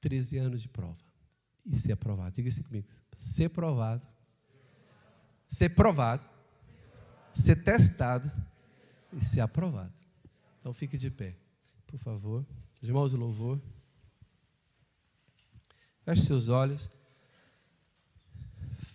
13 0.00 0.38
anos 0.38 0.62
de 0.62 0.68
prova 0.68 1.11
e 1.64 1.76
ser 1.78 1.92
aprovado. 1.92 2.34
Diga 2.34 2.48
isso 2.48 2.62
comigo. 2.62 2.88
Ser 3.16 3.48
provado. 3.50 4.06
Ser 5.48 5.70
provado. 5.70 6.24
Ser 7.34 7.62
testado 7.62 8.30
e 9.12 9.24
ser 9.24 9.40
aprovado. 9.40 9.92
Então 10.60 10.72
fique 10.72 10.96
de 10.96 11.10
pé, 11.10 11.34
por 11.86 11.98
favor. 11.98 12.46
Os 12.80 12.88
irmãos 12.88 13.12
do 13.12 13.18
louvor. 13.18 13.60
Feche 16.04 16.22
seus 16.22 16.48
olhos. 16.48 16.90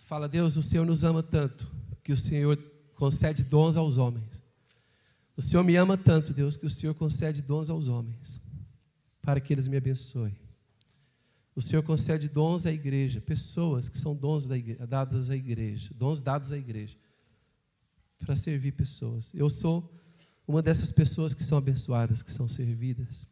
Fala, 0.06 0.28
Deus, 0.28 0.56
o 0.56 0.62
Senhor 0.62 0.86
nos 0.86 1.04
ama 1.04 1.22
tanto 1.22 1.70
que 2.02 2.12
o 2.12 2.16
Senhor 2.16 2.56
concede 2.94 3.44
dons 3.44 3.76
aos 3.76 3.98
homens. 3.98 4.42
O 5.36 5.42
Senhor 5.42 5.62
me 5.62 5.76
ama 5.76 5.96
tanto, 5.96 6.32
Deus, 6.32 6.56
que 6.56 6.66
o 6.66 6.70
Senhor 6.70 6.94
concede 6.94 7.42
dons 7.42 7.70
aos 7.70 7.86
homens, 7.86 8.40
para 9.22 9.40
que 9.40 9.52
eles 9.52 9.68
me 9.68 9.76
abençoem. 9.76 10.34
O 11.58 11.60
Senhor 11.60 11.82
concede 11.82 12.28
dons 12.28 12.66
à 12.66 12.72
igreja, 12.72 13.20
pessoas 13.20 13.88
que 13.88 13.98
são 13.98 14.14
dons 14.14 14.46
da 14.46 14.56
igreja, 14.56 14.86
dadas 14.86 15.28
à 15.28 15.34
igreja, 15.34 15.90
dons 15.92 16.20
dados 16.20 16.52
à 16.52 16.56
igreja, 16.56 16.96
para 18.20 18.36
servir 18.36 18.70
pessoas. 18.70 19.32
Eu 19.34 19.50
sou 19.50 19.92
uma 20.46 20.62
dessas 20.62 20.92
pessoas 20.92 21.34
que 21.34 21.42
são 21.42 21.58
abençoadas, 21.58 22.22
que 22.22 22.30
são 22.30 22.46
servidas. 22.46 23.26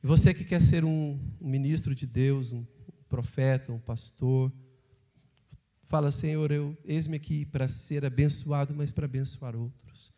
E 0.00 0.06
você 0.06 0.32
que 0.32 0.44
quer 0.44 0.62
ser 0.62 0.84
um, 0.84 1.18
um 1.40 1.48
ministro 1.48 1.92
de 1.92 2.06
Deus, 2.06 2.52
um 2.52 2.64
profeta, 3.08 3.72
um 3.72 3.80
pastor, 3.80 4.52
fala, 5.88 6.12
Senhor, 6.12 6.52
eu 6.52 6.78
eis-me 6.84 7.16
aqui 7.16 7.44
para 7.44 7.66
ser 7.66 8.04
abençoado, 8.04 8.72
mas 8.72 8.92
para 8.92 9.06
abençoar 9.06 9.56
outros. 9.56 10.12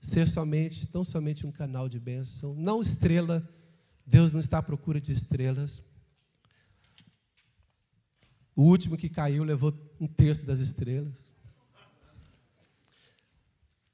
Ser 0.00 0.26
somente, 0.26 0.88
tão 0.88 1.04
somente 1.04 1.46
um 1.46 1.52
canal 1.52 1.90
de 1.90 2.00
bênção, 2.00 2.54
não 2.54 2.80
estrela. 2.80 3.46
Deus 4.06 4.32
não 4.32 4.40
está 4.40 4.56
à 4.56 4.62
procura 4.62 4.98
de 4.98 5.12
estrelas. 5.12 5.82
O 8.60 8.64
último 8.64 8.94
que 8.94 9.08
caiu 9.08 9.42
levou 9.42 9.72
um 9.98 10.06
terço 10.06 10.44
das 10.44 10.60
estrelas. 10.60 11.32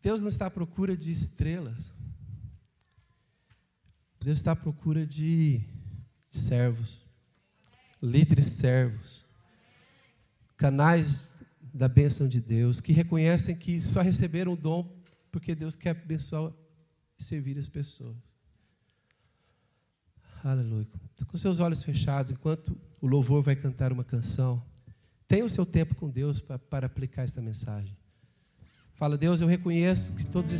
Deus 0.02 0.20
não 0.20 0.26
está 0.26 0.46
à 0.46 0.50
procura 0.50 0.96
de 0.96 1.12
estrelas. 1.12 1.92
Deus 4.18 4.40
está 4.40 4.50
à 4.50 4.56
procura 4.56 5.06
de, 5.06 5.60
servos, 6.32 7.00
líderes 8.02 8.46
servos, 8.46 9.24
canais 10.56 11.30
da 11.72 11.86
bênção 11.86 12.26
de 12.26 12.40
Deus, 12.40 12.80
que 12.80 12.92
reconhecem 12.92 13.54
que 13.54 13.80
só 13.80 14.00
receberam 14.00 14.54
o 14.54 14.56
dom 14.56 15.00
porque 15.30 15.54
Deus 15.54 15.76
quer 15.76 15.90
abençoar 15.90 16.52
e 17.16 17.22
servir 17.22 17.56
as 17.56 17.68
pessoas. 17.68 18.16
Aleluia. 20.42 20.88
Com 21.28 21.36
seus 21.36 21.60
olhos 21.60 21.84
fechados, 21.84 22.32
enquanto 22.32 22.76
o 23.00 23.06
louvor 23.06 23.42
vai 23.42 23.54
cantar 23.54 23.92
uma 23.92 24.04
canção, 24.04 24.62
tenha 25.28 25.44
o 25.44 25.48
seu 25.48 25.66
tempo 25.66 25.94
com 25.94 26.08
Deus 26.08 26.40
para, 26.40 26.86
aplicar 26.86 27.22
esta 27.22 27.42
mensagem. 27.42 27.96
Fala, 28.94 29.18
Deus, 29.18 29.40
eu 29.40 29.48
reconheço 29.48 30.14
que 30.14 30.24
todas 30.24 30.52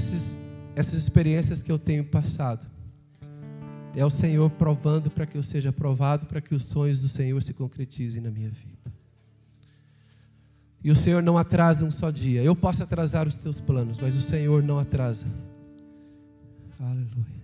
essas 0.75 0.95
experiências 0.95 1.63
que 1.63 1.73
eu 1.73 1.79
tenho 1.79 2.05
passado 2.05 2.67
é 3.95 4.05
o 4.05 4.11
Senhor 4.11 4.51
provando 4.51 5.11
para 5.11 5.25
que 5.25 5.39
eu 5.39 5.43
seja 5.43 5.73
provado, 5.73 6.27
para 6.27 6.41
que 6.41 6.55
os 6.55 6.65
sonhos 6.65 7.01
do 7.01 7.09
Senhor 7.09 7.43
se 7.43 7.55
concretizem 7.55 8.21
na 8.21 8.31
minha 8.31 8.51
vida. 8.51 8.93
E 10.85 10.91
o 10.91 10.95
Senhor 10.95 11.23
não 11.23 11.39
atrasa 11.39 11.85
um 11.85 11.91
só 11.91 12.11
dia. 12.11 12.43
Eu 12.43 12.55
posso 12.55 12.83
atrasar 12.83 13.27
os 13.27 13.39
teus 13.39 13.59
planos, 13.59 13.99
mas 13.99 14.15
o 14.15 14.21
Senhor 14.21 14.63
não 14.63 14.79
atrasa. 14.79 15.27
Aleluia. 16.79 17.36